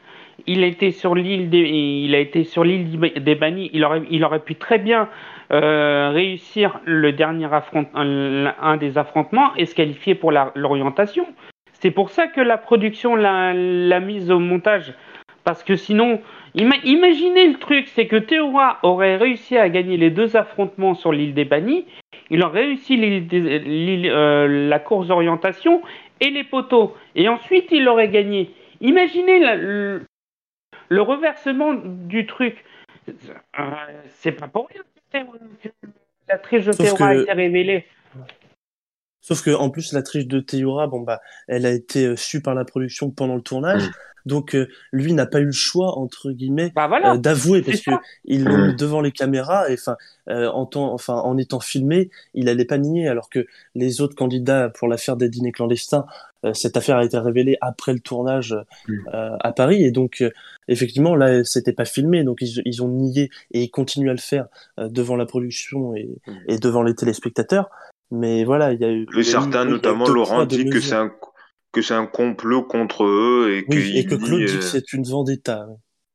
Il 0.47 0.63
été 0.63 0.91
sur 0.91 1.15
l'île 1.15 1.49
des, 1.49 1.59
il 1.59 2.15
a 2.15 2.19
été 2.19 2.43
sur 2.43 2.63
l'île 2.63 2.99
des 2.99 3.35
bannis. 3.35 3.69
Il 3.73 3.83
aurait, 3.83 4.39
pu 4.39 4.55
très 4.55 4.77
bien 4.77 5.09
euh, 5.51 6.11
réussir 6.13 6.79
le 6.85 7.11
dernier 7.11 7.53
affrontement, 7.53 7.99
un 7.99 8.77
des 8.77 8.97
affrontements 8.97 9.55
et 9.55 9.65
se 9.65 9.75
qualifier 9.75 10.15
pour 10.15 10.31
l'orientation. 10.31 11.25
C'est 11.73 11.91
pour 11.91 12.09
ça 12.09 12.27
que 12.27 12.41
la 12.41 12.57
production 12.57 13.15
l'a 13.15 13.99
mise 13.99 14.31
au 14.31 14.39
montage. 14.39 14.93
Parce 15.45 15.63
que 15.63 15.75
sinon, 15.75 16.19
imaginez 16.53 17.47
le 17.47 17.57
truc, 17.57 17.87
c'est 17.87 18.07
que 18.07 18.17
Théora 18.17 18.79
aurait 18.83 19.15
réussi 19.15 19.57
à 19.57 19.69
gagner 19.69 19.97
les 19.97 20.09
deux 20.09 20.35
affrontements 20.35 20.93
sur 20.93 21.11
l'île 21.11 21.33
des 21.33 21.45
bannis, 21.45 21.85
il 22.29 22.43
aurait 22.43 22.65
réussi 22.65 22.99
euh, 23.01 24.67
la 24.69 24.79
course 24.79 25.07
d'orientation 25.07 25.81
et 26.21 26.29
les 26.29 26.43
poteaux, 26.43 26.95
et 27.15 27.29
ensuite 27.29 27.69
il 27.71 27.87
aurait 27.87 28.09
gagné. 28.09 28.51
Imaginez 28.81 29.39
le, 29.39 30.03
le, 30.89 31.01
reversement 31.01 31.73
du 31.73 32.25
truc. 32.25 32.63
Euh, 33.07 33.63
c'est 34.19 34.33
pas 34.33 34.47
pour 34.47 34.67
rien 34.67 34.83
la 36.27 36.37
triche 36.37 36.65
de 36.65 36.71
Théora 36.71 37.07
a 37.07 37.15
été 37.15 37.31
révélée. 37.31 37.85
Sauf 39.21 39.43
que 39.43 39.51
en 39.51 39.69
plus 39.69 39.93
la 39.93 40.01
triche 40.01 40.27
de 40.27 40.39
Théora, 40.39 40.87
bon 40.87 41.01
bah, 41.01 41.19
elle 41.47 41.65
a 41.65 41.71
été 41.71 42.05
euh, 42.05 42.15
su 42.15 42.41
par 42.41 42.55
la 42.55 42.65
production 42.65 43.11
pendant 43.11 43.35
le 43.35 43.41
tournage. 43.41 43.83
Donc 44.25 44.55
euh, 44.55 44.67
lui 44.91 45.13
n'a 45.13 45.25
pas 45.25 45.39
eu 45.39 45.45
le 45.45 45.51
choix 45.51 45.97
entre 45.97 46.31
guillemets 46.31 46.71
Bah 46.75 46.87
voilà. 46.87 47.13
euh, 47.13 47.17
d'avouer 47.17 47.61
parce 47.61 47.81
que 47.81 47.91
ça. 47.91 48.01
ils 48.25 48.43
l'ont 48.43 48.57
Mm. 48.57 48.67
mis 48.67 48.75
devant 48.75 49.01
les 49.01 49.11
caméras 49.11 49.69
et 49.69 49.73
enfin 49.73 49.95
euh, 50.29 50.47
en 50.49 50.65
temps, 50.65 50.93
enfin 50.93 51.15
en 51.15 51.37
étant 51.37 51.59
filmé, 51.59 52.09
il 52.33 52.49
allait 52.49 52.65
pas 52.65 52.77
nier 52.77 53.07
alors 53.07 53.29
que 53.29 53.45
les 53.75 54.01
autres 54.01 54.15
candidats 54.15 54.69
pour 54.69 54.87
l'affaire 54.87 55.15
des 55.17 55.29
dîners 55.29 55.51
clandestins, 55.51 56.05
euh, 56.45 56.53
cette 56.53 56.77
affaire 56.77 56.97
a 56.97 57.03
été 57.05 57.17
révélée 57.17 57.57
après 57.61 57.93
le 57.93 57.99
tournage 57.99 58.55
Mm. 58.87 58.93
euh, 59.13 59.35
à 59.39 59.51
Paris 59.51 59.83
et 59.83 59.91
donc 59.91 60.21
euh, 60.21 60.29
effectivement 60.67 61.15
là 61.15 61.43
c'était 61.43 61.73
pas 61.73 61.85
filmé 61.85 62.23
donc 62.23 62.37
ils, 62.41 62.61
ils 62.65 62.83
ont 62.83 62.87
nié 62.89 63.29
et 63.51 63.63
ils 63.63 63.69
continuent 63.71 64.09
à 64.09 64.13
le 64.13 64.19
faire 64.19 64.45
euh, 64.79 64.87
devant 64.89 65.15
la 65.15 65.25
production 65.25 65.95
et, 65.95 66.09
Mm. 66.27 66.31
et 66.47 66.57
devant 66.59 66.83
les 66.83 66.95
téléspectateurs. 66.95 67.69
Mais 68.11 68.43
voilà, 68.43 68.73
il 68.73 68.81
y 68.81 68.85
a 68.85 68.89
eu. 68.91 69.05
eu- 69.13 69.23
certains, 69.23 69.65
notamment 69.65 70.07
Laurent, 70.07 70.45
dit 70.45 70.65
que 70.67 70.79
c'est 70.79 70.95
un 70.95 71.11
que 71.71 71.81
c'est 71.81 71.93
un 71.93 72.05
complot 72.07 72.63
contre 72.63 73.03
eux 73.03 73.51
et 73.53 73.65
Oui, 73.67 73.83
qu'ils 73.83 73.97
et 73.97 74.05
que 74.05 74.15
Claude 74.15 74.45
dit 74.45 74.53
euh, 74.53 74.57
que 74.57 74.63
c'est 74.63 74.93
une 74.93 75.03
vendetta. 75.03 75.67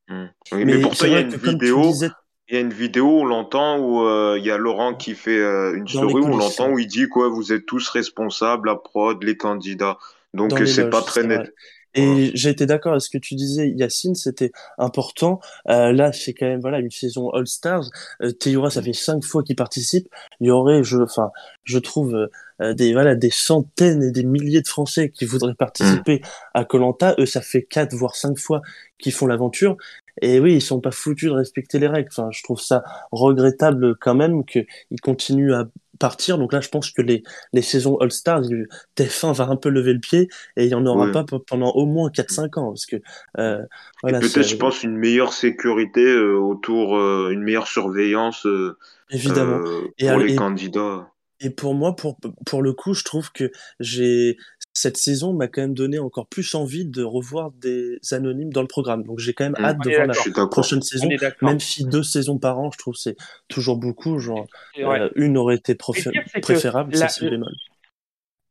Oui, 0.09 0.17
mais, 0.53 0.65
Mais 0.65 0.81
pourtant 0.81 1.07
il 1.07 1.13
y 1.13 1.17
a 1.17 1.21
une 1.21 1.35
vidéo, 1.35 1.83
disais 1.83 2.11
il 2.49 2.55
y 2.55 2.59
a 2.59 2.61
une 2.61 2.73
vidéo 2.73 3.21
on 3.21 3.25
l'entend 3.25 3.79
où 3.79 4.07
euh, 4.07 4.37
il 4.39 4.45
y 4.45 4.51
a 4.51 4.59
Laurent 4.59 4.95
qui 4.95 5.15
fait 5.15 5.39
euh, 5.39 5.75
une 5.75 5.85
Dans 5.85 6.09
story 6.09 6.15
où 6.15 6.27
on 6.27 6.37
l'entend 6.37 6.71
où 6.71 6.79
il 6.79 6.87
dit 6.87 7.09
quoi, 7.09 7.29
vous 7.29 7.53
êtes 7.53 7.65
tous 7.65 7.89
responsables, 7.89 8.69
la 8.69 8.77
prod, 8.77 9.23
les 9.23 9.37
candidats. 9.37 9.99
Donc 10.35 10.61
euh, 10.61 10.67
c'est 10.67 10.91
pas 10.91 11.03
très 11.03 11.23
net. 11.23 11.39
vrai. 11.39 11.53
Et 11.97 12.33
j'ai 12.35 12.51
été 12.51 12.67
d'accord 12.67 12.93
avec 12.93 13.03
ce 13.03 13.09
que 13.09 13.19
tu 13.19 13.37
disais, 13.37 13.69
Yacine, 13.69 14.17
c'était 14.17 14.51
important. 14.79 15.39
Euh, 15.69 15.93
là, 15.93 16.13
c'est 16.13 16.35
quand 16.35 16.47
même 16.47 16.61
voilà 16.61 16.81
une 16.81 16.91
saison 16.91 17.31
All 17.31 17.47
Stars. 17.47 17.89
Euh, 18.21 18.33
Théora, 18.33 18.69
ça 18.69 18.83
fait 18.83 18.93
cinq 18.93 19.23
fois 19.23 19.45
qu'il 19.45 19.55
participe. 19.55 20.09
Il 20.41 20.49
y 20.49 20.51
aurait, 20.51 20.83
je, 20.83 20.99
enfin, 20.99 21.31
je 21.63 21.79
trouve 21.79 22.29
euh, 22.63 22.73
des 22.75 22.93
voilà 22.93 23.15
des 23.15 23.31
centaines 23.31 24.03
et 24.03 24.11
des 24.11 24.25
milliers 24.25 24.63
de 24.63 24.69
Français 24.69 25.11
qui 25.11 25.25
voudraient 25.25 25.55
participer 25.55 26.21
à 26.55 26.65
Colanta. 26.65 27.15
Eux, 27.19 27.27
ça 27.27 27.41
fait 27.41 27.63
quatre 27.63 27.95
voire 27.95 28.15
cinq 28.17 28.39
fois 28.39 28.63
qu'ils 28.99 29.13
font 29.13 29.27
l'aventure. 29.27 29.77
Et 30.23 30.39
oui, 30.39 30.55
ils 30.55 30.63
sont 30.63 30.81
pas 30.81 30.93
foutus 30.93 31.29
de 31.31 31.35
respecter 31.35 31.81
les 31.81 31.89
règles. 31.89 32.09
Enfin, 32.13 32.29
je 32.31 32.43
trouve 32.45 32.61
ça 32.61 32.85
regrettable 33.11 33.97
quand 33.97 34.15
même 34.15 34.45
qu'ils 34.45 34.67
continuent 35.03 35.53
à 35.55 35.67
partir. 35.99 36.39
Donc 36.39 36.53
là, 36.53 36.61
je 36.61 36.69
pense 36.69 36.91
que 36.91 37.03
les 37.03 37.23
les 37.53 37.63
saisons 37.63 37.97
All 37.99 38.13
Stars, 38.13 38.45
il- 38.45 38.67
TF1 38.97 39.33
va 39.33 39.49
un 39.49 39.57
peu 39.57 39.69
lever 39.71 39.93
le 39.93 39.99
pied 40.01 40.29
et 40.57 40.65
il 40.67 40.71
y 40.71 40.75
en 40.75 40.87
aura 40.87 41.07
Ouais. 41.07 41.13
pas 41.13 41.25
pe- 41.25 41.39
pendant 41.39 41.71
au 41.73 41.87
moins 41.87 42.11
4-5 42.11 42.57
ans 42.59 42.69
parce 42.69 42.87
que 42.87 42.97
euh, 43.39 43.63
voilà, 44.03 44.21
peut-être, 44.21 44.43
je 44.43 44.57
pense, 44.57 44.83
une 44.85 44.97
meilleure 44.97 45.33
sécurité 45.33 46.05
euh, 46.05 46.37
autour, 46.37 46.97
euh, 46.97 47.31
une 47.33 47.43
meilleure 47.43 47.67
surveillance 47.67 48.47
euh, 48.47 48.77
évidemment. 49.11 49.61
euh, 49.65 49.93
Et 49.99 50.09
pour 50.09 50.19
les 50.19 50.33
et- 50.35 50.37
candidats. 50.37 51.09
Et 51.41 51.51
pour 51.51 51.75
moi, 51.75 51.97
pour, 51.97 52.17
pour 52.47 52.63
le 52.63 52.73
coup, 52.73 52.95
je 52.95 53.05
trouve 53.05 53.33
que 53.33 53.51
j'ai 53.81 54.37
cette 54.77 54.97
saison 54.97 55.33
m'a 55.33 55.47
quand 55.47 55.61
même 55.61 55.75
donné 55.75 56.01
encore 56.01 56.27
plus 56.27 56.53
envie 56.57 56.85
de 56.85 57.03
revoir 57.05 57.53
des 57.53 57.99
anonymes 58.11 58.53
dans 58.53 58.61
le 58.63 58.67
programme. 58.67 59.05
Donc 59.05 59.21
j'ai 59.21 59.33
quand 59.33 59.45
même 59.45 59.55
Mm. 59.59 59.65
hâte 59.65 59.79
de 59.85 59.91
voir 59.91 60.07
la 60.09 60.47
prochaine 60.49 60.79
On 60.79 60.83
saison, 60.83 61.09
même 61.43 61.61
si 61.61 61.85
deux 61.85 62.03
saisons 62.03 62.39
par 62.39 62.59
an, 62.59 62.71
je 62.73 62.79
trouve 62.79 62.95
c'est 62.97 63.17
toujours 63.49 63.77
beaucoup. 63.77 64.19
Genre 64.19 64.47
euh, 64.79 65.11
une 65.15 65.37
aurait 65.39 65.57
été 65.57 65.75
pire, 65.77 66.13
préférable, 66.43 66.93
la- 66.93 66.99
ça 66.99 67.09
c'est 67.09 67.25
le 67.27 67.31
bémol. 67.33 67.53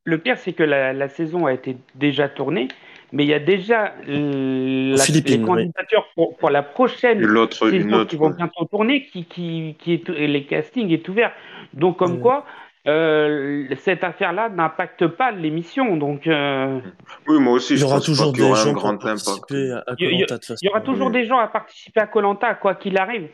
Le 0.06 0.18
pire, 0.18 0.38
c'est 0.38 0.54
que 0.54 0.64
la, 0.64 0.92
la 0.94 1.08
saison 1.10 1.46
a 1.46 1.54
été 1.54 1.78
déjà 1.96 2.28
tournée, 2.28 2.68
mais 3.14 3.24
il 3.24 3.30
y 3.30 3.34
a 3.34 3.40
déjà 3.40 3.94
euh, 4.10 4.96
la- 4.98 5.06
les 5.06 5.38
oui. 5.38 5.46
candidatures 5.46 6.06
pour, 6.16 6.38
pour 6.38 6.50
la 6.50 6.62
prochaine 6.64 7.22
une 7.22 7.28
saison 7.28 7.94
autre. 7.94 8.06
qui 8.10 8.16
vont 8.18 8.30
bientôt 8.30 8.66
tourner, 8.66 9.06
qui, 9.06 9.26
qui, 9.26 9.76
qui 9.80 9.94
est, 9.94 10.10
et 10.10 10.28
les 10.28 10.46
castings 10.46 10.90
est 10.92 11.08
ouvert. 11.10 11.32
Donc, 11.74 11.98
comme 12.00 12.18
Euh. 12.18 12.22
quoi, 12.22 12.46
euh, 12.88 13.66
cette 13.78 14.04
affaire-là 14.04 14.50
n'impacte 14.50 15.08
pas 15.08 15.32
l'émission. 15.32 15.96
Donc, 15.98 16.28
euh, 16.28 16.80
Oui, 17.28 17.40
moi 17.40 17.54
aussi, 17.54 17.74
Il 17.74 17.78
y 17.78 17.80
je 17.80 17.86
aura 17.86 18.00
toujours 18.00 18.34
qu'il 18.34 18.44
y 18.44 18.46
des 18.46 18.52
aura 18.52 18.60
un 18.62 18.64
gens 18.64 18.86
impact. 18.90 19.04
participer 19.04 19.72
à, 19.72 19.78
à 19.80 19.96
Il 20.00 20.06
y 20.06 20.24
a- 20.24 20.26
Koh-Lanta, 20.26 20.34
de 20.36 20.40
toute 20.40 20.46
façon. 20.46 20.60
il 20.62 20.66
y 20.66 20.70
aura 20.70 20.82
toujours 20.82 21.10
des 21.12 21.26
gens 21.26 21.38
à 21.40 21.48
participer 21.48 22.02
à 22.02 22.08
Colanta, 22.08 22.54
quoi 22.56 22.76
qu'il 22.76 22.98
arrive. 22.98 23.28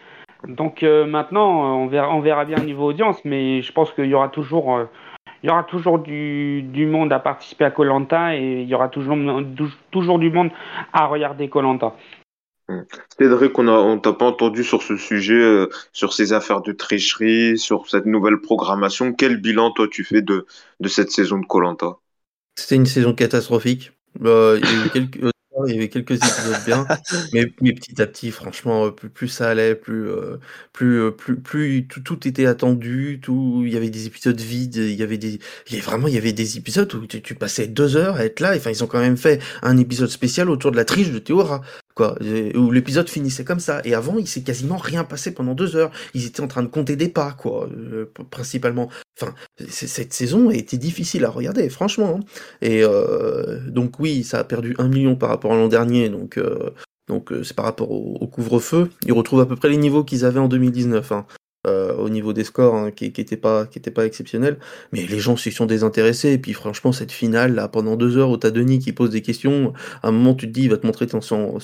Donc 0.47 0.83
euh, 0.83 1.05
maintenant, 1.05 1.77
on 1.81 1.87
verra, 1.87 2.09
on 2.13 2.21
verra 2.21 2.45
bien 2.45 2.57
niveau 2.59 2.85
audience, 2.89 3.19
mais 3.25 3.61
je 3.61 3.71
pense 3.73 3.91
qu'il 3.91 4.05
y 4.05 4.13
aura 4.13 4.29
toujours, 4.29 4.77
euh, 4.77 4.85
il 5.43 5.47
y 5.47 5.51
aura 5.51 5.63
toujours 5.63 5.99
du, 5.99 6.61
du 6.63 6.85
monde 6.85 7.11
à 7.11 7.19
participer 7.19 7.65
à 7.65 7.71
Colanta 7.71 8.35
et 8.37 8.61
il 8.61 8.67
y 8.69 8.73
aura 8.73 8.87
toujours, 8.89 9.17
toujours 9.91 10.17
du 10.19 10.29
monde 10.31 10.49
à 10.93 11.07
regarder 11.07 11.49
Colanta. 11.49 11.93
Cédric, 13.17 13.57
on 13.57 13.67
a, 13.67 13.71
on 13.71 13.99
t'a 13.99 14.13
pas 14.13 14.25
entendu 14.25 14.63
sur 14.63 14.83
ce 14.83 14.95
sujet, 14.97 15.33
euh, 15.33 15.69
sur 15.91 16.13
ces 16.13 16.33
affaires 16.33 16.61
de 16.61 16.71
tricherie, 16.71 17.57
sur 17.57 17.89
cette 17.89 18.05
nouvelle 18.05 18.39
programmation. 18.41 19.13
Quel 19.13 19.37
bilan, 19.41 19.71
toi, 19.71 19.87
tu 19.89 20.03
fais 20.03 20.21
de, 20.21 20.45
de 20.79 20.87
cette 20.87 21.11
saison 21.11 21.39
de 21.39 21.45
Colanta? 21.45 21.97
C'était 22.55 22.75
une 22.75 22.85
saison 22.85 23.13
catastrophique. 23.13 23.91
Euh, 24.23 24.59
il 24.61 24.69
y 24.69 24.73
a 24.73 24.85
eu 24.85 24.89
quelques, 24.89 25.15
au 25.17 25.19
départ, 25.19 25.31
il 25.67 25.73
y 25.73 25.77
avait 25.77 25.89
quelques 25.89 26.11
épisodes 26.11 26.63
bien, 26.65 26.85
mais, 27.33 27.45
petit 27.47 28.01
à 28.01 28.07
petit, 28.07 28.31
franchement, 28.31 28.85
euh, 28.85 28.91
plus, 28.91 29.09
plus 29.09 29.27
ça 29.27 29.49
allait, 29.49 29.75
plus, 29.75 30.09
euh, 30.09 30.37
euh, 30.81 31.11
plus, 31.11 31.39
plus 31.39 31.87
tout, 31.87 32.01
tout 32.01 32.27
était 32.27 32.45
attendu, 32.45 33.19
tout, 33.21 33.63
il 33.65 33.73
y 33.73 33.77
avait 33.77 33.89
des 33.89 34.07
épisodes 34.07 34.39
vides, 34.39 34.75
il 34.75 34.95
y 34.95 35.03
avait 35.03 35.17
des, 35.17 35.39
vraiment, 35.81 36.07
il 36.07 36.13
y 36.13 36.17
avait 36.17 36.33
des 36.33 36.57
épisodes 36.57 36.93
où 36.93 37.05
tu, 37.05 37.35
passais 37.35 37.67
deux 37.67 37.95
heures 37.95 38.17
à 38.17 38.25
être 38.25 38.39
là. 38.39 38.53
Enfin, 38.55 38.69
ils 38.69 38.83
ont 38.83 38.87
quand 38.87 38.99
même 38.99 39.17
fait 39.17 39.41
un 39.61 39.77
épisode 39.77 40.09
spécial 40.09 40.49
autour 40.49 40.71
de 40.71 40.77
la 40.77 40.85
triche 40.85 41.11
de 41.11 41.19
Théora, 41.19 41.61
quoi, 41.95 42.17
où 42.55 42.71
l'épisode 42.71 43.09
finissait 43.09 43.43
comme 43.43 43.59
ça. 43.59 43.81
Et 43.85 43.93
avant, 43.93 44.17
il 44.17 44.27
s'est 44.27 44.41
quasiment 44.43 44.77
rien 44.77 45.03
passé 45.03 45.33
pendant 45.33 45.53
deux 45.53 45.75
heures. 45.75 45.91
Ils 46.13 46.25
étaient 46.25 46.41
en 46.41 46.47
train 46.47 46.63
de 46.63 46.67
compter 46.67 46.95
des 46.95 47.09
pas, 47.09 47.31
quoi, 47.31 47.69
principalement. 48.29 48.89
Enfin, 49.21 49.33
cette 49.67 50.13
saison 50.13 50.49
a 50.49 50.53
été 50.53 50.77
difficile 50.77 51.25
à 51.25 51.29
regarder, 51.29 51.69
franchement. 51.69 52.19
hein. 52.19 52.25
Et 52.61 52.83
donc 53.67 53.99
oui, 53.99 54.23
ça 54.23 54.39
a 54.39 54.43
perdu 54.43 54.75
un 54.77 54.87
million 54.87 55.15
par 55.15 55.29
rapport 55.29 55.48
l'an 55.55 55.67
dernier, 55.67 56.09
donc 56.09 56.37
euh, 56.37 56.71
donc 57.07 57.31
euh, 57.31 57.43
c'est 57.43 57.55
par 57.55 57.65
rapport 57.65 57.91
au, 57.91 58.27
couvre-feu. 58.27 58.89
Ils 59.05 59.13
retrouvent 59.13 59.41
à 59.41 59.45
peu 59.45 59.55
près 59.55 59.69
les 59.69 59.77
niveaux 59.77 60.03
qu'ils 60.03 60.25
avaient 60.25 60.39
en 60.39 60.47
2019, 60.47 61.11
hein, 61.11 61.25
euh, 61.67 61.93
au 61.95 62.09
niveau 62.09 62.31
des 62.31 62.45
scores, 62.45 62.75
hein, 62.75 62.91
qui 62.91 63.11
qui 63.11 63.19
étaient 63.19 63.35
pas 63.37 63.67
exceptionnels. 64.05 64.59
Mais 64.93 65.05
les 65.05 65.19
gens 65.19 65.35
s'y 65.35 65.51
sont 65.51 65.65
désintéressés. 65.65 66.31
Et 66.31 66.37
puis 66.37 66.53
franchement, 66.53 66.91
cette 66.91 67.11
finale 67.11 67.53
là, 67.53 67.67
pendant 67.67 67.97
deux 67.97 68.17
heures, 68.17 68.29
où 68.29 68.37
t'as 68.37 68.51
Denis 68.51 68.79
qui 68.79 68.93
pose 68.93 69.09
des 69.09 69.21
questions, 69.21 69.73
à 70.01 70.07
un 70.07 70.11
moment 70.11 70.35
tu 70.35 70.47
te 70.47 70.51
dis, 70.53 70.63
il 70.63 70.69
va 70.69 70.77
te 70.77 70.85
montrer 70.85 71.07
son, 71.09 71.59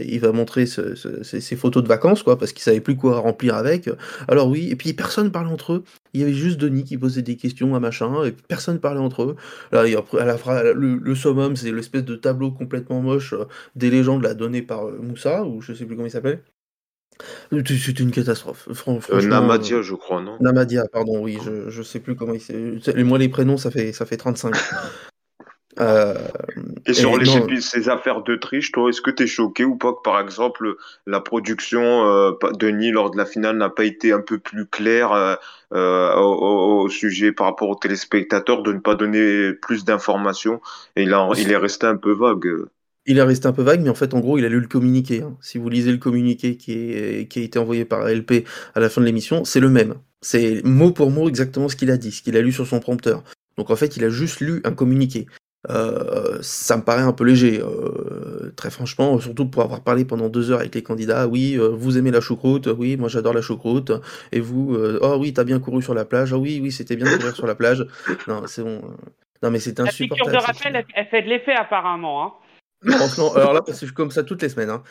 il 0.00 0.20
va 0.20 0.32
montrer 0.32 0.66
ses, 0.66 1.56
photos 1.56 1.82
de 1.82 1.88
vacances, 1.88 2.22
quoi, 2.22 2.38
parce 2.38 2.52
qu'il 2.52 2.62
savait 2.62 2.80
plus 2.80 2.96
quoi 2.96 3.18
remplir 3.18 3.56
avec. 3.56 3.90
Alors 4.28 4.48
oui, 4.48 4.68
et 4.70 4.76
puis 4.76 4.92
personne 4.92 5.32
parlait 5.32 5.50
entre 5.50 5.72
eux. 5.74 5.84
Il 6.12 6.20
y 6.20 6.22
avait 6.22 6.32
juste 6.32 6.60
Denis 6.60 6.84
qui 6.84 6.96
posait 6.96 7.22
des 7.22 7.36
questions 7.36 7.74
à 7.74 7.80
machin, 7.80 8.24
et 8.24 8.32
personne 8.32 8.78
parlait 8.78 9.00
entre 9.00 9.22
eux. 9.24 9.36
Là, 9.72 9.80
à 9.80 10.24
la 10.24 10.72
le, 10.74 10.96
le 10.96 11.14
summum, 11.16 11.56
c'est 11.56 11.72
l'espèce 11.72 12.04
de 12.04 12.14
tableau 12.16 12.52
complètement 12.52 13.00
moche 13.00 13.32
euh, 13.32 13.46
des 13.76 13.90
légendes 13.90 14.22
là 14.22 14.34
donné 14.34 14.62
par 14.62 14.86
euh, 14.86 14.98
Moussa, 15.02 15.44
ou 15.44 15.60
je 15.60 15.72
sais 15.72 15.84
plus 15.84 15.96
comment 15.96 16.06
il 16.06 16.10
s'appelle. 16.10 16.42
Euh, 17.52 17.62
c'est- 17.66 18.00
une 18.00 18.10
catastrophe. 18.10 18.68
Fran- 18.72 18.98
Euh, 19.10 19.20
Namadia, 19.22 19.76
euh, 19.76 19.82
je 19.82 19.94
crois, 19.94 20.20
non? 20.20 20.36
Namadia, 20.40 20.86
pardon, 20.92 21.22
oui, 21.22 21.38
je, 21.44 21.70
je 21.70 21.82
sais 21.82 22.00
plus 22.00 22.16
comment 22.16 22.34
il. 22.34 23.04
Moi, 23.04 23.18
les 23.18 23.28
prénoms, 23.28 23.56
ça 23.56 23.70
fait, 23.70 23.92
ça 23.92 24.06
fait 24.06 24.16
35. 24.16 24.54
Euh, 25.80 26.14
Et 26.86 26.94
sur 26.94 27.18
les, 27.18 27.24
non. 27.26 27.48
ces 27.60 27.88
affaires 27.88 28.22
de 28.22 28.36
triche, 28.36 28.70
toi, 28.70 28.90
est-ce 28.90 29.00
que 29.02 29.10
tu 29.10 29.24
es 29.24 29.26
choqué 29.26 29.64
ou 29.64 29.74
pas 29.74 29.92
que, 29.92 30.02
par 30.04 30.20
exemple, 30.20 30.76
la 31.04 31.20
production 31.20 31.82
euh, 31.82 32.30
de 32.52 32.56
Denis 32.56 32.92
lors 32.92 33.10
de 33.10 33.16
la 33.16 33.26
finale 33.26 33.56
n'a 33.56 33.70
pas 33.70 33.84
été 33.84 34.12
un 34.12 34.20
peu 34.20 34.38
plus 34.38 34.66
claire 34.66 35.38
au, 35.72 35.74
au- 35.76 36.88
sujet 36.88 37.32
par 37.32 37.46
rapport 37.46 37.70
aux 37.70 37.74
téléspectateurs, 37.74 38.62
de 38.62 38.72
ne 38.72 38.78
pas 38.78 38.94
donner 38.94 39.52
plus 39.54 39.84
d'informations? 39.84 40.60
Et 40.94 41.12
a- 41.12 41.28
il 41.36 41.50
est 41.50 41.56
resté 41.56 41.88
un 41.88 41.96
peu 41.96 42.12
vague. 42.12 42.46
Il 43.06 43.18
est 43.18 43.22
resté 43.22 43.46
un 43.46 43.52
peu 43.52 43.62
vague, 43.62 43.82
mais 43.82 43.90
en 43.90 43.94
fait, 43.94 44.14
en 44.14 44.20
gros, 44.20 44.38
il 44.38 44.44
a 44.44 44.48
lu 44.48 44.60
le 44.60 44.66
communiqué. 44.66 45.22
hein. 45.22 45.36
Si 45.40 45.58
vous 45.58 45.68
lisez 45.68 45.92
le 45.92 45.98
communiqué 45.98 46.56
qui, 46.56 46.72
est, 46.72 47.28
qui 47.28 47.40
a 47.40 47.42
été 47.42 47.58
envoyé 47.58 47.84
par 47.84 48.08
LP 48.08 48.46
à 48.74 48.80
la 48.80 48.88
fin 48.88 49.00
de 49.00 49.06
l'émission, 49.06 49.44
c'est 49.44 49.60
le 49.60 49.68
même. 49.68 49.94
C'est 50.22 50.62
mot 50.64 50.90
pour 50.90 51.10
mot 51.10 51.28
exactement 51.28 51.68
ce 51.68 51.76
qu'il 51.76 51.90
a 51.90 51.98
dit, 51.98 52.12
ce 52.12 52.22
qu'il 52.22 52.36
a 52.36 52.40
lu 52.40 52.50
sur 52.52 52.66
son 52.66 52.80
prompteur. 52.80 53.22
Donc 53.58 53.70
en 53.70 53.76
fait, 53.76 53.96
il 53.98 54.04
a 54.04 54.08
juste 54.08 54.40
lu 54.40 54.62
un 54.64 54.72
communiqué. 54.72 55.26
Euh, 55.70 56.38
ça 56.42 56.76
me 56.76 56.82
paraît 56.82 57.02
un 57.02 57.12
peu 57.12 57.24
léger, 57.24 57.60
euh, 57.62 58.52
très 58.56 58.70
franchement, 58.70 59.18
surtout 59.18 59.46
pour 59.46 59.62
avoir 59.62 59.82
parlé 59.82 60.04
pendant 60.04 60.28
deux 60.28 60.50
heures 60.50 60.60
avec 60.60 60.74
les 60.74 60.82
candidats. 60.82 61.26
Oui, 61.26 61.56
euh, 61.58 61.68
vous 61.68 61.96
aimez 61.98 62.10
la 62.10 62.20
choucroute, 62.20 62.66
oui, 62.78 62.96
moi 62.96 63.08
j'adore 63.08 63.32
la 63.34 63.40
choucroute. 63.42 63.92
Et 64.32 64.40
vous, 64.40 64.74
euh, 64.74 64.98
oh 65.02 65.16
oui, 65.18 65.32
t'as 65.32 65.44
bien 65.44 65.60
couru 65.60 65.82
sur 65.82 65.94
la 65.94 66.04
plage, 66.04 66.32
ah 66.32 66.38
oui, 66.38 66.58
oui, 66.62 66.70
c'était 66.72 66.96
bien 66.96 67.06
de 67.10 67.16
courir 67.16 67.34
sur 67.34 67.46
la 67.46 67.54
plage. 67.54 67.86
Non, 68.28 68.42
c'est 68.46 68.62
bon. 68.62 68.80
Non, 69.42 69.50
mais 69.50 69.58
c'est 69.58 69.78
La 69.78 69.86
piqûre 69.86 70.26
insupportable. 70.26 70.32
de 70.32 70.36
rappel, 70.72 70.84
elle 70.94 71.06
fait 71.06 71.22
de 71.22 71.28
l'effet 71.28 71.54
apparemment. 71.54 72.24
Hein. 72.24 72.32
Franchement, 72.86 73.34
alors 73.34 73.52
là, 73.52 73.62
parce 73.62 73.78
que 73.78 73.86
je 73.86 73.90
suis 73.90 73.94
comme 73.94 74.10
ça 74.10 74.22
toutes 74.24 74.42
les 74.42 74.48
semaines. 74.48 74.70
Hein. 74.70 74.82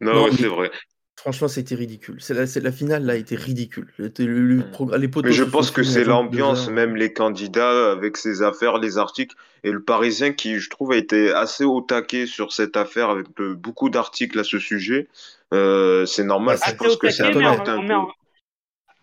Non, 0.00 0.14
Non, 0.14 0.24
ouais, 0.24 0.30
mais- 0.30 0.36
c'est 0.36 0.46
vrai. 0.48 0.70
Franchement, 1.16 1.46
c'était 1.46 1.76
ridicule. 1.76 2.16
C'est 2.18 2.34
la, 2.34 2.46
la 2.60 2.72
finale 2.72 3.04
là 3.04 3.12
a 3.12 3.16
été 3.16 3.36
ridicule. 3.36 3.92
Le, 3.96 4.10
le- 4.18 4.26
le 4.40 4.56
Mm. 4.56 4.96
les 4.96 5.08
Mais 5.22 5.32
je 5.32 5.44
se 5.44 5.48
pense 5.48 5.70
que 5.70 5.84
c'est 5.84 6.00
22 6.00 6.08
l'ambiance, 6.10 6.68
même 6.68 6.96
les 6.96 7.12
candidats 7.12 7.92
avec 7.92 8.16
ces 8.16 8.42
affaires, 8.42 8.78
les 8.78 8.98
articles, 8.98 9.36
et 9.62 9.70
le 9.70 9.80
Parisien 9.84 10.32
qui, 10.32 10.58
je 10.58 10.68
trouve, 10.68 10.90
a 10.90 10.96
été 10.96 11.32
assez 11.32 11.62
au 11.62 11.80
taquet 11.80 12.26
sur 12.26 12.52
cette 12.52 12.76
affaire 12.76 13.08
avec 13.10 13.26
de- 13.36 13.54
beaucoup 13.54 13.88
d'articles 13.88 14.36
à 14.40 14.44
ce 14.44 14.58
sujet. 14.58 15.06
Euh, 15.54 16.06
c'est 16.06 16.24
normal, 16.24 16.56
Ah, 16.60 16.64
je 16.64 16.70
c'est 16.70 16.76
pense 16.76 16.96
que 16.96 17.08
c'est 17.10 17.22
un 17.22 17.30
peu 17.30 17.38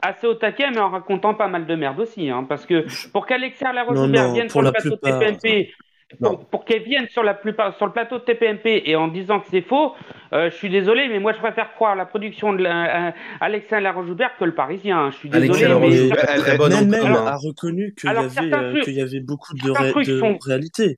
assez 0.02 0.28
au 0.28 0.34
taquet, 0.36 0.70
mais 0.72 0.80
en 0.80 0.90
racontant 0.90 1.34
pas 1.34 1.48
mal 1.48 1.66
de 1.66 1.76
merde 1.76 2.00
aussi. 2.00 2.30
Hein, 2.30 2.46
parce 2.48 2.66
que 2.66 2.86
pour 3.12 3.26
qu'Alexia 3.26 3.72
non, 3.74 4.08
vienne 4.34 4.50
sur 4.50 4.62
le 4.62 4.66
la 4.66 4.72
plateau 4.72 4.90
de 4.92 4.96
TPMP, 4.96 5.72
non. 6.22 6.30
pour, 6.36 6.46
pour 6.50 6.66
qu'elle 6.66 6.82
vienne 6.84 7.08
sur, 7.10 7.22
la 7.24 7.34
plupart, 7.36 7.76
sur 7.78 7.86
le 7.86 7.92
plateau 7.92 8.18
de 8.18 8.24
TPMP 8.24 8.82
et 8.86 8.96
en 8.96 9.08
disant 9.10 9.40
que 9.40 9.48
c'est 9.52 9.62
faux, 9.62 9.94
euh, 10.34 10.50
je 10.50 10.56
suis 10.56 10.70
désolé, 10.70 11.08
mais 11.08 11.20
moi 11.20 11.34
je 11.34 11.38
préfère 11.40 11.74
croire 11.74 11.96
la 11.96 12.06
production 12.06 12.54
de 12.54 12.64
la, 12.64 13.10
euh, 13.10 13.12
Alexia 13.42 13.80
Laroche-Joubert 13.80 14.32
que 14.40 14.46
le 14.46 14.56
Parisien. 14.56 14.98
hein. 14.98 15.12
Je 15.12 15.18
suis 15.18 15.30
désolé, 15.30 15.60
mais 15.64 15.68
Laroche-Joubert, 15.68 16.26
mais- 16.28 16.38
très 16.42 16.52
elle- 16.52 16.58
bonne 16.58 16.74
en 16.74 16.86
Même 16.86 17.02
com, 17.02 17.10
elle 17.12 17.18
hein. 17.18 17.26
a 17.28 17.36
reconnu 17.38 17.94
qu'il 17.96 18.10
y, 18.10 18.14
avait, 18.16 18.54
euh, 18.54 18.84
y 18.88 19.02
avait 19.02 19.20
beaucoup 19.20 19.54
de, 19.54 19.70
ré- 19.72 20.04
de 20.06 20.20
sont- 20.20 20.38
réalité. 20.46 20.98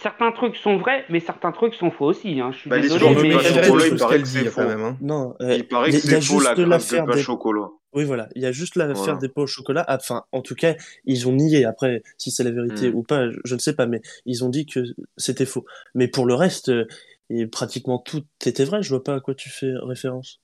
Certains 0.00 0.32
trucs 0.32 0.56
sont 0.56 0.76
vrais, 0.78 1.04
mais 1.08 1.20
certains 1.20 1.52
trucs 1.52 1.74
sont 1.74 1.90
faux 1.90 2.06
aussi. 2.06 2.40
Hein. 2.40 2.50
Je 2.52 2.58
suis 2.58 2.70
Bah, 2.70 2.76
les 2.76 2.82
désolé, 2.82 3.06
mais 3.22 3.28
il 3.28 3.96
paraît 3.96 4.20
que 4.20 4.26
c'est 4.28 4.44
quand 4.44 4.50
faux. 4.50 4.66
même. 4.68 4.80
hein. 4.82 4.96
Non, 5.00 5.34
euh, 5.40 5.54
Il 5.54 5.68
paraît 5.68 5.90
que 5.90 5.98
c'est 5.98 6.14
faux 6.16 6.20
juste 6.20 6.44
la 6.44 6.54
grève 6.54 6.56
de 6.66 6.70
l'affaire 6.70 7.04
pain 7.06 7.14
des 7.14 7.22
chocolat. 7.22 7.68
Oui, 7.94 8.04
voilà, 8.04 8.28
il 8.34 8.42
y 8.42 8.46
a 8.46 8.52
juste 8.52 8.76
l'affaire 8.76 8.94
Voilà. 8.96 9.18
des 9.18 9.28
pots 9.28 9.42
au 9.42 9.46
chocolat. 9.46 9.84
Ah, 9.88 9.96
Enfin, 10.00 10.24
en 10.32 10.42
tout 10.42 10.54
cas, 10.54 10.74
ils 11.04 11.26
ont 11.28 11.32
nié. 11.32 11.64
Après, 11.64 12.02
si 12.18 12.30
c'est 12.30 12.44
la 12.44 12.50
vérité 12.50 12.90
Mm. 12.90 12.94
ou 12.96 13.02
pas, 13.02 13.30
je- 13.30 13.38
je 13.44 13.54
ne 13.54 13.60
sais 13.60 13.74
pas, 13.74 13.86
mais 13.86 14.00
ils 14.26 14.44
ont 14.44 14.48
dit 14.50 14.66
que 14.66 14.80
c'était 15.16 15.46
faux. 15.46 15.64
Mais 15.94 16.06
pour 16.08 16.26
le 16.26 16.34
reste, 16.34 16.68
euh, 16.68 16.86
et 17.30 17.46
pratiquement 17.46 17.98
tout 17.98 18.24
était 18.44 18.64
vrai. 18.64 18.82
Je 18.82 18.88
vois 18.90 19.02
pas 19.04 19.14
à 19.14 19.20
quoi 19.20 19.34
tu 19.34 19.48
fais 19.50 19.72
référence. 19.82 20.40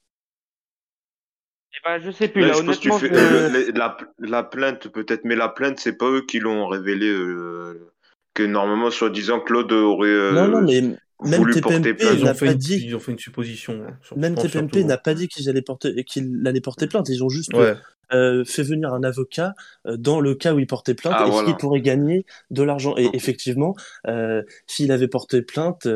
Eh 1.72 1.76
ben, 1.85 1.99
je 1.99 2.11
sais 2.11 2.28
plus. 2.28 2.43
Là, 2.43 2.49
Là, 2.49 2.53
je 2.55 2.62
pense 2.62 2.76
que 2.76 2.80
tu 2.82 2.89
honnêtement, 2.91 2.99
fais 2.99 3.14
je- 3.14 3.35
euh, 3.35 3.49
les- 3.66 3.72
la, 3.72 3.97
la 4.18 4.43
plainte 4.43 4.89
peut-être, 4.89 5.24
mais 5.24 5.35
la 5.35 5.49
plainte 5.49 5.78
c'est 5.80 5.97
pas 5.97 6.07
eux 6.09 6.24
qui 6.26 6.39
l'ont 6.39 6.66
révélé 6.68 7.09
euh, 7.09 7.91
que 8.35 8.43
normalement 8.43 8.91
soi-disant 8.91 9.41
Claude 9.41 9.72
aurait 9.72 10.09
euh, 10.09 10.32
non, 10.32 10.61
non, 10.61 10.97
même 11.22 11.44
TPMP 11.50 12.02
n'a 12.22 12.30
ont, 12.30 12.34
fait 12.34 12.46
pas 12.46 12.52
une, 12.52 12.58
dit. 12.58 12.82
ils 12.86 12.94
ont 12.96 13.00
fait 13.00 13.12
une 13.12 13.18
supposition. 13.18 13.82
hein, 13.88 13.96
sur- 14.02 14.18
Même 14.18 14.34
TPMP 14.34 14.84
n'a 14.84 14.98
pas 14.98 15.14
dit 15.14 15.28
qu'ils 15.28 15.48
allaient 15.48 15.62
porter, 15.62 16.04
qu'il 16.04 16.42
allait 16.46 16.60
porter 16.60 16.86
plainte. 16.86 17.08
Ils 17.08 17.22
ont 17.22 17.28
juste 17.28 17.54
Ouais. 17.54 17.74
euh, 18.12 18.44
fait 18.44 18.62
venir 18.62 18.92
un 18.92 19.02
avocat 19.02 19.54
euh, 19.86 19.96
dans 19.96 20.20
le 20.20 20.34
cas 20.34 20.52
où 20.54 20.58
il 20.58 20.66
portait 20.66 20.92
plainte 20.94 21.14
Ah, 21.16 21.26
et 21.26 21.30
voilà. 21.30 21.48
qui 21.48 21.54
pourrait 21.56 21.80
gagner 21.80 22.26
de 22.50 22.62
l'argent? 22.62 22.94
Et 22.98 23.08
effectivement, 23.14 23.74
euh, 24.08 24.42
s'il 24.66 24.92
avait 24.92 25.08
porté 25.08 25.40
plainte, 25.40 25.88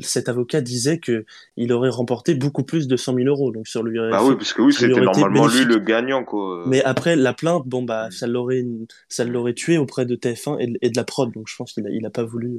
cet 0.00 0.28
avocat 0.28 0.60
disait 0.62 0.98
que 0.98 1.26
il 1.56 1.72
aurait 1.72 1.90
remporté 1.90 2.34
beaucoup 2.34 2.62
plus 2.62 2.88
de 2.88 2.96
100 2.96 3.14
000 3.16 3.26
euros. 3.28 3.50
Donc 3.52 3.66
sur 3.68 3.82
lui 3.82 3.98
Bah 3.98 4.18
fait- 4.20 4.24
oui, 4.24 4.36
parce 4.36 4.52
que 4.54 4.62
oui, 4.62 4.72
c'était 4.72 4.98
normalement 5.00 5.48
lui 5.48 5.64
le 5.64 5.78
gagnant 5.78 6.24
quoi. 6.24 6.64
Mais 6.66 6.82
après 6.84 7.16
la 7.16 7.34
plainte, 7.34 7.64
bon 7.66 7.82
bah 7.82 8.06
Mm. 8.08 8.10
ça 8.12 8.26
l'aurait, 8.26 8.64
ça 9.08 9.24
l'aurait 9.24 9.54
tué 9.54 9.76
auprès 9.78 10.06
de 10.06 10.14
TF1 10.16 10.58
et 10.60 10.66
de, 10.68 10.78
et 10.80 10.88
de 10.90 10.96
la 10.96 11.04
prod. 11.04 11.30
Donc 11.32 11.48
je 11.48 11.56
pense 11.56 11.72
qu'il 11.72 11.86
a, 11.86 11.90
il 11.90 12.06
a 12.06 12.10
pas 12.10 12.24
voulu. 12.24 12.58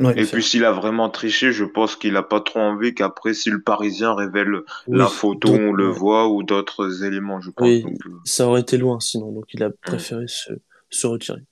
Euh, 0.00 0.04
Ouais. 0.04 0.20
Et 0.20 0.24
puis 0.24 0.42
s'il 0.42 0.64
a 0.64 0.72
vraiment 0.72 1.10
triché, 1.10 1.52
je 1.52 1.64
pense 1.64 1.96
qu'il 1.96 2.16
a 2.16 2.22
pas 2.22 2.40
trop 2.40 2.60
envie 2.60 2.94
qu'après 2.94 3.34
si 3.34 3.50
le 3.50 3.60
Parisien 3.60 4.14
révèle 4.14 4.62
la 4.86 5.06
photo, 5.06 5.48
donc, 5.48 5.60
on 5.60 5.72
le 5.72 5.88
voit 5.88 6.28
ou 6.28 6.42
d'autres 6.42 7.04
éléments, 7.04 7.40
je 7.40 7.50
pense. 7.50 7.66
Oui. 7.66 7.82
Donc, 7.82 7.98
euh, 8.06 8.10
Ça 8.24 8.46
aurait 8.46 8.60
été 8.60 8.78
loin 8.78 9.00
sinon. 9.00 9.32
Donc 9.32 9.46
il 9.52 9.62
a 9.62 9.70
préféré 9.70 10.26
se, 10.28 10.52
se 10.90 11.06
retirer. 11.06 11.42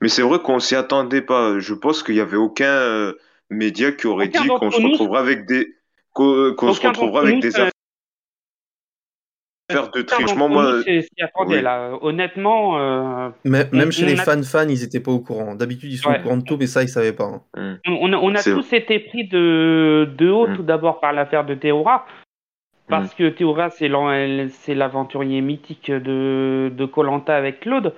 Mais 0.00 0.08
c'est 0.08 0.22
vrai 0.22 0.38
qu'on 0.40 0.60
s'y 0.60 0.76
attendait 0.76 1.22
pas. 1.22 1.58
Je 1.58 1.74
pense 1.74 2.02
qu'il 2.02 2.14
y 2.14 2.20
avait 2.20 2.36
aucun 2.36 2.66
euh, 2.66 3.14
média 3.48 3.92
qui 3.92 4.06
aurait 4.06 4.28
Aucun 4.28 4.42
dit 4.42 4.48
qu'on 4.48 4.70
se 4.70 4.80
retrouverait 4.80 5.20
avec 5.20 5.46
des 5.46 5.74
qu'on 6.12 6.54
qu'on 6.54 6.72
se 6.74 6.82
d'entre 6.82 7.16
avec 7.18 7.40
des 7.40 7.52
affaires 9.70 9.90
de 9.90 10.00
Aucun 10.00 10.16
triche. 10.16 10.34
d'entre 10.36 10.48
Moi, 10.48 10.82
s'y 10.82 11.22
attendait, 11.22 11.56
oui. 11.56 11.62
là. 11.62 11.92
Honnêtement, 12.02 12.78
euh, 12.78 13.28
Même, 13.44 13.68
On- 13.72 13.76
même 13.76 13.92
chez 13.92 14.04
on 14.04 14.06
les 14.08 14.20
a- 14.20 14.24
fans 14.24 14.42
fans, 14.42 14.68
ils 14.68 14.82
étaient 14.82 15.00
pas 15.00 15.12
au 15.12 15.20
courant. 15.20 15.54
D'habitude, 15.54 15.92
ils 15.92 15.96
sont 15.98 16.10
Ouais. 16.10 16.18
au 16.18 16.22
courant 16.22 16.36
de 16.36 16.44
tout, 16.44 16.56
mais 16.58 16.66
ça, 16.66 16.82
ils 16.82 16.88
savaient 16.88 17.12
pas. 17.12 17.42
hein. 17.56 17.78
on 17.86 18.12
a, 18.12 18.16
on 18.16 18.34
a 18.34 18.42
tous 18.42 18.72
été 18.72 18.98
pris 19.00 19.28
de, 19.28 20.08
de 20.18 20.28
haut, 20.30 20.46
Mm. 20.48 20.56
tout 20.56 20.62
d'abord 20.62 21.00
par 21.00 21.12
l'affaire 21.12 21.44
de 21.44 21.54
Théora. 21.54 22.06
Parce 22.88 23.14
que 23.14 23.28
Théora, 23.28 23.70
c'est 23.70 23.88
l'aventurier 24.74 25.40
mythique 25.40 25.90
de 25.92 26.72
de 26.74 26.84
Colanta 26.86 27.36
avec 27.36 27.60
Claude. 27.60 27.94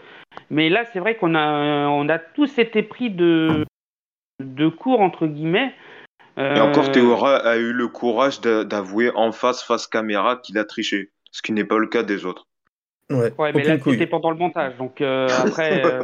Mais 0.50 0.68
là, 0.68 0.84
c'est 0.92 0.98
vrai 1.00 1.16
qu'on 1.16 1.34
a, 1.34 1.88
on 1.88 2.08
a 2.10 2.18
tous 2.18 2.58
été 2.58 2.82
pris 2.82 3.08
de, 3.10 3.64
de 4.40 4.68
court, 4.68 5.00
entre 5.00 5.26
guillemets. 5.26 5.72
Et 6.38 6.60
encore, 6.60 6.88
Euh, 6.88 6.92
Théora 6.92 7.36
a 7.36 7.56
eu 7.56 7.72
le 7.72 7.88
courage 7.88 8.40
d'a- 8.40 8.64
d'avouer 8.64 9.10
en 9.14 9.32
face, 9.32 9.62
face 9.62 9.86
caméra, 9.86 10.36
qu'il 10.36 10.58
a 10.58 10.64
triché. 10.64 11.10
Ce 11.32 11.42
qui 11.42 11.52
n'est 11.52 11.64
pas 11.64 11.78
le 11.78 11.88
cas 11.88 12.04
des 12.04 12.24
autres. 12.24 12.46
Ouais, 13.10 13.32
Ouais, 13.36 13.52
mais 13.52 13.64
là, 13.64 13.76
c'était 13.84 14.06
pendant 14.06 14.30
le 14.30 14.36
montage. 14.36 14.76
Donc 14.78 15.00
euh, 15.00 15.26
après. 15.38 15.84
euh, 15.84 16.02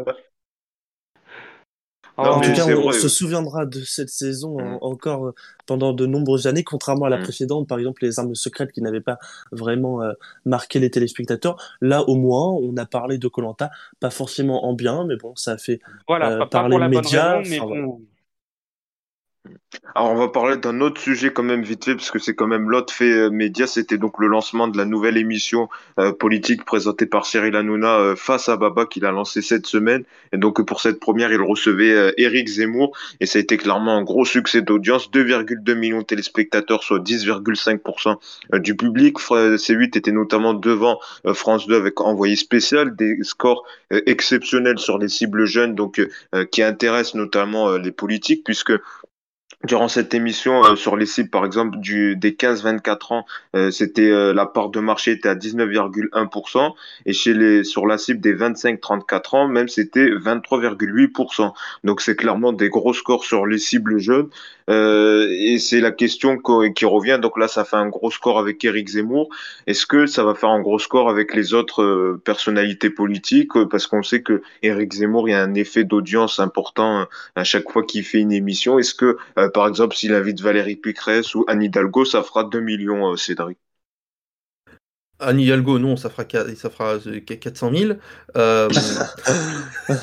Non, 2.18 2.24
En 2.32 2.40
tout 2.40 2.52
cas, 2.52 2.66
on 2.66 2.90
se 2.90 3.08
souviendra 3.08 3.64
de 3.64 3.80
cette 3.82 4.08
saison 4.08 4.58
en- 4.58 4.72
Mm. 4.74 4.78
encore 4.82 5.26
euh, 5.28 5.34
pendant 5.66 5.92
de 5.92 6.04
nombreuses 6.04 6.48
années, 6.48 6.64
contrairement 6.64 7.04
à 7.04 7.10
la 7.10 7.18
Mm. 7.18 7.22
précédente, 7.22 7.68
par 7.68 7.78
exemple 7.78 8.02
les 8.04 8.18
armes 8.18 8.34
secrètes 8.34 8.72
qui 8.72 8.82
n'avaient 8.82 9.00
pas 9.00 9.18
vraiment 9.52 10.02
euh, 10.02 10.12
marqué 10.44 10.80
les 10.80 10.90
téléspectateurs. 10.90 11.62
Là, 11.80 12.02
au 12.08 12.16
moins, 12.16 12.48
on 12.50 12.76
a 12.76 12.86
parlé 12.86 13.18
de 13.18 13.28
Colanta, 13.28 13.70
pas 14.00 14.10
forcément 14.10 14.64
en 14.66 14.72
bien, 14.72 15.04
mais 15.04 15.14
bon, 15.16 15.36
ça 15.36 15.52
a 15.52 15.58
fait. 15.58 15.78
Voilà, 16.08 16.30
Euh, 16.32 16.38
pas, 16.38 16.46
pas 16.46 16.48
par 16.48 16.62
pour 16.62 16.70
les 16.70 16.78
la 16.78 16.88
bonne 16.88 16.96
médias, 17.04 17.36
raison, 17.38 17.50
mais 17.50 17.60
enfin, 17.60 17.80
bon. 17.82 18.00
Alors, 19.94 20.12
on 20.12 20.16
va 20.16 20.28
parler 20.28 20.56
d'un 20.56 20.80
autre 20.80 21.00
sujet 21.00 21.32
quand 21.32 21.42
même 21.42 21.62
vite 21.62 21.84
fait, 21.84 21.94
parce 21.94 22.10
que 22.10 22.18
c'est 22.18 22.34
quand 22.34 22.46
même 22.46 22.70
l'autre 22.70 22.92
fait 22.92 23.10
euh, 23.10 23.30
média. 23.30 23.66
C'était 23.66 23.98
donc 23.98 24.18
le 24.18 24.26
lancement 24.26 24.66
de 24.68 24.76
la 24.78 24.84
nouvelle 24.84 25.16
émission 25.16 25.68
euh, 25.98 26.12
politique 26.12 26.64
présentée 26.64 27.06
par 27.06 27.26
Cyril 27.26 27.54
Hanouna 27.54 27.98
euh, 27.98 28.16
face 28.16 28.48
à 28.48 28.56
Baba 28.56 28.86
qu'il 28.86 29.04
a 29.04 29.12
lancé 29.12 29.42
cette 29.42 29.66
semaine. 29.66 30.04
Et 30.32 30.38
donc, 30.38 30.64
pour 30.64 30.80
cette 30.80 31.00
première, 31.00 31.32
il 31.32 31.40
recevait 31.40 32.14
Éric 32.16 32.48
Zemmour. 32.48 32.96
Et 33.20 33.26
ça 33.26 33.38
a 33.38 33.42
été 33.42 33.56
clairement 33.56 33.96
un 33.96 34.02
gros 34.02 34.24
succès 34.24 34.62
d'audience. 34.62 35.10
2,2 35.10 35.74
millions 35.74 35.98
de 36.00 36.04
téléspectateurs, 36.04 36.82
soit 36.82 37.00
10,5% 37.00 38.16
euh, 38.54 38.58
du 38.58 38.76
public. 38.76 39.18
Fra- 39.18 39.56
C8 39.56 39.96
était 39.98 40.12
notamment 40.12 40.54
devant 40.54 40.98
France 41.34 41.66
2 41.66 41.76
avec 41.76 42.00
Envoyé 42.00 42.36
spécial. 42.36 42.94
Des 42.96 43.18
scores 43.22 43.64
exceptionnels 43.90 44.78
sur 44.78 44.98
les 44.98 45.08
cibles 45.08 45.46
jeunes, 45.46 45.74
donc 45.74 46.00
qui 46.50 46.62
intéressent 46.62 47.14
notamment 47.14 47.76
les 47.76 47.90
politiques, 47.92 48.44
puisque 48.44 48.72
Durant 49.64 49.88
cette 49.88 50.14
émission, 50.14 50.64
euh, 50.64 50.76
sur 50.76 50.96
les 50.96 51.04
cibles, 51.04 51.30
par 51.30 51.44
exemple, 51.44 51.78
du, 51.78 52.14
des 52.14 52.30
15-24 52.30 53.12
ans, 53.12 53.26
euh, 53.56 53.72
c'était 53.72 54.08
euh, 54.08 54.32
la 54.32 54.46
part 54.46 54.68
de 54.68 54.78
marché 54.78 55.10
était 55.10 55.28
à 55.28 55.34
19,1%, 55.34 56.74
et 57.06 57.12
chez 57.12 57.34
les 57.34 57.64
sur 57.64 57.84
la 57.84 57.98
cible 57.98 58.20
des 58.20 58.36
25-34 58.36 59.36
ans, 59.36 59.48
même 59.48 59.66
c'était 59.66 60.10
23,8%. 60.10 61.52
Donc 61.82 62.00
c'est 62.02 62.14
clairement 62.14 62.52
des 62.52 62.68
gros 62.68 62.92
scores 62.92 63.24
sur 63.24 63.46
les 63.46 63.58
cibles 63.58 63.98
jeunes, 63.98 64.28
euh, 64.68 65.28
et 65.30 65.58
c'est 65.58 65.80
la 65.80 65.90
question 65.90 66.38
qui 66.74 66.84
revient. 66.84 67.18
Donc 67.20 67.38
là, 67.38 67.48
ça 67.48 67.64
fait 67.64 67.76
un 67.76 67.88
gros 67.88 68.10
score 68.10 68.38
avec 68.38 68.64
Éric 68.64 68.88
Zemmour. 68.88 69.28
Est-ce 69.66 69.86
que 69.86 70.06
ça 70.06 70.24
va 70.24 70.34
faire 70.34 70.50
un 70.50 70.60
gros 70.60 70.78
score 70.78 71.08
avec 71.08 71.34
les 71.34 71.54
autres 71.54 71.82
euh, 71.82 72.20
personnalités 72.22 72.90
politiques? 72.90 73.56
Euh, 73.56 73.66
Parce 73.66 73.86
qu'on 73.86 74.02
sait 74.02 74.22
que 74.22 74.42
Éric 74.62 74.92
Zemmour, 74.92 75.28
il 75.28 75.32
y 75.32 75.34
a 75.34 75.42
un 75.42 75.54
effet 75.54 75.84
d'audience 75.84 76.38
important 76.38 77.06
à 77.34 77.44
chaque 77.44 77.70
fois 77.70 77.82
qu'il 77.82 78.04
fait 78.04 78.18
une 78.18 78.32
émission. 78.32 78.78
Est-ce 78.78 78.94
que 78.94 79.16
par 79.48 79.66
exemple, 79.68 79.94
s'il 79.96 80.14
invite 80.14 80.40
Valérie 80.40 80.76
Pécresse 80.76 81.34
ou 81.34 81.44
Anne 81.48 81.62
Hidalgo, 81.62 82.04
ça 82.04 82.22
fera 82.22 82.44
2 82.44 82.60
millions, 82.60 83.12
euh, 83.12 83.16
Cédric. 83.16 83.58
Anne 85.20 85.40
Hidalgo, 85.40 85.78
non, 85.80 85.96
ça 85.96 86.10
fera, 86.10 86.24
ça 86.54 86.70
fera 86.70 86.94
euh, 87.06 87.20
400 87.20 87.72
000. 87.74 87.92
Euh, 88.36 88.68
en 89.88 89.94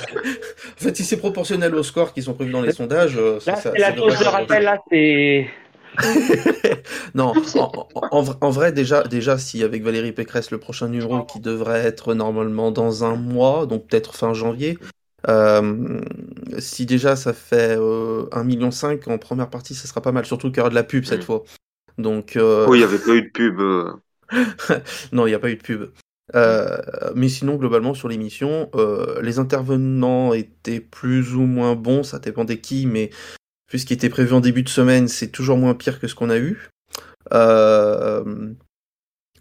fait, 0.78 0.96
si 0.98 1.06
c'est 1.06 1.18
proportionnel 1.18 1.74
aux 1.76 1.84
scores 1.84 2.14
qui 2.14 2.22
sont 2.22 2.34
prévus 2.34 2.52
dans 2.52 2.62
les 2.62 2.74
sondages, 2.74 3.16
euh, 3.18 3.40
ça, 3.40 3.52
Là, 3.52 3.58
ça- 3.58 3.72
c'est 3.74 3.80
la 3.80 3.88
ça 3.88 3.92
devrait 3.94 4.10
dose 4.10 4.20
de 4.20 4.24
faire- 4.24 4.32
rappel, 4.34 4.64
là, 4.64 4.78
c'est. 4.90 5.50
non, 7.16 7.32
en, 7.56 7.72
en- 7.96 8.08
en 8.12 8.22
vrai- 8.22 8.36
en 8.42 8.50
vrai, 8.50 8.72
déjà, 8.74 9.04
déjà, 9.04 9.38
si 9.38 9.64
avec 9.64 9.82
Valérie 9.84 10.12
Pécresse, 10.12 10.52
le 10.52 10.58
prochain 10.58 10.90
numéro 10.90 11.24
qui 11.24 11.40
devrait 11.40 11.80
être 11.86 12.14
normalement 12.14 12.72
dans 12.72 13.06
un 13.06 13.16
mois, 13.16 13.66
donc 13.66 13.88
peut-être 13.88 14.14
fin 14.16 14.34
janvier, 14.34 14.78
euh, 15.28 16.02
si 16.60 16.86
déjà 16.86 17.16
ça 17.16 17.34
fait 17.34 17.78
euh, 17.78 18.26
1,5 18.32 18.44
million 18.46 18.70
en 19.14 19.18
première 19.18 19.50
partie, 19.50 19.76
ça 19.76 19.88
sera 19.88 20.02
pas 20.02 20.12
mal, 20.12 20.26
surtout 20.26 20.50
qu'il 20.50 20.58
y 20.58 20.62
aura 20.62 20.70
de 20.70 20.76
la 20.76 20.84
pub 20.84 21.06
cette 21.06 21.22
Mm. 21.22 21.26
fois. 21.26 21.44
Donc, 21.98 22.36
euh, 22.36 22.68
Oui, 22.68 22.78
il 22.78 22.82
n'y 22.82 22.86
avait 22.86 23.00
pas 23.00 23.16
eu 23.16 23.22
de 23.24 23.30
pub. 23.30 23.60
euh. 23.60 23.94
non, 25.12 25.26
il 25.28 25.30
n'y 25.30 25.36
a 25.36 25.40
pas 25.40 25.50
eu 25.50 25.56
de 25.56 25.62
pub. 25.62 25.92
Euh, 26.34 26.78
mais 27.16 27.30
sinon, 27.30 27.56
globalement, 27.56 27.94
sur 27.94 28.08
l'émission, 28.10 28.70
les 29.22 29.40
intervenants 29.40 30.34
étaient 30.34 30.80
plus 30.80 31.36
ou 31.36 31.42
moins 31.42 31.76
bons, 31.76 32.04
ça 32.04 32.20
dépendait 32.20 32.60
qui, 32.60 32.88
mais 32.88 33.12
vu 33.72 33.80
ce 33.80 33.86
qui 33.86 33.94
était 33.94 34.10
prévu 34.10 34.34
en 34.34 34.42
début 34.42 34.64
de 34.64 34.70
semaine, 34.70 35.08
c'est 35.08 35.28
toujours 35.30 35.58
moins 35.58 35.76
pire 35.76 36.00
que 36.00 36.08
ce 36.08 36.16
qu'on 36.16 36.30
a 36.30 36.38
eu. 36.38 36.70
Euh, 37.34 38.54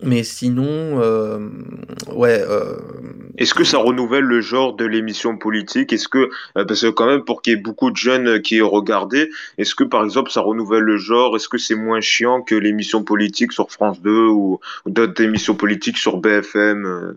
mais 0.03 0.22
sinon, 0.24 1.01
euh, 1.01 1.49
ouais, 2.12 2.40
euh, 2.40 2.76
Est-ce 3.38 3.55
que 3.55 3.64
ça 3.64 3.78
renouvelle 3.78 4.24
le 4.24 4.40
genre 4.40 4.74
de 4.74 4.84
l'émission 4.84 5.36
politique? 5.38 5.92
Est-ce 5.92 6.09
que, 6.09 6.30
euh, 6.59 6.64
parce 6.64 6.82
que 6.82 6.88
quand 6.90 7.07
même, 7.07 7.24
pour 7.24 7.42
qu'il 7.42 7.53
y 7.53 7.57
ait 7.57 7.61
beaucoup 7.61 7.90
de 7.90 7.97
jeunes 7.97 8.42
qui 8.42 8.57
aient 8.59 8.61
regardé, 8.61 9.30
est-ce 9.59 9.74
que 9.74 9.84
par 9.84 10.05
exemple 10.05 10.30
ça 10.30 10.40
renouvelle 10.40 10.82
le 10.82 10.97
genre? 10.99 11.36
Est-ce 11.36 11.49
que 11.49 11.59
c'est 11.59 11.74
moins 11.76 12.01
chiant 12.01 12.42
que 12.42 12.55
l'émission 12.55 13.03
politique 13.05 13.53
sur 13.53 13.70
France 13.72 14.01
2 14.03 14.26
ou, 14.28 14.61
ou 14.84 14.90
d'autres 14.90 15.22
émissions 15.22 15.55
politiques 15.57 15.99
sur 15.99 16.18
BFM 16.18 17.16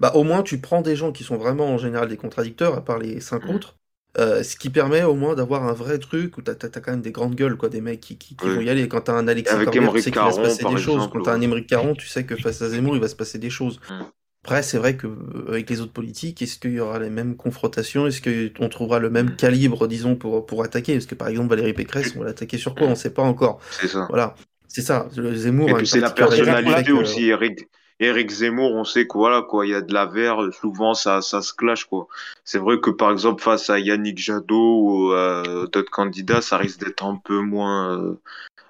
bah, 0.00 0.12
au 0.14 0.24
moins 0.24 0.42
tu 0.42 0.60
prends 0.60 0.80
des 0.82 0.96
gens 0.96 1.12
qui 1.12 1.22
sont 1.24 1.36
vraiment 1.36 1.66
en 1.68 1.78
général 1.78 2.08
des 2.08 2.16
contradicteurs, 2.16 2.74
à 2.74 2.84
part 2.84 2.98
les 2.98 3.20
cinq 3.20 3.48
Mm. 3.48 3.50
autres. 3.50 3.76
Euh, 4.18 4.42
ce 4.42 4.56
qui 4.56 4.70
permet 4.70 5.02
au 5.02 5.14
moins 5.14 5.34
d'avoir 5.34 5.64
un 5.64 5.74
vrai 5.74 5.98
truc 5.98 6.38
où 6.38 6.42
t'as 6.42 6.52
as, 6.52 6.80
quand 6.80 6.90
même 6.92 7.02
des 7.02 7.12
grandes 7.12 7.34
gueules, 7.34 7.56
quoi, 7.56 7.68
des 7.68 7.82
mecs 7.82 8.00
qui, 8.00 8.16
qui, 8.16 8.34
qui 8.34 8.46
vont 8.46 8.60
y 8.62 8.70
aller. 8.70 8.88
Quand 8.88 9.02
t'as 9.02 9.12
un 9.12 9.28
Alexis 9.28 9.52
Avec 9.54 9.70
tu 9.70 9.78
sais 9.78 9.82
qu'il 9.82 9.92
va 9.92 10.00
se 10.00 10.10
Caron, 10.10 10.42
passer 10.42 10.64
des 10.64 10.76
choses. 10.78 11.10
Quand 11.12 11.20
t'as 11.22 11.34
un. 11.34 11.40
Émeric 11.42 11.66
Caron, 11.66 11.94
tu 11.94 12.06
sais 12.08 12.24
que 12.24 12.34
face 12.36 12.62
à 12.62 12.70
Zemmour, 12.70 12.94
il 12.96 13.00
va 13.02 13.08
se 13.08 13.16
passer 13.16 13.38
des 13.38 13.50
choses. 13.50 13.78
Mm. 13.90 14.02
Après, 14.44 14.62
c'est 14.62 14.78
vrai 14.78 14.96
que 14.96 15.06
euh, 15.06 15.44
avec 15.48 15.68
les 15.68 15.80
autres 15.82 15.92
politiques, 15.92 16.40
est-ce 16.40 16.58
qu'il 16.58 16.72
y 16.72 16.80
aura 16.80 16.98
les 16.98 17.10
mêmes 17.10 17.36
confrontations? 17.36 18.06
Est-ce 18.06 18.22
qu'on 18.56 18.68
trouvera 18.70 19.00
le 19.00 19.10
Mm. 19.10 19.12
même 19.12 19.36
calibre, 19.36 19.86
disons, 19.86 20.16
pour, 20.16 20.46
pour 20.46 20.62
attaquer? 20.64 20.94
Parce 20.94 21.06
que 21.06 21.14
par 21.14 21.28
exemple, 21.28 21.50
Valérie 21.50 21.74
Pécresse, 21.74 22.14
on 22.16 22.20
va 22.20 22.26
l'attaquer 22.26 22.56
sur 22.56 22.74
quoi? 22.74 22.86
On 22.86 22.94
sait 22.94 23.10
pas 23.10 23.22
encore. 23.22 23.60
C'est 23.70 23.88
ça. 23.88 24.06
Voilà, 24.08 24.34
c'est 24.66 24.82
ça. 24.82 25.08
Le 25.16 25.34
Zemmour 25.34 25.68
Et 25.70 25.74
puis 25.74 25.86
c'est 25.86 26.00
la 26.00 26.10
personnalité 26.10 26.84
que- 26.84 26.92
aussi. 26.92 27.26
Eric, 27.28 27.68
Eric 27.98 28.30
Zemmour, 28.30 28.72
on 28.74 28.84
sait 28.84 29.06
que 29.06 29.14
voilà 29.16 29.42
quoi, 29.42 29.66
il 29.66 29.70
y 29.70 29.74
a 29.74 29.80
de 29.80 29.92
la 29.94 30.04
verre, 30.06 30.38
souvent 30.52 30.92
ça, 30.94 31.22
ça 31.22 31.40
se 31.40 31.54
clash 31.54 31.84
quoi. 31.86 32.08
C'est 32.44 32.58
vrai 32.58 32.78
que 32.80 32.90
par 32.90 33.10
exemple 33.10 33.42
face 33.42 33.70
à 33.70 33.78
Yannick 33.78 34.18
Jadot 34.18 34.80
ou 34.82 35.12
euh, 35.12 35.66
d'autres 35.68 35.90
candidats, 35.90 36.42
ça 36.42 36.58
risque 36.58 36.80
d'être 36.84 37.04
un 37.04 37.16
peu 37.24 37.40
moins, 37.40 37.98
euh, 37.98 38.14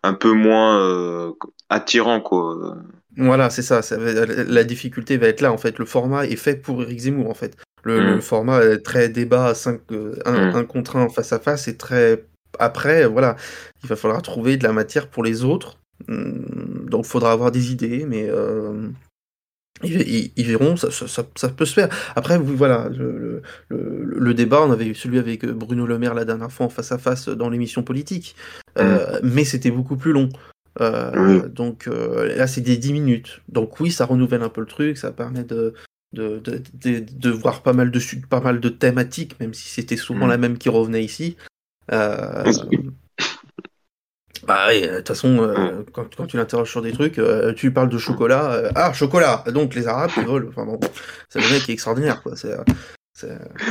un 0.04 0.14
peu 0.14 0.32
moins 0.32 0.78
euh, 0.80 1.32
attirant 1.70 2.20
quoi. 2.20 2.76
Voilà, 3.16 3.50
c'est 3.50 3.62
ça, 3.62 3.82
ça 3.82 3.96
va- 3.96 4.26
La 4.26 4.62
difficulté 4.64 5.16
va 5.16 5.26
être 5.28 5.40
là, 5.40 5.50
en 5.50 5.56
fait. 5.58 5.78
Le 5.78 5.86
format 5.86 6.26
est 6.26 6.36
fait 6.36 6.56
pour 6.56 6.82
Eric 6.82 6.98
Zemmour, 7.00 7.30
en 7.30 7.34
fait. 7.34 7.56
Le, 7.82 8.00
Mm. 8.00 8.14
le 8.16 8.20
format 8.20 8.62
est 8.62 8.78
très 8.80 9.08
débat, 9.08 9.54
5, 9.54 9.80
un, 10.26 10.50
Mm. 10.52 10.54
un 10.54 10.64
contre 10.64 10.96
un 10.96 11.08
face 11.08 11.32
à 11.32 11.38
face, 11.40 11.66
et 11.66 11.76
très. 11.78 12.24
Après, 12.58 13.06
voilà, 13.06 13.36
il 13.82 13.88
va 13.88 13.96
falloir 13.96 14.20
trouver 14.20 14.56
de 14.58 14.64
la 14.64 14.72
matière 14.74 15.08
pour 15.08 15.24
les 15.24 15.44
autres. 15.44 15.78
Hum, 16.08 16.44
Donc, 16.90 17.06
il 17.06 17.08
faudra 17.08 17.32
avoir 17.32 17.50
des 17.50 17.72
idées, 17.72 18.04
mais. 18.06 18.26
euh, 18.28 18.88
Ils, 19.84 20.32
verront, 20.46 20.76
ça, 20.76 20.90
ça- 20.90 21.06
ça- 21.08 21.26
ça 21.36 21.48
peut 21.48 21.64
se 21.66 21.74
faire. 21.74 21.88
Après, 22.16 22.38
voilà, 22.38 22.88
le, 22.88 23.18
le- 23.18 23.42
le- 23.68 24.18
le 24.18 24.34
débat, 24.34 24.62
on 24.62 24.70
avait 24.72 24.86
eu 24.86 24.94
celui 24.94 25.18
avec 25.18 25.44
Bruno 25.46 25.86
Le 25.86 25.98
Maire 25.98 26.14
la 26.14 26.24
dernière 26.24 26.50
fois 26.50 26.66
en 26.66 26.68
face 26.70 26.92
à 26.92 26.98
face 26.98 27.28
dans 27.28 27.48
l'émission 27.50 27.82
politique, 27.82 28.34
Euh, 28.78 29.20
mais 29.22 29.44
c'était 29.44 29.70
beaucoup 29.70 29.96
plus 29.96 30.12
long. 30.12 30.28
Euh. 30.80 31.48
Donc 31.48 31.88
euh, 31.88 32.34
là, 32.36 32.46
c'est 32.46 32.60
des 32.60 32.76
10 32.76 32.92
minutes. 32.92 33.40
Donc 33.48 33.80
oui, 33.80 33.90
ça 33.90 34.04
renouvelle 34.04 34.42
un 34.42 34.48
peu 34.50 34.60
le 34.60 34.66
truc, 34.66 34.98
ça 34.98 35.12
permet 35.12 35.44
de, 35.44 35.72
de, 36.12 36.38
de, 36.38 36.62
de- 36.74 37.00
de 37.10 37.30
voir 37.30 37.62
pas 37.62 37.72
mal 37.72 37.90
de, 37.90 38.00
pas 38.28 38.40
mal 38.40 38.60
de 38.60 38.68
thématiques, 38.68 39.38
même 39.40 39.54
si 39.54 39.68
c'était 39.68 39.96
souvent 39.96 40.26
Mm. 40.26 40.30
la 40.30 40.38
même 40.38 40.58
qui 40.58 40.68
revenait 40.68 41.04
ici. 41.04 41.36
Euh, 44.46 44.52
bah 44.54 44.66
oui, 44.68 44.82
de 44.82 44.96
toute 44.98 45.08
façon, 45.08 45.38
euh, 45.40 45.82
quand, 45.92 46.14
quand 46.16 46.26
tu 46.26 46.36
l'interroges 46.36 46.70
sur 46.70 46.82
des 46.82 46.92
trucs, 46.92 47.18
euh, 47.18 47.52
tu 47.52 47.66
lui 47.66 47.72
parles 47.74 47.88
de 47.88 47.98
chocolat. 47.98 48.52
euh, 48.52 48.70
ah, 48.74 48.92
chocolat 48.92 49.44
Donc 49.52 49.74
les 49.74 49.86
Arabes 49.88 50.10
qui 50.12 50.20
volent. 50.20 50.48
Enfin 50.48 50.64
bon, 50.64 50.78
c'est 51.28 51.40
le 51.40 51.50
mec 51.50 51.62
qui 51.64 51.70
est 51.72 51.74
extraordinaire, 51.74 52.22
quoi. 52.22 52.34
C'est, 52.36 52.56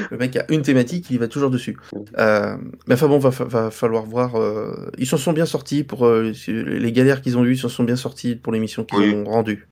le 0.10 0.18
mec 0.18 0.36
a 0.38 0.46
une 0.50 0.64
thématique, 0.64 1.12
il 1.12 1.20
va 1.20 1.28
toujours 1.28 1.52
dessus. 1.52 1.78
Euh, 2.18 2.58
mais 2.88 2.96
enfin 2.96 3.08
bon, 3.08 3.20
va, 3.20 3.30
va 3.30 3.70
falloir 3.72 4.04
voir. 4.04 4.36
euh, 4.42 4.90
ils 4.98 5.06
s'en 5.06 5.18
sont 5.18 5.34
bien 5.34 5.46
sortis 5.46 5.84
pour 5.84 6.08
euh, 6.08 6.32
les 6.48 6.92
galères 6.92 7.22
qu'ils 7.22 7.38
ont 7.38 7.46
eues, 7.46 7.54
ils 7.54 7.60
s'en 7.60 7.70
sont 7.70 7.84
bien 7.84 7.96
sortis 7.96 8.36
pour 8.36 8.52
l'émission 8.52 8.84
qu'ils 8.86 8.98
Oui. 9.00 9.14
ont 9.14 9.26
rendue. 9.26 9.68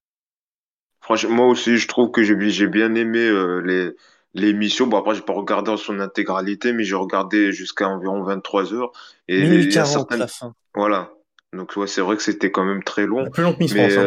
Franchement, 1.02 1.36
moi 1.36 1.48
aussi, 1.48 1.78
je 1.78 1.88
trouve 1.88 2.12
que 2.12 2.24
j'ai 2.24 2.38
j'ai 2.50 2.68
bien 2.68 2.94
aimé 2.96 3.20
euh, 3.20 3.62
les 3.66 3.92
l'émission. 4.34 4.88
Bon 4.88 4.98
après, 5.00 5.16
j'ai 5.16 5.22
pas 5.22 5.34
regardé 5.34 5.72
en 5.72 5.78
son 5.78 6.00
intégralité, 6.00 6.74
mais 6.74 6.84
j'ai 6.84 6.96
regardé 6.96 7.52
jusqu'à 7.52 7.88
environ 7.88 8.24
23 8.24 8.74
heures. 8.74 8.92
Et 9.28 9.42
Minuit 9.42 9.64
il 9.66 9.70
y 9.74 9.78
a 9.78 9.84
40 9.84 9.88
certaines- 9.94 10.20
la 10.20 10.28
fin. 10.28 10.54
Voilà. 10.76 11.12
Donc 11.54 11.76
ouais, 11.76 11.88
c'est 11.88 12.02
vrai 12.02 12.16
que 12.18 12.24
c'était 12.24 12.52
quand 12.52 12.66
même 12.66 12.84
très 12.84 13.06
long. 13.06 13.30
Plus 13.30 13.44
long 13.44 13.54
que 13.54 13.60
Miss 13.60 13.74
Mais, 13.74 13.90
France. 13.90 14.06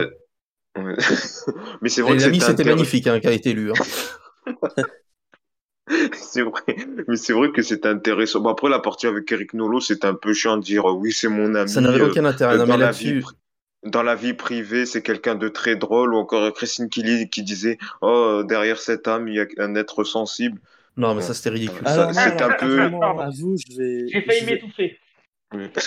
Hein. 0.77 0.79
euh, 0.79 0.97
mais 1.81 1.89
c'est 1.89 2.03
vrai 2.03 2.15
Les 2.15 2.19
que 2.19 2.25
amis, 2.25 2.41
c'était 2.41 2.65
magnifique 2.65 3.07
hein, 3.07 3.21
qui 3.21 3.29
a 3.29 3.33
été 3.33 3.51
élu. 3.51 3.71
hein. 3.71 4.45
C'est 6.13 6.43
vrai, 6.43 6.63
mais 7.07 7.15
c'est 7.17 7.33
vrai 7.33 7.53
que 7.53 7.63
c'était 7.63 7.89
intéressant. 7.89 8.41
Bon, 8.41 8.51
après, 8.51 8.69
la 8.69 8.81
partie 8.81 9.07
avec 9.07 9.31
Eric 9.31 9.55
Nolot, 9.55 9.81
c'était 9.81 10.09
un 10.09 10.15
peu 10.15 10.35
chiant 10.35 10.57
de 10.57 10.63
dire 10.63 10.91
euh, 10.91 10.93
oui, 10.93 11.13
c'est 11.13 11.29
mon 11.29 11.55
ami. 11.55 11.69
Ça 11.71 11.81
n'avait 11.81 12.01
euh, 12.01 12.11
aucun 12.11 12.25
intérêt. 12.25 12.55
euh, 12.55 12.59
Non, 12.59 12.67
dans, 12.67 12.73
mais 12.77 12.85
là-dessus, 12.85 13.25
dans 13.87 14.03
la 14.03 14.15
vie 14.15 14.35
privée, 14.35 14.87
c'est 14.87 15.03
quelqu'un 15.03 15.35
de 15.35 15.49
très 15.49 15.77
drôle. 15.77 16.15
Ou 16.15 16.19
encore 16.19 16.53
Christine 16.55 16.89
Killy 16.89 17.29
qui 17.31 17.43
disait 17.43 17.79
oh, 18.03 18.43
derrière 18.47 18.79
cette 18.79 19.09
âme, 19.09 19.29
il 19.29 19.35
y 19.37 19.41
a 19.41 19.47
un 19.59 19.75
être 19.75 20.05
sensible. 20.05 20.61
non, 20.97 21.15
mais 21.15 21.23
ça 21.23 21.35
c'était 21.35 21.51
ridicule. 21.51 21.83
Non, 21.85 22.13
c'est 22.13 22.21
un 22.43 22.47
alors, 22.47 22.57
peu- 22.59 22.77
vraiment, 22.77 23.19
à 23.21 23.31
vous, 23.31 23.57
je 23.57 23.77
vais. 23.77 24.09
J'ai 24.13 24.23
failli 24.23 24.45
m'étouffer. 24.47 24.99
Oui. 25.55 25.65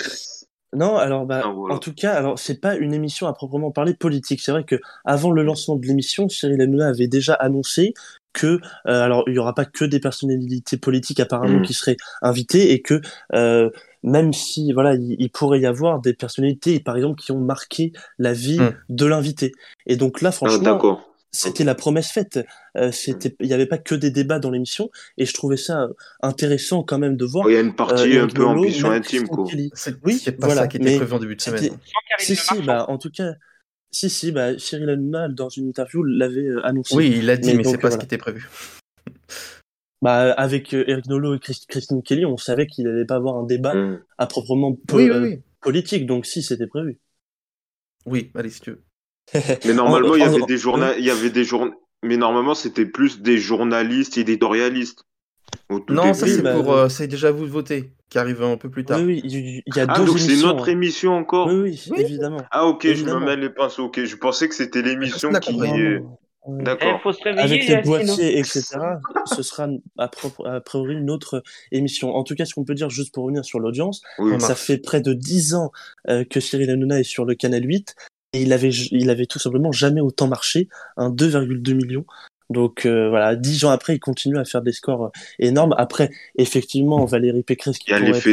Non, 0.72 0.94
alors 0.96 1.26
bah, 1.26 1.42
Ah, 1.44 1.48
voilà. 1.48 1.74
en 1.74 1.78
tout 1.78 1.92
cas, 1.92 2.12
alors 2.14 2.38
c'est 2.38 2.60
pas 2.60 2.76
une 2.76 2.94
émission 2.94 3.26
à 3.26 3.32
proprement 3.32 3.72
parler 3.72 3.92
politique. 3.92 4.40
C'est 4.40 4.52
vrai 4.52 4.62
que 4.62 4.76
avant 5.04 5.32
le 5.32 5.42
lancement 5.42 5.74
de 5.74 5.84
l'émission, 5.84 6.28
Cyril 6.28 6.60
Hanouna 6.62 6.86
avait 6.86 7.08
déjà 7.08 7.34
annoncé 7.34 7.92
que 8.32 8.46
euh, 8.46 9.02
alors 9.02 9.24
il 9.26 9.34
y 9.34 9.38
aura 9.40 9.52
pas 9.52 9.64
que 9.64 9.84
des 9.84 9.98
personnalités 9.98 10.76
politiques 10.76 11.18
apparemment 11.18 11.58
Mm. 11.58 11.62
qui 11.62 11.74
seraient 11.74 11.96
invitées 12.22 12.70
et 12.70 12.82
que 12.82 13.00
euh, 13.34 13.68
même 14.02 14.32
si 14.32 14.72
voilà 14.72 14.94
il, 14.94 15.16
il 15.18 15.30
pourrait 15.30 15.60
y 15.60 15.66
avoir 15.66 16.00
des 16.00 16.14
personnalités 16.14 16.80
par 16.80 16.96
exemple 16.96 17.20
qui 17.20 17.32
ont 17.32 17.40
marqué 17.40 17.92
la 18.18 18.32
vie 18.32 18.58
Mm. 18.60 18.74
de 18.88 19.06
l'invité. 19.06 19.52
Et 19.86 19.96
donc 19.96 20.20
là, 20.20 20.28
Ah, 20.30 20.32
franchement, 20.32 21.00
c'était 21.32 21.62
la 21.62 21.76
promesse 21.76 22.10
faite. 22.10 22.40
Euh, 22.76 22.90
c'était, 22.90 23.36
il 23.38 23.46
n'y 23.46 23.52
avait 23.52 23.66
pas 23.66 23.78
que 23.78 23.94
des 23.94 24.10
débats 24.10 24.40
dans 24.40 24.50
l'émission, 24.50 24.90
et 25.16 25.26
je 25.26 25.32
trouvais 25.32 25.56
ça 25.56 25.86
intéressant 26.22 26.82
quand 26.82 26.98
même 26.98 27.16
de 27.16 27.24
voir. 27.24 27.48
Il 27.48 27.54
y 27.54 27.56
a 27.56 27.60
une 27.60 27.76
partie 27.76 28.16
euh, 28.16 28.24
un 28.24 28.26
peu 28.26 28.44
ambition 28.44 28.90
intime, 28.90 29.28
quoi. 29.28 29.44
C'est 29.74 29.94
Oui, 30.04 30.18
c'est 30.18 30.32
pas 30.32 30.46
voilà, 30.46 30.62
ça 30.62 30.68
qui 30.68 30.78
était 30.78 30.96
prévu 30.96 31.12
en 31.12 31.18
début 31.20 31.36
de 31.36 31.40
semaine. 31.40 31.70
Si, 32.18 32.34
si, 32.34 32.60
bah, 32.62 32.86
en 32.88 32.98
tout 32.98 33.10
cas, 33.10 33.34
si, 33.92 34.10
si, 34.10 34.32
bah, 34.32 34.58
Cyril 34.58 34.88
Hanouna, 34.90 35.28
dans 35.28 35.48
une 35.48 35.68
interview, 35.68 36.02
l'avait 36.02 36.48
annoncé. 36.64 36.96
Oui, 36.96 37.14
il 37.18 37.26
l'a 37.26 37.36
dit, 37.36 37.50
Mais 37.50 37.58
mais, 37.58 37.64
c'est 37.64 37.78
pas 37.78 37.90
ce 37.90 37.94
voilà. 37.94 37.96
qui 37.98 38.04
était 38.06 38.18
prévu. 38.18 38.48
Bah, 40.02 40.32
avec 40.32 40.72
euh, 40.74 40.84
Eric 40.86 41.06
Nolot 41.06 41.34
et 41.34 41.38
Christ- 41.38 41.66
Christine 41.68 42.02
Kelly, 42.02 42.24
on 42.24 42.36
savait 42.38 42.66
qu'il 42.66 42.84
n'allait 42.86 43.04
pas 43.04 43.16
avoir 43.16 43.36
un 43.36 43.44
débat 43.44 43.74
Mm. 43.74 44.00
à 44.18 44.26
proprement 44.26 44.72
po- 44.72 44.96
Oui, 44.96 45.04
oui, 45.04 45.10
euh, 45.10 45.20
oui. 45.22 45.42
politique, 45.60 46.06
donc 46.06 46.24
si, 46.26 46.42
c'était 46.42 46.66
prévu. 46.66 46.98
Oui, 48.06 48.30
allez, 48.34 48.48
si 48.50 48.60
tu 48.60 48.70
veux. 48.70 48.82
Mais 49.66 49.74
normalement, 49.74 50.14
il 50.16 50.20
y 50.20 50.24
avait 50.24 50.40
des 50.46 50.56
journal, 50.56 50.94
il 50.98 51.04
y 51.04 51.10
avait 51.10 51.30
des. 51.30 51.44
Mais 52.02 52.16
normalement, 52.16 52.54
c'était 52.54 52.86
plus 52.86 53.20
des 53.20 53.36
journalistes 53.36 54.16
éditorialistes. 54.16 55.04
Au 55.68 55.80
tout 55.80 55.92
Non, 55.92 56.14
ça 56.14 56.26
c'est 56.26 56.42
bah, 56.42 56.54
pour. 56.54 56.72
euh, 56.72 56.84
euh, 56.84 56.88
c'est 56.88 57.06
déjà 57.08 57.30
vous 57.30 57.44
de 57.44 57.50
voter, 57.50 57.92
qui 58.08 58.18
arrive 58.18 58.42
un 58.42 58.56
peu 58.56 58.70
plus 58.70 58.84
tard. 58.84 59.00
Oui, 59.00 59.20
oui, 59.24 59.62
il 59.66 59.76
y, 59.76 59.80
a 59.80 59.86
Ah, 59.88 59.98
deux 59.98 60.06
donc 60.06 60.18
c'est 60.18 60.36
notre 60.36 60.68
hein. 60.68 60.72
émission 60.72 61.12
encore. 61.12 61.48
Oui, 61.48 61.54
oui, 61.60 61.82
Oui. 61.90 62.00
évidemment. 62.00 62.40
Ah, 62.50 62.66
ok, 62.66 62.86
je 62.92 63.04
me 63.04 63.18
mêle 63.20 63.40
les 63.40 63.50
pinceaux. 63.50 63.84
Ok, 63.84 64.02
je 64.04 64.16
pensais 64.16 64.48
que 64.48 64.54
c'était 64.54 64.80
l'émission 64.82 65.30
qui. 65.32 65.52
compris. 65.52 65.68
Non, 65.70 65.76
est- 65.76 66.02
Il 66.48 66.64
D'accord. 66.64 67.00
faut 67.02 67.12
se 67.12 67.22
réveiller. 67.22 67.44
avec 67.44 67.68
les 67.68 67.74
hein. 67.74 67.82
boîtiers, 67.84 68.38
etc., 68.38 68.62
ce 69.26 69.42
sera 69.42 69.68
à, 69.98 70.08
propre- 70.08 70.46
a 70.48 70.60
priori 70.60 70.94
une 70.94 71.10
autre 71.10 71.42
émission. 71.70 72.14
En 72.14 72.24
tout 72.24 72.34
cas, 72.34 72.46
ce 72.46 72.54
qu'on 72.54 72.64
peut 72.64 72.74
dire, 72.74 72.88
juste 72.88 73.12
pour 73.12 73.24
revenir 73.24 73.44
sur 73.44 73.60
l'audience, 73.60 74.00
Oui. 74.18 74.40
Ça 74.40 74.54
fait 74.54 74.78
près 74.78 75.00
de 75.02 75.12
10 75.12 75.54
ans 75.54 75.70
euh, 76.08 76.24
que 76.24 76.40
Cyril 76.40 76.70
Hanouna 76.70 76.98
est 76.98 77.04
sur 77.04 77.24
le 77.26 77.34
canal 77.34 77.64
8, 77.66 77.94
et 78.32 78.42
il 78.42 78.52
avait, 78.52 78.70
il 78.70 79.10
avait 79.10 79.26
tout 79.26 79.38
simplement 79.38 79.72
jamais 79.72 80.00
autant 80.00 80.28
marché, 80.28 80.68
un 80.96 81.10
2,2 81.10 81.74
millions. 81.74 82.06
Donc 82.50 82.84
euh, 82.84 83.08
voilà, 83.08 83.36
10 83.36 83.64
ans 83.64 83.70
après, 83.70 83.94
il 83.94 84.00
continue 84.00 84.36
à 84.36 84.44
faire 84.44 84.60
des 84.60 84.72
scores 84.72 85.06
euh, 85.06 85.10
énormes. 85.38 85.74
Après, 85.78 86.10
effectivement, 86.36 87.04
Valérie 87.04 87.42
Pécresse, 87.42 87.78
qui 87.78 87.86
Il 87.88 87.90
y 87.92 87.94
a 87.94 87.98
pourrait 87.98 88.10
être 88.10 88.24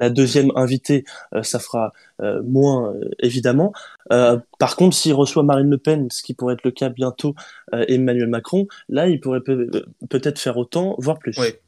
la, 0.00 0.10
deuxième 0.10 0.50
invitée, 0.56 1.04
euh, 1.34 1.42
ça 1.42 1.58
fera 1.58 1.92
euh, 2.20 2.42
moins, 2.42 2.94
euh, 2.94 3.10
évidemment. 3.20 3.72
Euh, 4.12 4.38
par 4.58 4.76
contre, 4.76 4.96
s'il 4.96 5.14
reçoit 5.14 5.42
Marine 5.42 5.70
Le 5.70 5.78
Pen, 5.78 6.08
ce 6.10 6.22
qui 6.22 6.34
pourrait 6.34 6.54
être 6.54 6.64
le 6.64 6.70
cas 6.70 6.88
bientôt, 6.88 7.34
euh, 7.74 7.84
Emmanuel 7.86 8.28
Macron, 8.28 8.66
là, 8.88 9.08
il 9.08 9.20
pourrait 9.20 9.40
peut- 9.40 9.70
peut-être 10.08 10.38
faire 10.38 10.56
autant, 10.56 10.96
voire 10.98 11.18
plus. 11.18 11.36
Ouais. 11.38 11.60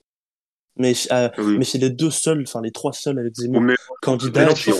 Mais, 0.78 0.94
euh, 1.12 1.28
Oui. 1.36 1.58
mais 1.58 1.64
c'est 1.64 1.76
les 1.76 1.90
deux 1.90 2.10
seuls, 2.10 2.42
enfin 2.46 2.62
les 2.62 2.70
trois 2.70 2.94
seuls 2.94 3.18
avec 3.18 3.32
Ou 3.36 3.42
Zemmour, 3.42 3.60
Mélenchon, 3.60 3.92
candidats 4.00 4.40
Mélenchon. 4.40 4.72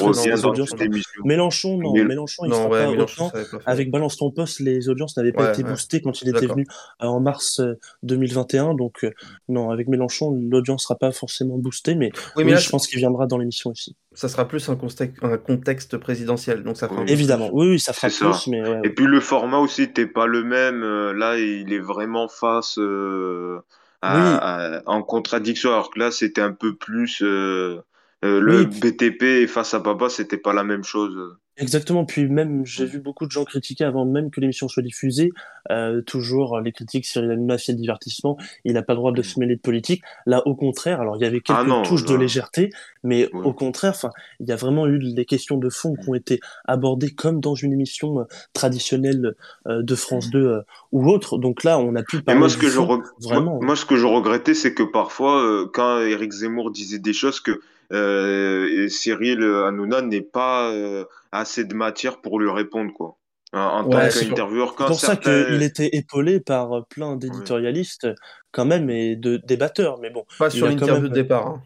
Mélenchon, 1.25 1.77
non, 1.79 1.93
Mél- 1.93 2.07
Mélenchon, 2.07 2.45
il 2.47 2.51
Non, 2.51 2.69
ouais, 2.71 2.85
pas 2.85 2.91
Mélenchon, 2.91 3.27
autant. 3.27 3.59
pas. 3.59 3.59
Avec 3.67 3.91
Balance 3.91 4.17
ton 4.17 4.31
poste, 4.31 4.61
les 4.61 4.89
audiences 4.89 5.17
n'avaient 5.19 5.33
pas 5.33 5.45
Ouais, 5.45 5.53
été 5.53 5.63
ouais. 5.63 5.71
boostées 5.71 6.01
quand 6.01 6.23
il 6.23 6.29
était 6.31 6.47
venu 6.47 6.67
euh, 7.03 7.07
en 7.07 7.21
mars 7.21 7.61
euh, 7.61 7.75
2021. 8.05 8.75
Donc, 8.75 9.05
euh, 9.05 9.11
non, 9.51 9.71
avec 9.71 9.87
Mélenchon, 9.89 10.31
l'audience 10.51 10.85
sera 10.85 10.97
pas 10.97 11.13
forcément 11.13 11.59
boostée, 11.59 11.95
mais 11.95 12.11
Oui, 12.37 12.45
mais 12.45 12.53
là, 12.53 12.57
je 12.59 12.71
pense 12.71 12.87
qu'il 12.87 12.99
viendra 12.99 13.27
dans 13.27 13.37
l'émission 13.37 13.71
aussi. 13.71 13.95
ça 14.15 14.29
sera 14.29 14.49
plus 14.49 14.69
un 14.71 14.77
contexte, 14.77 15.23
un 15.23 15.37
contexte 15.37 15.99
présidentiel, 15.99 16.63
donc 16.63 16.79
ça 16.79 16.89
fera 16.89 17.05
Évidemment, 17.07 17.51
oui, 17.53 17.69
oui, 17.73 17.79
ça 17.81 17.93
fera 17.93 18.09
plus, 18.09 18.17
ça. 18.17 18.51
mais 18.51 18.63
ouais, 18.63 18.81
Et 18.85 18.91
puis 18.91 19.07
le 19.07 19.21
format 19.21 19.59
aussi 19.59 19.83
n'était 19.83 20.07
pas 20.07 20.27
le 20.27 20.43
même. 20.43 20.81
Là, 21.13 21.37
il 21.39 21.71
est 21.73 21.79
vraiment 21.81 22.29
face 22.29 22.79
à- 24.03 24.83
en 24.87 25.03
contradiction. 25.03 25.71
Alors 25.71 25.91
que 25.91 25.99
là, 25.99 26.11
c'était 26.11 26.41
un 26.43 26.53
peu 26.53 26.77
plus 26.77 27.23
euh, 27.23 27.81
euh, 28.25 28.41
le 28.41 28.65
Oui. 28.65 28.81
BTP 28.81 29.47
face 29.47 29.75
à 29.75 29.79
Baba, 29.81 30.09
c'était 30.11 30.39
pas 30.39 30.53
la 30.53 30.65
même 30.65 30.85
chose. 30.85 31.39
Exactement, 31.59 32.07
puis 32.07 32.29
même 32.29 32.65
j'ai 32.65 32.87
vu 32.87 32.99
beaucoup 32.99 33.27
de 33.27 33.31
gens 33.31 33.45
critiquer 33.45 33.85
avant 33.85 34.07
même 34.07 34.31
que 34.31 34.41
l'émission 34.41 34.69
soit 34.69 34.83
diffusée, 34.83 35.31
euh, 35.71 36.01
toujours 36.01 36.61
les 36.61 36.73
critiques 36.73 37.05
Cyril 37.05 37.31
Hanouna 37.31 37.57
le 37.69 37.75
divertissement, 37.75 38.39
il 38.65 38.73
n'a 38.73 38.83
pas 38.83 38.95
le 38.95 38.99
droit 38.99 39.13
de 39.13 39.21
se 39.23 39.39
mêler 39.39 39.57
de 39.57 39.61
politique. 39.61 40.03
Là 40.25 40.43
au 40.47 40.55
contraire, 40.55 41.01
alors 41.03 41.17
il 41.17 41.23
y 41.23 41.27
avait 41.27 41.41
quelques 41.41 41.59
Ah 41.61 41.65
non, 41.65 41.83
touches 41.83 42.05
de 42.07 42.15
légèreté, 42.15 42.71
mais 43.05 43.29
Ouais. 43.35 43.45
au 43.45 43.53
contraire, 43.53 43.93
enfin 43.95 44.11
il 44.41 44.49
y 44.49 44.53
a 44.53 44.57
vraiment 44.57 44.87
eu 44.87 44.99
des 45.13 45.25
questions 45.27 45.59
de 45.59 45.69
fond 45.69 45.95
qui 45.95 46.09
ont 46.09 46.15
été 46.15 46.41
abordées 46.65 47.11
comme 47.11 47.39
dans 47.41 47.55
une 47.55 47.73
émission 47.75 48.21
euh, 48.21 48.25
traditionnelle 48.55 49.35
euh, 49.67 49.83
de 49.83 49.95
France 49.95 50.31
2 50.31 50.39
euh, 50.39 50.61
ou 50.93 51.09
autre. 51.11 51.37
Donc 51.39 51.65
là 51.65 51.79
on 51.79 51.95
a 51.97 52.03
pu 52.03 52.23
parler 52.23 52.39
moi, 52.39 52.49
ce 52.49 52.57
que 52.57 52.69
je 52.69 52.79
reg- 52.79 53.03
vraiment. 53.21 53.57
moi, 53.57 53.67
moi, 53.67 53.77
ce 53.77 53.85
que 53.85 53.97
je 53.97 54.07
regrettais, 54.07 54.55
c'est 54.55 54.73
que 54.75 54.83
parfois, 54.83 55.43
euh, 55.43 55.67
quand 55.73 56.01
Éric 56.01 56.33
Zemmour 56.33 56.71
disait 56.71 56.99
des 56.99 57.13
choses 57.13 57.41
que 57.41 57.51
euh, 57.53 57.61
et 57.93 58.89
Cyril 58.89 59.43
Hanouna 59.43 60.03
n'ait 60.03 60.21
pas 60.23 60.71
euh, 60.71 61.05
assez 61.31 61.65
de 61.65 61.75
matière 61.75 62.21
pour 62.21 62.41
lui 62.41 62.51
répondre, 62.51 62.93
quoi. 62.95 63.17
En, 63.55 63.85
tant 63.85 63.99
qu'intervieweur, 64.09 64.71
C'est 64.71 64.77
quand 64.77 64.87
pour 64.87 65.01
ça 65.01 65.17
qu'il 65.17 65.63
était 65.63 65.91
épaulé 65.93 66.41
par 66.41 66.73
euh, 66.73 66.81
plein 66.89 67.17
d'éditorialistes 67.17 68.09
quand 68.51 68.65
même 68.65 68.89
et 68.89 69.15
de 69.15 69.37
débatteurs, 69.37 69.99
mais 70.01 70.09
bon. 70.09 70.25
Pas 70.39 70.49
sur 70.49 70.67
l'interview 70.67 70.95
même- 70.95 71.09
de 71.11 71.15
départ. 71.15 71.47
hein. 71.49 71.63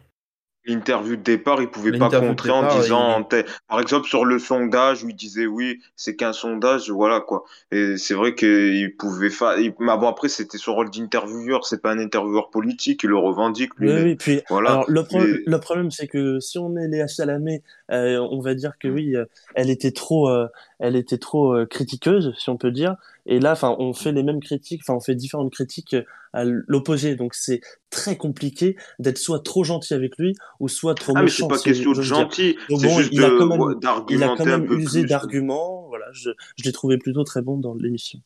L'interview 0.67 1.15
de 1.15 1.21
départ, 1.21 1.61
il 1.61 1.69
pouvait 1.69 1.97
pas 1.97 2.09
contrer 2.09 2.49
en 2.51 2.67
disant, 2.81 3.25
il- 3.31 3.45
par 3.69 3.79
exemple, 3.79 4.05
sur 4.07 4.25
le 4.25 4.37
sondage 4.37 5.03
où 5.03 5.09
il 5.09 5.15
disait 5.15 5.45
oui, 5.45 5.79
c'est 5.95 6.15
qu'un 6.17 6.33
sondage, 6.33 6.89
voilà 6.89 7.21
quoi. 7.21 7.45
Et 7.71 7.95
c'est 7.97 8.13
vrai 8.13 8.35
qu'il 8.35 8.93
pouvait 8.97 9.29
faire. 9.29 9.57
il- 9.57 9.73
Mais 9.79 9.97
bon, 9.97 10.07
après, 10.09 10.27
c'était 10.27 10.57
son 10.57 10.75
rôle 10.75 10.89
d'intervieweur, 10.89 11.65
c'est 11.65 11.81
pas 11.81 11.91
un 11.91 11.99
intervieweur 11.99 12.49
politique, 12.49 13.03
il 13.03 13.09
le 13.09 13.17
revendique 13.17 13.71
lui. 13.77 13.91
Oui, 13.93 14.01
oui, 14.03 14.15
puis 14.15 14.41
Voilà. 14.49 14.71
alors 14.71 14.85
le, 14.89 15.03
pro- 15.03 15.19
le 15.21 15.59
problème 15.59 15.89
c'est 15.89 16.07
que 16.07 16.39
si 16.41 16.57
on 16.59 16.75
est 16.75 16.87
Léa 16.89 17.07
Salamé, 17.07 17.63
euh, 17.91 18.19
on 18.29 18.41
va 18.41 18.53
dire 18.53 18.71
Mm. 18.71 18.79
que 18.81 18.87
oui, 18.89 19.15
euh, 19.15 19.23
elle 19.55 19.69
était 19.69 19.91
trop, 19.91 20.29
euh, 20.29 20.47
elle 20.79 20.97
était 20.97 21.17
trop 21.17 21.65
critiqueuse, 21.69 22.33
si 22.37 22.49
on 22.49 22.57
peut 22.57 22.71
dire. 22.71 22.95
Et 23.25 23.39
là, 23.39 23.53
enfin, 23.53 23.75
on 23.79 23.93
fait 23.93 24.11
les 24.11 24.23
mêmes 24.23 24.41
critiques, 24.41 24.81
enfin, 24.83 24.95
on 24.95 24.99
fait 25.01 25.15
différentes 25.15 25.51
critiques 25.51 25.95
à 26.37 26.43
l'opposé. 26.45 27.15
Donc 27.15 27.33
c'est 27.33 27.61
très 27.89 28.17
compliqué 28.17 28.75
d'être 28.99 29.17
soit 29.17 29.43
trop 29.43 29.63
gentil 29.63 29.93
avec 29.93 30.17
lui 30.17 30.35
ou 30.59 30.67
soit 30.67 30.95
trop 30.95 31.13
Ah, 31.15 31.21
mais 31.21 31.29
c'est 31.29 31.43
méchant. 31.43 31.47
pas 31.47 31.59
question 31.59 31.91
de 31.91 32.01
gentil, 32.01 32.57
c'est 32.69 32.73
bon, 32.75 32.97
juste 32.99 33.09
il 33.11 33.23
a 33.23 33.29
quand 33.29 33.47
même- 33.47 34.05
Il 34.09 34.23
a 34.23 34.35
quand 34.37 34.45
usé 34.71 35.03
d'arguments. 35.03 35.87
Voilà, 35.87 36.05
je, 36.11 36.29
je 36.57 36.63
l'ai 36.63 36.71
trouvé 36.71 36.97
plutôt 36.97 37.23
très 37.23 37.41
bon 37.41 37.57
dans 37.57 37.73
l'émission. 37.73 38.19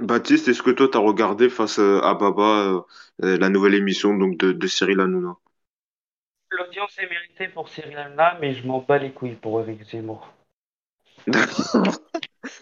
Baptiste, 0.00 0.48
est-ce 0.48 0.62
que 0.62 0.70
toi, 0.70 0.88
t'as 0.92 0.98
regardé 0.98 1.48
face 1.48 1.78
euh, 1.78 2.00
à 2.02 2.14
Baba 2.14 2.42
euh, 2.42 2.80
euh, 3.24 3.38
la 3.38 3.48
nouvelle 3.48 3.74
émission 3.74 4.14
donc 4.14 4.36
de, 4.36 4.52
de 4.52 4.66
Cyril 4.66 5.00
Hanouna? 5.00 5.36
L'audience 6.50 6.98
est 6.98 7.08
méritée 7.08 7.48
pour 7.48 7.68
Cyril 7.68 7.96
Hanouna, 7.96 8.36
mais 8.40 8.54
je 8.54 8.66
m'en 8.66 8.80
bats 8.80 8.98
les 8.98 9.12
couilles 9.12 9.36
pour 9.36 9.60
Eric 9.60 9.82
Zemmour. 9.90 10.32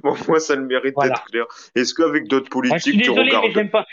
Bon, 0.03 0.15
moi, 0.27 0.41
ça 0.41 0.55
le 0.57 0.63
mérite 0.63 0.95
Voilà. 0.95 1.15
d'être 1.15 1.25
clair. 1.27 1.45
Est-ce 1.75 1.95
qu'avec 1.95 2.27
d'autres 2.29 2.47
Ah, 2.47 2.51
je 2.55 2.69
politiques, 2.71 2.81
suis 2.83 2.93
tu 3.03 3.09
désolé, 3.11 3.31
mais 3.31 3.37
regardes? 3.37 3.55
j'aime 3.55 3.71
pas. 3.71 3.87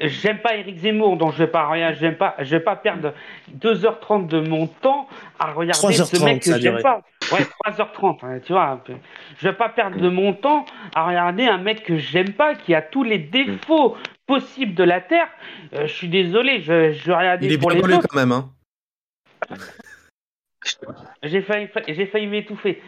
J'aime 0.00 0.38
pas 0.40 0.56
Eric 0.56 0.78
Zemmour, 0.78 1.18
donc 1.18 1.32
je 1.34 1.38
vais 1.38 1.46
pas 1.46 1.68
rien, 1.68 1.92
j'aime 1.92 2.16
pas, 2.16 2.34
je 2.38 2.56
vais 2.56 2.60
pas 2.62 2.74
perdre 2.76 3.12
2h30 3.58 4.28
de 4.28 4.40
mon 4.40 4.66
temps 4.66 5.06
à 5.38 5.52
regarder 5.52 5.92
ce 5.92 6.02
3h30, 6.04 6.24
mec 6.24 6.42
que 6.42 6.58
j'aime 6.58 6.80
pas. 6.80 7.02
Ouais, 7.32 7.40
3h30, 7.66 8.18
hein, 8.24 8.40
tu 8.42 8.52
vois. 8.52 8.64
un 8.68 8.76
peu. 8.78 8.94
Je 9.38 9.48
vais 9.48 9.54
pas 9.54 9.68
perdre 9.68 9.98
de 10.00 10.08
mon 10.08 10.32
temps 10.32 10.64
à 10.94 11.06
regarder 11.06 11.44
un 11.44 11.58
mec 11.58 11.82
que 11.84 11.98
j'aime 11.98 12.32
pas, 12.32 12.54
qui 12.54 12.74
a 12.74 12.80
tous 12.80 13.02
les 13.04 13.18
défauts 13.18 13.96
possibles 14.26 14.74
de 14.74 14.84
la 14.84 15.02
Terre. 15.02 15.28
Euh, 15.74 15.86
je 15.86 15.92
suis 15.92 16.08
désolé, 16.08 16.62
je, 16.62 16.92
je 16.92 17.06
vais 17.06 17.14
regarder 17.14 17.46
Il 17.46 17.52
est 17.52 17.58
pour 17.58 17.70
bien 17.70 17.86
les 17.86 17.98
quand 17.98 18.16
même. 18.16 18.32
Hein. 18.32 18.50
J'ai 21.22 21.42
failli, 21.42 21.68
j'ai 21.88 22.06
failli 22.06 22.26
m'étouffer. 22.26 22.82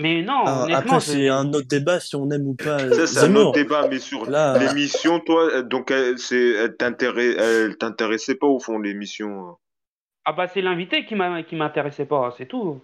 Mais 0.00 0.22
non, 0.22 0.42
Ah, 0.46 0.64
honnêtement, 0.64 1.00
c'est 1.00 1.28
un 1.28 1.48
autre 1.52 1.66
débat 1.68 1.98
si 1.98 2.14
on 2.14 2.30
aime 2.30 2.46
ou 2.46 2.54
pas 2.54 2.80
euh, 2.80 2.92
Ça, 2.92 3.06
c'est 3.06 3.26
un 3.26 3.34
autre 3.36 3.52
débat, 3.52 3.88
mais 3.90 3.98
sur 3.98 4.30
Là, 4.30 4.54
euh, 4.54 4.58
l'émission, 4.58 5.18
toi, 5.20 5.48
euh, 5.52 5.62
donc, 5.62 5.90
elle, 5.90 6.18
c'est, 6.18 6.52
elle 6.54 6.76
t'intéressait 6.76 8.36
pas 8.36 8.46
au 8.46 8.60
fond, 8.60 8.78
l'émission. 8.78 9.56
ah 10.24 10.32
bah 10.32 10.46
c'est 10.46 10.60
l'invité 10.62 11.04
qui 11.04 11.14
m'a, 11.14 11.42
qui 11.42 11.56
m'intéressait 11.56 12.06
pas, 12.06 12.32
c'est 12.36 12.46
tout. 12.46 12.80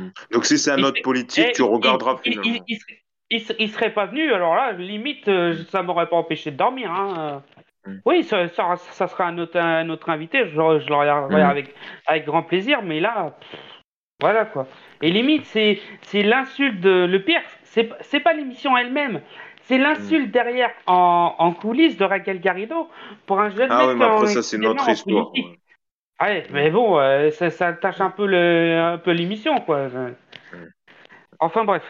euh. 0.00 0.04
Donc, 0.30 0.44
si 0.44 0.58
c'est 0.58 0.70
un 0.70 0.82
autre 0.82 1.00
politique, 1.02 1.46
Eh, 1.50 1.52
tu 1.52 1.62
regarderas 1.62 2.18
il, 2.24 2.32
finalement. 2.32 2.52
Il, 2.54 2.62
il, 2.68 2.76
serait- 2.78 3.02
il 3.30 3.40
serait- 3.40 3.56
il 3.60 3.70
serait 3.70 3.94
pas 3.94 4.06
venu, 4.06 4.32
alors 4.32 4.54
là, 4.54 4.72
limite, 4.72 5.26
euh, 5.28 5.56
ça 5.70 5.82
m'aurait 5.82 6.08
pas 6.08 6.16
empêché 6.16 6.50
de 6.50 6.56
dormir. 6.56 6.90
Hein. 6.92 7.42
Mm. 7.86 7.96
Oui, 8.04 8.24
ça, 8.24 8.46
ça, 8.48 8.76
ça 8.76 9.08
sera 9.08 9.24
un 9.24 9.38
autre, 9.38 9.56
un 9.58 9.88
autre 9.88 10.10
invité, 10.10 10.44
je, 10.46 10.50
je 10.50 10.88
le 10.88 10.94
regarderai 10.94 11.42
Mm. 11.42 11.46
avec, 11.48 11.74
avec 12.06 12.26
grand 12.26 12.42
plaisir, 12.42 12.82
mais 12.82 13.00
là, 13.00 13.36
pff, 13.40 13.60
voilà 14.20 14.44
quoi. 14.44 14.66
Et 15.02 15.10
limite, 15.10 15.44
c'est 15.46 15.78
c'est 16.02 16.22
l'insulte 16.22 16.80
de. 16.80 17.06
Le 17.06 17.22
pire, 17.22 17.40
c'est 17.64 17.90
c'est 18.00 18.20
pas 18.20 18.32
l'émission 18.32 18.76
elle-même, 18.76 19.20
c'est 19.62 19.78
l'insulte 19.78 20.30
derrière 20.30 20.70
en, 20.86 21.34
en 21.38 21.52
coulisses 21.52 21.96
de 21.96 22.04
Raquel 22.04 22.40
Garrido 22.40 22.88
pour 23.26 23.40
un 23.40 23.50
jeune 23.50 23.70
Ah 23.70 23.78
mec 23.78 23.88
ouais, 23.88 23.94
mais 23.94 24.04
en- 24.04 24.16
après, 24.16 24.34
ça, 24.34 24.42
c'est 24.42 24.58
notre 24.58 24.88
histoire. 24.88 25.32
Ouais, 26.20 26.44
mais 26.50 26.70
bon, 26.70 26.98
euh, 26.98 27.30
ça, 27.30 27.48
ça 27.50 27.72
tâche 27.72 28.00
un 28.00 28.10
peu 28.10 28.26
le, 28.26 28.76
un 28.76 28.98
peu 28.98 29.12
l'émission, 29.12 29.60
quoi. 29.60 29.86
Enfin 31.38 31.64
bref. 31.64 31.82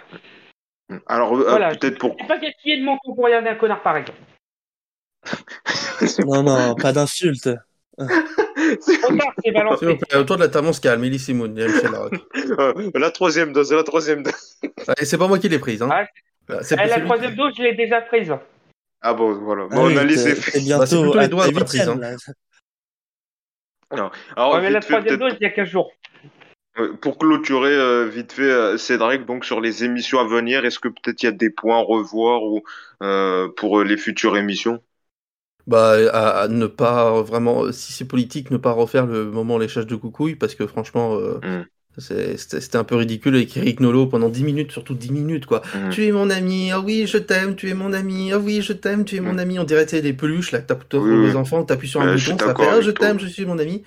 Alors, 1.07 1.35
euh, 1.35 1.49
Voilà, 1.49 1.71
peut-être 1.71 1.99
pour. 1.99 2.17
J'ai 2.21 2.27
pas 2.27 2.39
gaspillé 2.39 2.79
de 2.79 2.85
mon 2.85 2.97
temps 2.97 3.15
pour 3.15 3.25
regarder 3.25 3.49
un 3.49 3.55
connard 3.55 3.83
pareil. 3.83 4.05
non, 6.27 6.43
non, 6.43 6.75
pas 6.75 6.93
d'insulte. 6.93 7.49
C'est 8.81 9.53
plaît, 9.53 10.17
Autour 10.17 10.37
de 10.37 10.43
la 10.43 10.49
table, 10.49 10.69
on 10.69 10.73
se 10.73 10.81
calme. 10.81 11.05
Simon, 11.19 11.49
Michel 11.49 11.91
Larocque. 11.91 12.15
Euh, 12.59 12.91
la 12.95 13.11
troisième 13.11 13.53
dose, 13.53 13.73
la 13.73 13.83
troisième 13.83 14.23
dose. 14.23 14.59
Allez, 14.87 15.05
c'est 15.05 15.19
pas 15.19 15.29
moi 15.29 15.39
qui 15.39 15.49
l'ai 15.49 15.59
prise. 15.59 15.83
Hein. 15.83 15.89
Ah, 15.91 16.05
Euh, 16.51 16.61
Eh, 16.71 16.89
la 16.89 17.01
troisième 17.01 17.35
dose, 17.35 17.53
je 17.57 17.63
l'ai 17.63 17.75
déjà 17.75 18.01
prise. 18.01 18.33
Ah 19.01 19.15
bon, 19.15 19.33
voilà. 19.35 19.67
Ah 19.71 19.75
Bon, 19.75 19.87
oui, 19.87 19.95
on 19.97 19.99
a 19.99 20.05
laissé 20.05 20.35
Bah, 20.35 20.41
c'est 20.41 20.61
bientôt 20.61 21.03
plutôt 21.03 21.19
les 21.21 21.29
doigts 21.29 21.49
de 21.49 21.63
prise, 21.65 21.89
hein. 21.89 21.99
là. 22.01 22.17
Alors, 23.91 24.55
Ouais, 24.55 24.61
mais 24.63 24.71
la 24.71 24.81
troisième 24.81 25.17
dose, 25.19 25.35
il 25.41 25.45
y 25.45 25.47
a 25.47 25.51
15 25.51 25.69
jours. 25.69 25.91
Euh, 26.79 26.95
Pour 27.01 27.19
clôturer 27.19 27.75
euh, 27.75 28.07
vite 28.07 28.33
fait, 28.33 28.43
euh, 28.43 28.77
Cédric, 28.77 29.27
donc 29.27 29.45
sur 29.45 29.61
les 29.61 29.85
émissions 29.85 30.21
à 30.21 30.25
venir, 30.25 30.65
est-ce 30.65 30.79
que 30.79 30.89
peut-être 30.89 31.23
il 31.23 31.27
y 31.27 31.29
a 31.29 31.33
des 31.33 31.51
points 31.51 31.79
à 31.79 31.83
revoir 31.83 32.43
ou 32.43 32.63
euh, 33.03 33.49
pour 33.57 33.81
euh, 33.81 33.85
les 33.85 33.97
futures 33.97 34.37
émissions? 34.37 34.81
Bah, 35.69 35.97
à, 36.13 36.41
à 36.43 36.49
ne 36.49 36.67
pas 36.67 37.21
vraiment, 37.23 37.71
si 37.73 37.93
c'est 37.93 38.07
politique, 38.07 38.51
ne 38.51 38.57
pas 38.57 38.73
refaire 38.73 39.07
le 39.07 39.31
moment 39.31 39.59
léchage 39.59 39.87
de 39.87 39.97
coucouille, 39.97 40.35
parce 40.35 40.55
que 40.55 40.67
franchement, 40.67 41.17
euh, 41.21 41.39
Mm. 41.43 41.65
c'est- 41.99 42.37
c'était 42.39 42.77
un 42.79 42.85
peu 42.85 42.97
ridicule 42.97 43.35
avec 43.35 43.55
Eric 43.57 43.81
Nolot 43.81 44.07
pendant 44.07 44.31
10 44.31 44.45
minutes, 44.45 44.73
surtout 44.73 44.95
10 44.95 45.13
minutes, 45.13 45.45
quoi. 45.47 45.61
Mm. 45.75 45.91
Tu 45.91 46.07
es 46.07 46.13
mon 46.13 46.31
ami, 46.31 46.71
ah 46.73 46.81
oui, 46.81 47.07
je 47.07 47.19
t'aime, 47.19 47.55
tu 47.55 47.69
es 47.69 47.75
mon 47.75 47.93
ami, 47.93 48.33
ah 48.33 48.39
oui, 48.39 48.63
je 48.63 48.73
t'aime, 48.73 49.05
tu 49.05 49.17
es 49.17 49.21
mon 49.21 49.35
Mm. 49.35 49.39
ami. 49.39 49.59
On 49.59 49.65
dirait 49.65 49.85
que 49.85 49.91
c'est 49.91 50.03
des 50.03 50.15
peluches, 50.15 50.53
là, 50.53 50.61
que 50.61 50.73
t'as 50.73 50.99
Oui, 50.99 51.11
oui. 51.29 51.35
enfants, 51.35 51.63
t'appuies 51.65 51.89
sur 51.89 52.01
un 52.01 52.15
bouton, 52.15 52.39
ça 52.39 52.55
fait, 52.55 52.69
ah, 52.71 52.81
je 52.81 52.91
t'aime, 52.91 53.21
je 53.21 53.27
suis 53.27 53.45
mon 53.45 53.59
ami. 53.59 53.83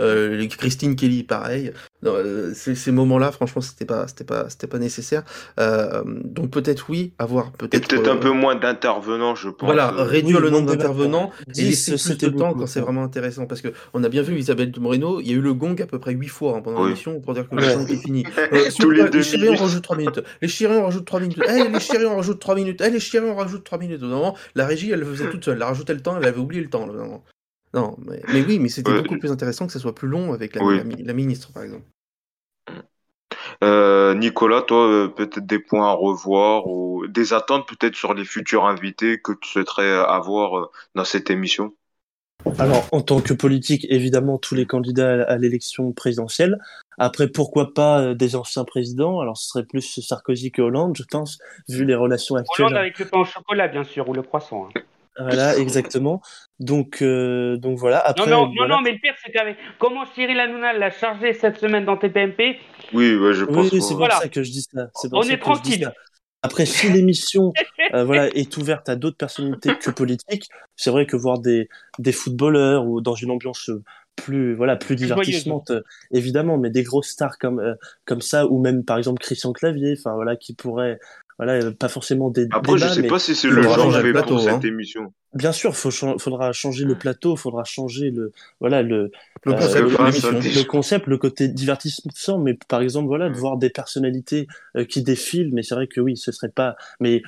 Euh, 0.00 0.36
les 0.36 0.48
Christine 0.48 0.96
Kelly, 0.96 1.22
pareil. 1.22 1.72
Non, 2.04 2.12
euh, 2.14 2.52
ces, 2.54 2.74
ces 2.74 2.92
moments-là, 2.92 3.32
franchement, 3.32 3.62
c'était 3.62 3.86
pas, 3.86 4.06
c'était 4.08 4.24
pas, 4.24 4.48
c'était 4.50 4.66
pas 4.66 4.78
nécessaire. 4.78 5.22
Euh, 5.58 6.02
donc 6.24 6.50
peut-être 6.50 6.90
oui, 6.90 7.12
avoir 7.18 7.46
Et 7.48 7.56
peut-être. 7.56 7.88
peut-être 7.88 8.08
un 8.08 8.16
euh, 8.16 8.20
peu 8.20 8.30
moins 8.30 8.54
d'intervenants, 8.56 9.34
je 9.34 9.48
pense. 9.48 9.66
Voilà, 9.66 9.90
réduire 9.90 10.36
Oui, 10.38 10.42
le 10.44 10.50
nombre 10.50 10.70
de 10.70 10.76
d'intervenants 10.76 11.30
et 11.48 11.52
10, 11.52 11.62
laisser 11.64 11.92
plus 11.92 11.98
c'était 11.98 12.26
de 12.30 12.36
temps 12.36 12.48
beaucoup, 12.48 12.60
quand 12.60 12.66
c'est 12.66 12.80
vraiment 12.80 13.02
intéressant. 13.04 13.46
Parce 13.46 13.60
que 13.62 13.68
on 13.94 14.04
a 14.04 14.08
bien 14.08 14.22
vu 14.22 14.36
Isabelle 14.38 14.70
Moreno, 14.78 15.20
il 15.20 15.28
y 15.28 15.30
a 15.30 15.34
eu 15.34 15.40
le 15.40 15.54
gong 15.54 15.76
à 15.82 15.86
peu 15.86 15.98
près 15.98 16.12
8 16.12 16.28
fois 16.28 16.56
hein, 16.58 16.60
pendant 16.62 16.80
Oui. 16.80 16.88
l'émission 16.88 17.20
pour 17.20 17.32
dire 17.34 17.48
que 17.48 17.54
le 17.56 17.62
Ouais. 17.62 17.74
temps 17.74 17.80
était 17.82 17.96
fini. 17.96 18.24
Tous 18.78 18.90
les 18.90 19.08
deux 19.08 19.20
les 19.20 19.34
on 19.36 19.40
minutes. 19.42 19.60
rajoute 19.60 19.82
3 19.82 19.96
minutes. 19.96 20.20
Les 20.42 20.48
chéris, 20.48 20.76
on 20.76 20.84
rajoute 20.84 21.04
3 21.06 21.20
minutes. 21.20 21.38
Eh, 21.48 21.68
les 21.68 21.80
chéris, 21.80 22.04
on 22.06 22.16
rajoute 22.16 22.38
3 22.38 22.54
minutes. 22.54 22.82
Eh, 22.86 22.90
les 22.90 23.00
chéris, 23.00 23.26
on 23.26 23.34
rajoute 23.36 23.64
3 23.64 23.78
minutes. 23.78 24.02
Moment, 24.02 24.36
la 24.54 24.66
régie, 24.66 24.90
elle 24.90 25.00
le 25.00 25.06
faisait 25.06 25.30
toute 25.30 25.44
seule. 25.44 25.56
Elle 25.56 25.62
rajoutait 25.62 25.94
le 25.94 26.00
temps, 26.00 26.16
elle 26.18 26.26
avait 26.26 26.38
oublié 26.38 26.62
le 26.62 26.68
temps. 26.68 26.86
Non, 27.72 27.96
mais, 28.06 28.22
mais 28.32 28.42
oui, 28.46 28.58
mais 28.60 28.68
c'était 28.68 28.92
Ouais. 28.92 29.02
beaucoup 29.02 29.18
plus 29.18 29.32
intéressant 29.32 29.66
que 29.66 29.72
ça 29.72 29.80
soit 29.80 29.94
plus 29.94 30.06
long 30.06 30.32
avec 30.32 30.54
la, 30.54 30.62
Oui. 30.62 30.76
la 30.76 30.84
mi- 30.84 31.02
la 31.02 31.12
ministre, 31.12 31.50
par 31.52 31.64
exemple. 31.64 31.82
Euh, 33.64 34.14
Nicolas, 34.14 34.60
toi, 34.60 34.86
euh, 34.86 35.08
peut-être 35.08 35.46
des 35.46 35.58
points 35.58 35.88
à 35.88 35.92
revoir 35.92 36.66
ou 36.66 37.06
des 37.06 37.32
attentes 37.32 37.66
peut-être 37.66 37.96
sur 37.96 38.12
les 38.12 38.24
futurs 38.24 38.66
invités 38.66 39.20
que 39.20 39.32
tu 39.32 39.48
souhaiterais 39.48 39.90
avoir 39.90 40.58
euh, 40.58 40.70
dans 40.94 41.04
cette 41.04 41.30
émission? 41.30 41.72
Alors, 42.58 42.86
en 42.92 43.00
tant 43.00 43.20
que 43.20 43.32
politique, 43.32 43.86
évidemment, 43.88 44.36
tous 44.36 44.54
les 44.54 44.66
candidats 44.66 45.22
à 45.22 45.38
l'élection 45.38 45.92
présidentielle. 45.92 46.58
Après, 46.98 47.26
pourquoi 47.26 47.72
pas 47.72 48.00
euh, 48.00 48.14
des 48.14 48.36
anciens 48.36 48.64
présidents? 48.64 49.20
Alors, 49.20 49.38
ce 49.38 49.48
serait 49.48 49.64
plus 49.64 50.00
Sarkozy 50.02 50.52
que 50.52 50.60
Hollande, 50.60 50.94
je 50.96 51.04
pense, 51.04 51.38
vu 51.68 51.86
les 51.86 51.94
relations 51.94 52.36
actuelles. 52.36 52.66
Hollande 52.66 52.78
avec 52.78 52.98
le 52.98 53.06
pain 53.06 53.20
au 53.20 53.24
chocolat, 53.24 53.68
bien 53.68 53.84
sûr, 53.84 54.06
ou 54.08 54.12
le 54.12 54.22
croissant. 54.22 54.68
hein. 54.68 54.80
Voilà, 55.18 55.56
exactement. 55.58 56.20
Donc, 56.60 57.02
euh, 57.02 57.56
donc 57.56 57.78
voilà. 57.78 57.98
Après, 57.98 58.30
Non, 58.30 58.42
non, 58.42 58.46
non, 58.48 58.52
voilà. 58.56 58.74
non, 58.76 58.80
mais 58.82 58.92
le 58.92 58.98
pire, 58.98 59.14
c'est 59.24 59.32
qu'avec 59.32 59.56
comment 59.78 60.04
Cyril 60.14 60.38
Hanouna 60.38 60.72
l'a 60.72 60.90
chargé 60.90 61.32
cette 61.32 61.58
semaine 61.58 61.84
dans 61.84 61.96
TPMP, 61.96 62.58
Oui, 62.92 63.14
ouais, 63.16 63.32
je 63.34 63.44
pense 63.44 63.64
oui, 63.64 63.70
que- 63.70 63.80
c'est 63.80 63.88
pour 63.90 63.98
Voilà. 63.98 64.16
ça 64.20 64.28
que 64.28 64.42
je 64.42 64.50
dis 64.50 64.62
ça. 64.62 64.88
C'est 64.94 65.08
pour 65.08 65.18
On 65.18 65.22
ça 65.22 65.32
est 65.32 65.38
que 65.38 65.44
je 65.44 65.52
dis 65.62 65.78
tranquille. 65.80 65.92
Après, 66.42 66.66
si 66.66 66.90
l'émission 66.90 67.52
euh, 67.94 68.04
voilà, 68.04 68.28
est 68.28 68.56
ouverte 68.58 68.88
à 68.90 68.96
d'autres 68.96 69.16
personnalités 69.16 69.70
que 69.78 69.90
politiques, 69.90 70.48
c'est 70.76 70.90
vrai 70.90 71.06
que 71.06 71.16
voir 71.16 71.38
des, 71.38 71.68
des 71.98 72.12
footballeurs 72.12 72.84
ou 72.86 73.00
dans 73.00 73.14
une 73.14 73.30
ambiance 73.30 73.70
euh, 73.70 73.82
plus 74.16 74.54
voilà 74.54 74.76
plus 74.76 74.94
divertissante 74.94 75.72
évidemment 76.12 76.56
mais 76.56 76.70
des 76.70 76.84
grosses 76.84 77.08
stars 77.08 77.36
comme 77.36 77.74
comme 78.04 78.20
ça 78.20 78.46
ou 78.46 78.60
même 78.60 78.84
par 78.84 78.96
exemple 78.96 79.20
Christian 79.20 79.52
Clavier 79.52 79.96
enfin 79.98 80.14
voilà 80.14 80.36
qui 80.36 80.54
pourrait 80.54 81.00
voilà 81.38 81.70
pas 81.72 81.88
forcément 81.88 82.30
des 82.30 82.46
après 82.50 82.72
débats, 82.72 82.88
je 82.88 82.94
sais 82.94 83.02
mais 83.02 83.08
pas 83.08 83.18
si 83.18 83.34
c'est 83.34 83.48
le 83.48 83.62
genre 83.62 83.92
fait 83.92 84.12
plateau, 84.12 84.36
pour 84.36 84.48
hein. 84.48 84.54
cette 84.54 84.64
émission 84.64 85.12
bien 85.34 85.52
sûr 85.52 85.76
faut 85.76 85.90
faudra 86.18 86.52
changer 86.52 86.84
le 86.84 86.94
plateau 86.94 87.36
faudra 87.36 87.64
changer 87.64 88.10
le 88.10 88.32
voilà 88.60 88.82
le 88.82 89.10
Le 89.44 89.52
euh, 89.52 89.56
concept 89.56 89.84
de 89.84 89.90
le- 89.90 90.60
le- 90.60 90.64
concept, 90.64 91.06
le 91.06 91.18
côté 91.18 91.48
divertissement, 91.48 92.38
mais 92.38 92.54
par 92.68 92.80
exemple, 92.80 93.08
voilà, 93.08 93.28
de 93.28 93.34
voir 93.34 93.58
des 93.58 93.68
personnalités 93.68 94.46
euh, 94.76 94.84
qui 94.86 95.02
défilent, 95.02 95.50
mais 95.52 95.62
c'est 95.62 95.74
vrai 95.74 95.86
que 95.86 96.00
oui, 96.00 96.16
ce 96.16 96.32
serait 96.32 96.48
pas. 96.48 96.76
Mais 97.00 97.20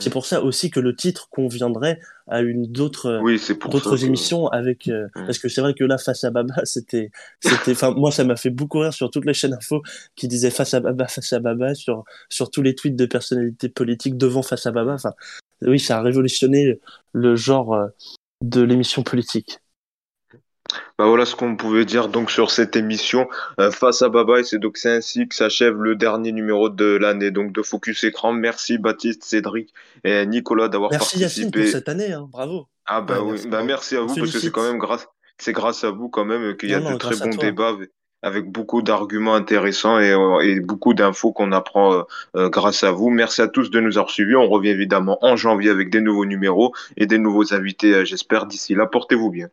c'est 0.00 0.10
pour 0.10 0.26
ça 0.26 0.42
aussi 0.42 0.70
que 0.70 0.80
le 0.80 0.96
titre 0.96 1.28
conviendrait 1.30 2.00
à 2.26 2.40
une 2.40 2.66
d'autres 2.66 3.20
oui 3.22 3.38
ça 3.38 3.54
d'autres 3.54 3.96
que- 3.96 4.04
émissions 4.04 4.48
avec 4.48 4.88
euh, 4.88 5.06
parce 5.14 5.38
que 5.38 5.48
c'est 5.48 5.60
vrai 5.60 5.72
que 5.74 5.84
là 5.84 5.98
face 5.98 6.24
à 6.24 6.30
Baba 6.30 6.54
c'était 6.64 7.10
c'était 7.40 7.72
enfin 7.72 7.92
moi 7.92 8.10
ça 8.10 8.24
m'a 8.24 8.36
fait 8.36 8.50
beaucoup 8.50 8.80
rire 8.80 8.92
sur 8.92 9.10
toutes 9.10 9.24
les 9.24 9.34
chaînes 9.34 9.54
info 9.54 9.82
qui 10.16 10.26
disaient 10.26 10.50
face 10.50 10.74
à 10.74 10.80
Baba 10.80 11.06
face 11.06 11.32
à 11.32 11.38
Baba 11.38 11.74
sur 11.74 12.04
sur 12.28 12.50
tous 12.50 12.62
les 12.62 12.74
tweets 12.74 12.96
de 12.96 13.06
personnalités 13.06 13.68
politiques 13.68 14.16
devant 14.16 14.42
face 14.42 14.66
à 14.66 14.72
Baba. 14.72 14.94
Enfin 14.94 15.12
oui 15.62 15.78
ça 15.78 15.98
a 15.98 16.02
révolutionné 16.02 16.80
le 17.12 17.36
genre 17.36 17.74
euh, 17.74 17.86
de 18.42 18.62
l'émission 18.62 19.02
politique 19.02 19.60
Bah 20.98 21.06
voilà 21.06 21.24
ce 21.24 21.34
qu'on 21.36 21.56
pouvait 21.56 21.84
dire 21.84 22.08
donc 22.08 22.30
sur 22.30 22.50
cette 22.50 22.76
émission 22.76 23.28
euh, 23.60 23.70
face 23.70 24.02
à 24.02 24.08
Baba 24.08 24.40
et 24.40 24.44
c'est 24.44 24.58
donc 24.58 24.76
c'est 24.76 24.90
ainsi 24.90 25.28
que 25.28 25.34
s'achève 25.34 25.76
le 25.76 25.96
dernier 25.96 26.32
numéro 26.32 26.68
de 26.68 26.96
l'année 26.96 27.30
donc 27.30 27.52
de 27.52 27.62
Focus 27.62 28.04
Écran. 28.04 28.32
Merci 28.32 28.78
Baptiste, 28.78 29.24
Cédric 29.24 29.72
et 30.04 30.24
Nicolas 30.26 30.68
d'avoir 30.68 30.90
merci 30.90 31.18
Yacine 31.18 31.50
participé. 31.50 31.60
pour 31.62 31.70
cette 31.70 31.88
année 31.88 32.12
hein, 32.12 32.28
bravo 32.30 32.66
Ah 32.86 33.00
bah 33.00 33.20
Ouais, 33.20 33.22
oui, 33.22 33.30
merci 33.32 33.48
bah 33.48 33.62
merci 33.62 33.96
à 33.96 34.00
vous 34.00 34.14
parce 34.14 34.32
que 34.32 34.38
c'est 34.38 34.50
quand 34.50 34.64
même 34.64 34.78
grâce 34.78 35.06
c'est 35.38 35.52
grâce 35.52 35.84
à 35.84 35.90
vous 35.90 36.08
quand 36.08 36.24
même 36.24 36.56
qu'il 36.56 36.70
y 36.70 36.74
a 36.74 36.80
Non, 36.80 36.90
non, 36.90 36.92
de 36.94 36.98
très 36.98 37.16
bons 37.16 37.36
débats 37.36 37.76
avec, 38.22 38.46
beaucoup 38.50 38.82
d'arguments 38.82 39.34
intéressants 39.34 39.98
et, 39.98 40.12
euh, 40.12 40.40
et 40.40 40.60
beaucoup 40.60 40.94
d'infos 40.94 41.32
qu'on 41.32 41.52
apprend 41.52 41.92
euh, 41.92 42.02
euh, 42.36 42.48
grâce 42.48 42.82
à 42.82 42.90
vous. 42.90 43.10
Merci 43.10 43.42
à 43.42 43.48
tous 43.48 43.70
de 43.70 43.80
nous 43.80 43.98
avoir 43.98 44.10
suivis. 44.10 44.34
On 44.34 44.48
revient 44.48 44.70
évidemment 44.70 45.18
en 45.22 45.36
janvier 45.36 45.70
avec 45.70 45.90
des 45.90 46.00
nouveaux 46.00 46.24
numéros 46.24 46.72
et 46.96 47.06
des 47.06 47.18
nouveaux 47.18 47.52
invités, 47.52 48.06
j'espère. 48.06 48.46
D'ici 48.46 48.74
là, 48.74 48.86
portez-vous 48.86 49.30
bien. 49.30 49.48